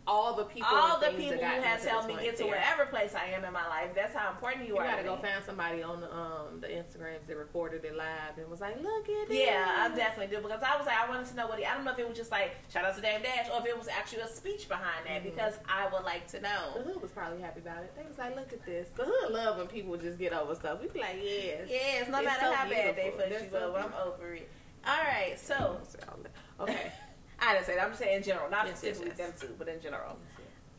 all 0.09 0.34
the 0.36 0.44
people, 0.44 0.68
All 0.70 1.02
and 1.02 1.02
the 1.02 1.18
people 1.18 1.34
who 1.34 1.40
got 1.40 1.62
has 1.64 1.84
helped 1.84 2.07
me 2.07 2.14
get 2.14 2.36
to 2.36 2.44
point. 2.44 2.54
Yeah. 2.54 2.61
wherever 2.76 2.86
place 2.90 3.14
I 3.14 3.26
am 3.34 3.44
in 3.44 3.52
my 3.52 3.66
life. 3.68 3.90
That's 3.94 4.14
how 4.14 4.30
important 4.30 4.68
you, 4.68 4.74
You 4.74 4.78
are. 4.78 4.84
You 4.84 4.90
gotta 4.90 5.02
to 5.02 5.09
go 5.09 5.16
me. 5.16 5.22
find 5.22 5.44
somebody 5.44 5.82
on 5.82 6.00
the, 6.00 6.14
um 6.14 6.61
the 6.61 6.68
Instagrams 6.68 7.26
that 7.26 7.36
recorded 7.36 7.84
it 7.84 7.96
live 7.96 8.38
and 8.38 8.48
was 8.48 8.61
like, 8.61 8.80
"Look 8.82 9.09
at 9.09 9.30
it." 9.30 9.46
Yeah, 9.46 9.66
I 9.78 9.88
definitely 9.96 10.34
do 10.36 10.40
because 10.42 10.62
I 10.62 10.76
was 10.76 10.86
like, 10.86 10.96
I 10.96 11.09
wanted 11.09 11.26
to 11.26 11.34
know 11.36 11.46
what 11.48 11.59
he. 11.59 11.64
I 11.64 11.74
don't 11.74 11.84
know 11.84 11.92
if 11.92 11.98
it 11.98 12.09
was 12.09 12.16
just 12.16 12.30
like 12.30 12.54
shout 12.72 12.84
out 12.84 12.94
to 12.94 13.00
Dame 13.02 13.22
Dash 13.22 13.48
or 13.52 13.59
if 13.61 13.66
it 13.66 13.76
was 13.76 13.88
actually 13.88 14.22
a 14.22 14.28
speech 14.28 14.68
behind 14.68 15.07
that 15.07 15.22
Mhm. 15.22 15.24
because 15.24 15.54
I 15.68 15.88
would 15.92 16.04
like 16.04 16.28
to 16.28 16.40
know. 16.40 16.74
The 16.76 16.82
hood 16.82 17.02
was 17.02 17.11
probably 17.11 17.40
happy 17.42 17.61
about 17.61 17.82
it. 17.82 17.92
They 17.96 18.04
was 18.07 18.18
like, 18.18 18.36
"Look 18.36 18.52
at 18.52 18.64
this." 18.64 18.88
The 18.96 19.04
hood 19.04 19.32
love 19.32 19.59
when 19.59 19.66
people 19.66 19.96
just 19.96 20.18
get 20.18 20.32
over 20.32 20.54
stuff. 20.54 20.80
We 20.80 20.88
be 20.88 21.00
like, 21.00 21.16
"Yes." 21.20 21.66
Yes, 21.68 22.09
no 22.09 22.18
It's 22.18 22.24
matter 22.26 22.40
so 22.46 22.52
how 22.52 22.68
bad 22.68 22.96
they 22.96 23.11
beautiful. 23.11 23.20
fuck 23.20 23.28
They're 23.30 23.44
you 23.44 23.50
so 23.50 23.74
up, 23.74 23.84
I'm 23.92 24.09
over 24.09 24.34
it. 24.34 24.48
All 24.86 25.02
right, 25.02 25.36
so 25.38 25.80
okay. 26.61 26.92
I 27.41 27.53
didn't 27.55 27.66
say 27.66 27.74
that. 27.76 27.82
I'm 27.84 27.91
just 27.91 28.01
saying 28.01 28.16
in 28.16 28.22
general, 28.22 28.49
not 28.51 28.66
Yes, 28.66 28.78
specifically 28.78 29.12
yes. 29.18 29.18
them 29.18 29.49
two, 29.49 29.55
but 29.59 29.68
in 29.68 29.80
general. 29.80 30.16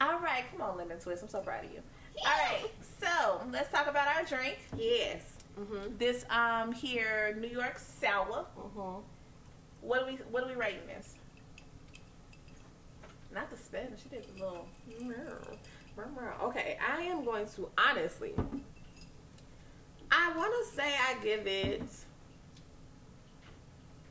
All 0.02 0.20
right, 0.20 0.44
come 0.52 0.62
on, 0.62 0.78
lemon 0.78 1.00
twist. 1.00 1.24
I'm 1.24 1.30
so 1.30 1.42
proud 1.42 1.66
of 1.66 1.72
you. 1.72 1.82
All 2.26 2.32
right, 2.32 2.66
so 3.02 3.42
let's 3.52 3.72
talk 3.72 3.88
about 3.88 4.08
our 4.08 4.24
drink. 4.24 4.58
Yes. 4.76 5.22
Mhm. 5.60 5.98
This 5.98 6.26
um 6.30 6.72
here 6.72 7.36
New 7.40 7.48
York 7.48 7.78
sour. 7.80 8.46
Mhm. 8.58 9.04
What 9.82 10.00
do 10.02 10.06
we 10.14 10.18
what 10.32 10.44
are 10.44 10.48
we 10.48 10.56
rating 10.56 10.86
this? 10.88 11.16
Not 13.34 13.50
the 13.50 13.58
spin. 13.58 13.96
She 14.02 14.10
did 14.10 14.26
the 14.36 14.44
little. 14.44 14.68
Okay, 16.44 16.78
I 16.88 17.02
am 17.04 17.24
going 17.26 17.48
to 17.50 17.70
honestly. 17.78 18.34
I 20.12 20.34
want 20.38 20.54
to 20.70 20.76
say 20.76 20.96
I 20.96 21.16
give 21.24 21.46
it 21.48 21.84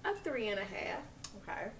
a 0.05 0.15
three 0.23 0.49
and 0.49 0.59
a 0.61 0.65
half, 0.65 1.01
Okay. 1.43 1.71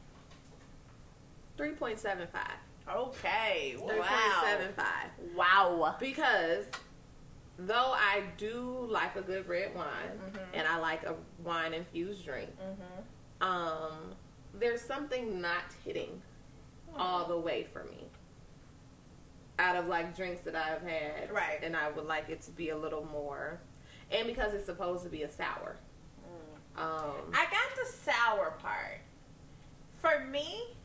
Three 1.57 1.73
point 1.73 1.99
seven 1.99 2.27
five. 2.29 2.57
Okay. 2.95 3.73
Three 3.79 3.87
point 3.87 3.99
Wow. 4.01 4.43
seven. 4.45 4.75
Wow. 5.35 5.97
Because 5.99 6.65
though 7.59 7.93
I 7.95 8.23
do 8.37 8.87
like 8.91 9.17
a 9.17 9.23
good 9.23 9.49
red 9.49 9.75
wine 9.75 10.21
Mhm. 10.33 10.41
and 10.55 10.69
I 10.69 10.79
like 10.79 11.05
a 11.05 11.15
wine 11.43 11.73
infused 11.75 12.25
drink, 12.25 12.51
Mm-hmm. 12.61 13.43
um, 13.43 14.15
there's 14.55 14.81
something 14.83 15.41
not 15.41 15.65
hitting 15.85 16.23
all 16.97 17.25
the 17.27 17.39
way 17.39 17.65
for 17.65 17.85
me. 17.85 18.09
Out 19.59 19.77
of 19.77 19.87
like 19.87 20.15
drinks 20.15 20.43
that 20.43 20.55
I've 20.55 20.83
had, 20.83 21.31
Right. 21.33 21.59
And 21.63 21.75
I 21.77 21.91
would 21.91 22.05
like 22.07 22.29
it 22.29 22.43
to 22.43 22.51
be 22.51 22.69
a 22.71 22.77
little 22.77 23.05
more, 23.07 23.59
and 24.11 24.27
because 24.27 24.53
it's 24.55 24.67
supposed 24.67 25.03
to 25.05 25.09
be 25.11 25.23
a 25.23 25.31
sour. 25.31 25.77
Um, 26.77 27.33
I 27.33 27.47
got 27.47 27.75
the 27.75 27.91
sour 27.91 28.51
part. 28.59 29.01
For 30.03 30.27
me, 30.27 30.77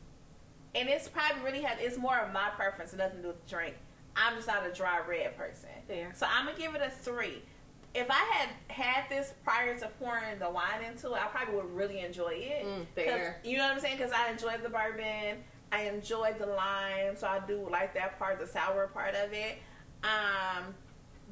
and 0.74 0.88
it's 0.88 1.08
probably 1.08 1.42
really 1.42 1.62
had 1.62 1.78
it's 1.80 1.98
more 1.98 2.18
of 2.18 2.32
my 2.32 2.50
preference, 2.50 2.92
nothing 2.92 3.16
to 3.18 3.22
do 3.22 3.28
with 3.28 3.44
the 3.44 3.50
drink. 3.50 3.74
I'm 4.16 4.36
just 4.36 4.46
not 4.46 4.66
a 4.66 4.72
dry 4.72 5.00
red 5.06 5.36
person. 5.36 5.70
Fair. 5.88 6.12
So 6.14 6.26
I'm 6.30 6.46
gonna 6.46 6.58
give 6.58 6.74
it 6.74 6.82
a 6.82 6.90
three. 6.90 7.42
If 7.94 8.10
I 8.10 8.24
had 8.32 8.48
had 8.68 9.04
this 9.10 9.34
prior 9.44 9.78
to 9.78 9.86
pouring 10.00 10.38
the 10.38 10.48
wine 10.48 10.82
into 10.86 11.08
it, 11.08 11.22
I 11.22 11.26
probably 11.26 11.56
would 11.56 11.74
really 11.74 12.00
enjoy 12.00 12.34
it. 12.34 12.64
Mm, 12.64 12.86
fair. 12.94 13.40
You 13.44 13.58
know 13.58 13.64
what 13.64 13.74
I'm 13.74 13.80
saying? 13.80 13.98
Because 13.98 14.12
I 14.12 14.30
enjoyed 14.30 14.62
the 14.62 14.70
bourbon, 14.70 15.38
I 15.72 15.82
enjoyed 15.82 16.38
the 16.38 16.46
lime, 16.46 17.16
so 17.16 17.26
I 17.26 17.40
do 17.46 17.68
like 17.70 17.92
that 17.94 18.18
part, 18.18 18.38
the 18.38 18.46
sour 18.46 18.86
part 18.88 19.14
of 19.14 19.32
it. 19.32 19.58
Um, 20.04 20.74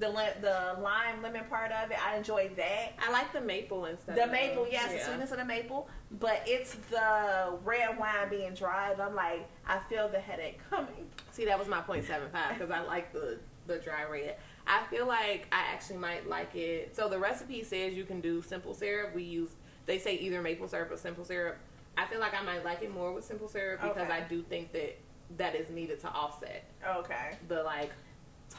the 0.00 0.08
the 0.40 0.80
lime 0.80 1.22
lemon 1.22 1.44
part 1.44 1.70
of 1.70 1.90
it, 1.90 1.98
I 2.04 2.16
enjoy 2.16 2.50
that. 2.56 2.94
I 2.98 3.12
like 3.12 3.32
the 3.32 3.40
maple 3.40 3.84
instead. 3.84 4.16
The 4.16 4.26
maple, 4.26 4.66
yes, 4.68 4.92
the 4.92 4.98
sweetness 4.98 5.30
of 5.30 5.38
the 5.38 5.44
maple, 5.44 5.88
but 6.18 6.42
it's 6.46 6.74
the 6.90 7.58
red 7.64 7.98
wine 7.98 8.28
being 8.30 8.54
dry. 8.54 8.92
And 8.92 9.00
I'm 9.00 9.14
like, 9.14 9.46
I 9.66 9.78
feel 9.88 10.08
the 10.08 10.18
headache 10.18 10.58
coming. 10.70 11.06
See, 11.30 11.44
that 11.44 11.58
was 11.58 11.68
my 11.68 11.82
point 11.82 12.04
seven 12.06 12.28
five 12.30 12.54
because 12.54 12.70
I 12.70 12.80
like 12.80 13.12
the 13.12 13.38
the 13.66 13.78
dry 13.78 14.04
red. 14.10 14.36
I 14.66 14.82
feel 14.90 15.06
like 15.06 15.46
I 15.52 15.60
actually 15.72 15.98
might 15.98 16.28
like 16.28 16.54
it. 16.56 16.96
So 16.96 17.08
the 17.08 17.18
recipe 17.18 17.62
says 17.62 17.94
you 17.94 18.04
can 18.04 18.20
do 18.20 18.42
simple 18.42 18.74
syrup. 18.74 19.14
We 19.14 19.22
use 19.22 19.50
they 19.86 19.98
say 19.98 20.16
either 20.16 20.40
maple 20.42 20.66
syrup 20.66 20.90
or 20.90 20.96
simple 20.96 21.24
syrup. 21.24 21.58
I 21.98 22.06
feel 22.06 22.20
like 22.20 22.34
I 22.34 22.42
might 22.42 22.64
like 22.64 22.82
it 22.82 22.92
more 22.92 23.12
with 23.12 23.24
simple 23.24 23.48
syrup 23.48 23.82
because 23.82 24.08
Okay. 24.08 24.12
I 24.12 24.20
do 24.20 24.42
think 24.42 24.72
that 24.72 24.98
that 25.36 25.54
is 25.54 25.68
needed 25.70 26.00
to 26.00 26.08
offset 26.08 26.64
Okay. 26.86 27.36
the 27.48 27.62
like 27.62 27.90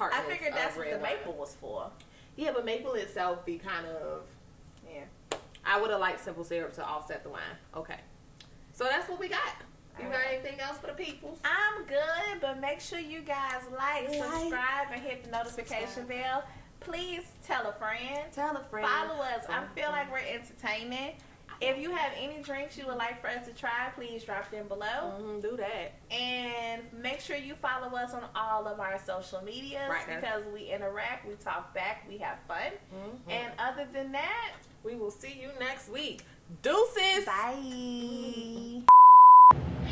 I 0.02 0.10
tartness. 0.10 0.38
figured 0.38 0.54
that's 0.56 0.76
what 0.78 0.90
the 0.90 0.98
wine. 0.98 1.14
maple 1.18 1.34
was 1.34 1.56
for. 1.60 1.90
Yeah, 2.36 2.52
but 2.54 2.66
maple 2.66 2.94
itself 2.94 3.46
be 3.46 3.58
kind 3.58 3.86
of. 3.88 4.24
Yeah. 4.92 5.04
I 5.66 5.80
would 5.80 5.92
have 5.92 6.00
liked 6.00 6.24
simple 6.24 6.44
syrup 6.44 6.74
to 6.76 6.84
offset 6.86 7.24
the 7.24 7.30
wine. 7.30 7.42
Okay, 7.76 8.00
so 8.74 8.86
that's 8.86 9.08
what 9.10 9.20
we 9.20 9.28
got. 9.28 9.40
You 10.00 10.08
got 10.08 10.22
anything 10.32 10.60
else 10.60 10.78
for 10.80 10.88
the 10.88 10.94
people? 10.94 11.38
I'm 11.46 11.84
good, 11.86 12.40
but 12.42 12.60
make 12.60 12.80
sure 12.80 12.98
you 12.98 13.22
guys 13.22 13.62
like, 13.78 14.10
Like, 14.10 14.24
subscribe, 14.24 14.88
and 14.92 15.02
hit 15.02 15.24
the 15.26 15.30
notification 15.32 15.88
subscribe. 15.88 16.08
bell. 16.24 16.44
Please 16.80 17.24
tell 17.46 17.68
a 17.68 17.74
friend. 17.74 18.20
Tell 18.32 18.56
a 18.58 18.64
friend. 18.64 18.88
Follow 18.88 19.22
us. 19.22 19.46
I 19.50 19.64
feel 19.76 19.90
like 19.92 20.12
we're 20.12 20.18
entertaining. 20.20 21.14
If 21.62 21.78
you 21.78 21.92
have 21.92 22.12
any 22.20 22.42
drinks 22.42 22.76
you 22.76 22.88
would 22.88 22.98
like 22.98 23.22
for 23.22 23.28
us 23.28 23.46
to 23.46 23.54
try, 23.54 23.90
please 23.96 24.24
drop 24.24 24.50
them 24.50 24.68
below. 24.68 25.14
Mhm, 25.20 25.42
do 25.44 25.56
that. 25.58 25.94
And 26.10 26.82
make 26.92 27.20
sure 27.20 27.36
you 27.36 27.54
follow 27.54 27.96
us 27.96 28.16
on 28.16 28.24
all 28.36 28.68
of 28.68 28.80
our 28.80 28.98
social 29.06 29.42
medias 29.44 29.88
Right 29.88 30.08
because 30.08 30.44
we 30.52 30.72
interact, 30.72 31.28
we 31.28 31.36
talk 31.36 31.72
back, 31.76 32.04
we 32.10 32.18
have 32.18 32.40
fun. 32.48 32.72
Mhm. 32.92 33.32
And 33.32 33.52
other 33.60 33.86
than 33.94 34.12
that, 34.14 34.54
we 34.84 34.96
will 34.96 35.12
see 35.12 35.34
you 35.40 35.50
next 35.60 35.90
week. 35.90 36.26
Deuces. 36.64 37.26
bye. 37.26 38.82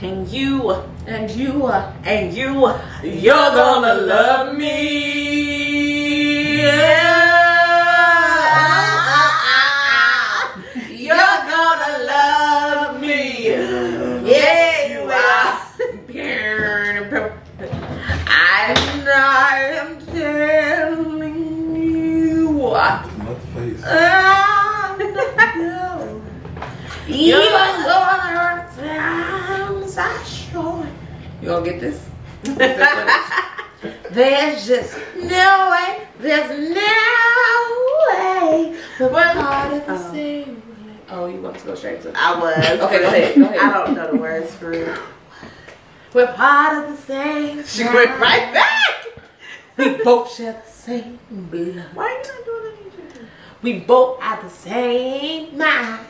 And 0.01 0.28
you, 0.30 0.72
and 1.05 1.30
you, 1.30 1.67
and 1.67 2.34
you, 2.34 2.67
you're 3.03 3.51
gonna 3.51 3.93
love 3.93 4.55
me. 4.55 5.70
You're 6.61 6.72
just 34.70 34.95
no 35.15 35.72
way. 35.72 36.07
There's 36.20 36.49
no 36.76 38.13
way. 38.13 38.78
We're 38.99 39.09
part 39.09 39.74
of 39.74 39.86
the 39.88 39.93
Oh. 39.93 40.13
same. 40.13 40.61
Oh, 41.09 41.26
you 41.26 41.41
want 41.41 41.57
to 41.57 41.65
go 41.65 41.74
straight 41.74 42.03
to? 42.03 42.11
I 42.15 42.39
was. 42.39 42.80
Okay, 42.86 42.99
go 42.99 43.07
ahead, 43.07 43.36
go 43.36 43.41
ahead. 43.45 43.57
I 43.59 43.74
don't 43.74 43.95
know 43.95 44.11
the 44.11 44.17
words 44.17 44.53
for 44.55 44.72
it. 44.72 44.95
We're 46.13 46.32
part 46.34 46.84
of 46.84 46.91
the 46.95 47.01
same. 47.01 47.63
She 47.65 47.84
went 47.84 48.11
right 48.20 48.53
back. 48.53 49.24
We 49.78 50.03
both 50.03 50.32
share 50.36 50.61
the 50.65 50.72
same 50.72 51.17
blood. 51.32 51.86
Why 51.95 52.05
are 52.05 52.11
you 52.11 52.17
not 52.17 52.45
doing 52.45 52.74
anything? 52.82 53.28
We 53.63 53.80
both 53.80 54.22
are 54.22 54.39
the 54.43 54.49
same 54.49 55.57
mind. 55.57 56.05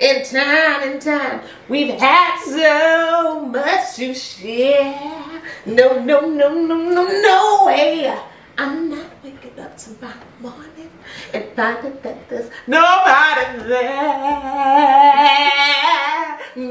In 0.00 0.24
time 0.24 0.82
and 0.88 1.02
time, 1.02 1.40
we've 1.68 1.94
had 2.00 2.38
so 2.44 3.44
much 3.46 3.94
to 3.96 4.14
share. 4.14 5.33
No, 5.66 5.98
no, 5.98 6.20
no, 6.28 6.54
no, 6.54 6.76
no, 6.76 7.20
no 7.22 7.64
way. 7.66 8.12
I'm 8.56 8.88
not 8.88 9.10
waking 9.24 9.58
up 9.58 9.76
tomorrow 9.76 10.14
morning 10.40 10.90
and 11.32 11.44
finding 11.56 11.98
that 12.02 12.28
there's 12.28 12.50
nobody 12.66 13.58
there. 13.68 15.14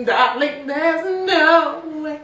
Darling, 0.05 0.65
there's 0.65 1.27
no 1.27 1.81
way. 2.01 2.21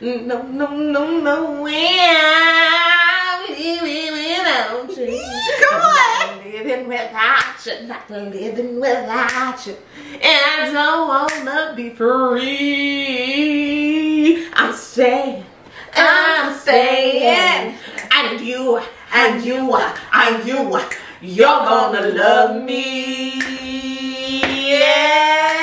No, 0.00 0.42
no, 0.42 0.66
no, 0.76 1.20
no 1.20 1.62
way. 1.62 1.96
I'm 2.00 3.48
living 3.48 4.12
without 4.12 4.96
you. 4.96 5.22
Come 5.60 5.80
on. 5.80 6.44
living 6.44 6.88
without 6.88 7.64
you, 7.64 7.86
not 7.86 8.10
living 8.10 8.80
without 8.80 9.66
you. 9.66 9.76
And 10.14 10.22
I 10.24 10.72
don't 10.72 11.08
wanna 11.08 11.74
be 11.76 11.90
free. 11.90 13.54
I'm 14.52 14.72
staying. 14.74 15.44
I'm 15.96 16.54
staying. 16.58 17.76
And 18.12 18.40
you, 18.40 18.80
and 19.12 19.44
you, 19.44 19.76
and 20.12 20.46
you, 20.46 20.80
you're 21.20 21.46
gonna 21.46 22.08
love 22.08 22.62
me. 22.62 23.40
Yeah. 24.70 25.54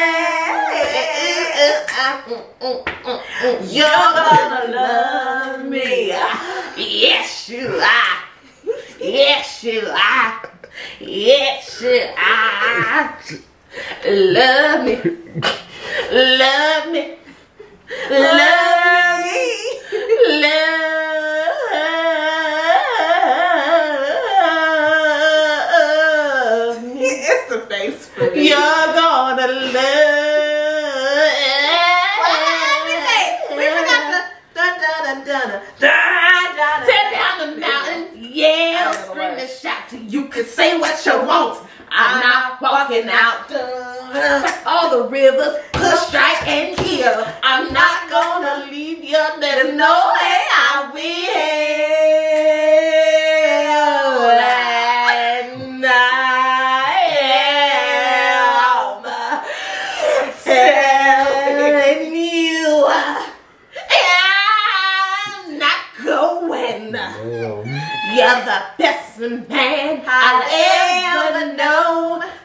You're 3.63 3.87
gonna 3.87 4.71
love 4.71 5.65
me. 5.65 6.07
Yes, 6.77 7.49
you 7.49 7.67
are. 7.67 8.17
Yes, 8.99 9.63
you 9.63 9.81
are. 9.87 10.49
Yes, 10.99 11.81
you 11.81 12.03
are. 12.17 13.17
Love 14.05 14.85
me. 14.85 14.95
Love 16.11 16.91
me. 16.91 17.20
Love 18.09 19.23
me. 19.23 20.41
Love 25.51 26.83
me. 26.83 27.07
It's 27.07 27.45
the 27.51 27.59
face 27.69 28.07
for 28.07 28.31
me. 28.31 28.49
You're 28.49 28.57
gonna 28.59 29.47
love. 29.47 29.73
We 33.57 33.65
forgot 33.67 34.03
the 34.11 34.19
dun 34.55 34.73
dun 34.79 34.97
dun 35.03 35.19
dun 35.25 35.45
dun 35.45 35.61
dun. 35.79 36.85
Tear 36.85 37.05
down 37.11 37.35
the 37.39 37.47
mountain, 37.59 38.03
yell, 38.33 38.93
scream 38.93 39.33
and 39.37 39.49
shout 39.49 39.81
till 39.89 40.01
you 40.03 40.25
can 40.29 40.45
say 40.45 40.77
what 40.79 41.05
you 41.05 41.17
want. 41.25 41.59
I'm 41.89 42.19
not 42.21 42.61
walking 42.61 43.09
out. 43.09 43.49
All 44.65 44.89
the 44.91 45.09
rivers, 45.09 45.57
push, 45.73 45.99
strike, 46.07 46.47
and 46.47 46.77
kill. 46.77 47.25
I'm 47.41 47.73
not 47.73 48.07
gonna 48.09 48.67
leave 48.69 49.03
you. 49.03 49.17
There's 49.39 49.73
no 49.75 50.13
way 50.13 50.47
I 50.53 50.91
will. 50.93 51.01
And 55.11 55.85
I 55.85 55.89
am 58.83 59.03
telling 60.43 62.13
you. 62.13 62.85
I'm 65.33 65.57
not 65.57 65.81
going. 66.05 66.91
Damn. 66.91 67.65
You're 68.15 68.41
the 68.45 68.59
best 68.77 69.19
man 69.19 70.03
I've 70.05 70.43
ever. 70.51 70.80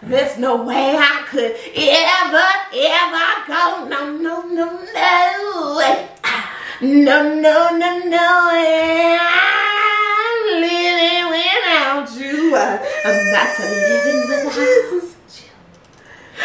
There's 0.07 0.39
no 0.39 0.63
way 0.63 0.97
I 0.97 1.27
could 1.29 1.51
ever, 1.75 2.47
ever 2.73 3.43
go. 3.49 3.89
No, 3.89 4.17
no, 4.17 4.43
no, 4.47 4.79
no. 4.95 5.97
No, 6.81 7.35
no, 7.35 7.77
no, 7.77 7.99
no. 8.05 8.51
I'm 9.19 9.51
living 10.61 11.27
without 11.29 12.09
you. 12.21 12.55
I'm 12.55 13.33
not 13.33 13.59
living 13.59 14.21
without 14.29 14.55
you. 14.55 15.51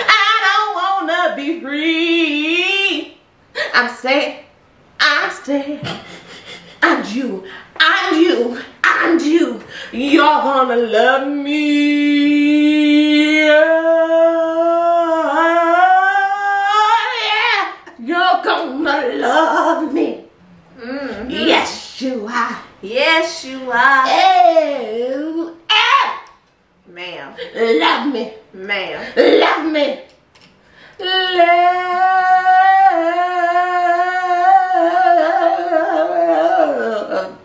I 0.08 0.10
don't 0.48 0.74
wanna 0.74 1.36
be 1.36 1.62
free. 1.62 3.18
I'm 3.76 3.90
staying. 3.96 4.46
I'm 5.00 5.30
staying. 5.30 5.82
And 6.84 7.06
you, 7.08 7.44
and 7.80 8.18
you, 8.18 8.60
and 8.84 9.22
you, 9.22 9.62
you're 9.92 10.42
gonna 10.42 10.76
love 10.78 11.28
me. 11.28 13.46
Yeah, 17.24 17.74
you're 18.00 18.42
gonna 18.44 19.08
love 19.18 19.94
me. 19.94 20.26
Mhm. 20.80 21.30
Yes, 21.30 22.02
you 22.02 22.28
are. 22.28 22.58
Yes, 22.82 23.46
you 23.46 23.72
are, 23.72 24.04
Oh, 24.08 25.54
ah, 25.70 26.24
ma'am. 26.88 27.36
love 27.56 28.08
me. 28.14 28.34
Ma'am. 28.54 29.14
Love 29.16 29.72
me. 29.72 30.00
Love. 31.00 32.22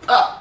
Man. 0.07 0.37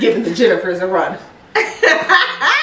Giving 0.00 0.22
the 0.22 0.30
Jennifers 0.30 0.80
a 0.80 0.86
run. 0.86 1.18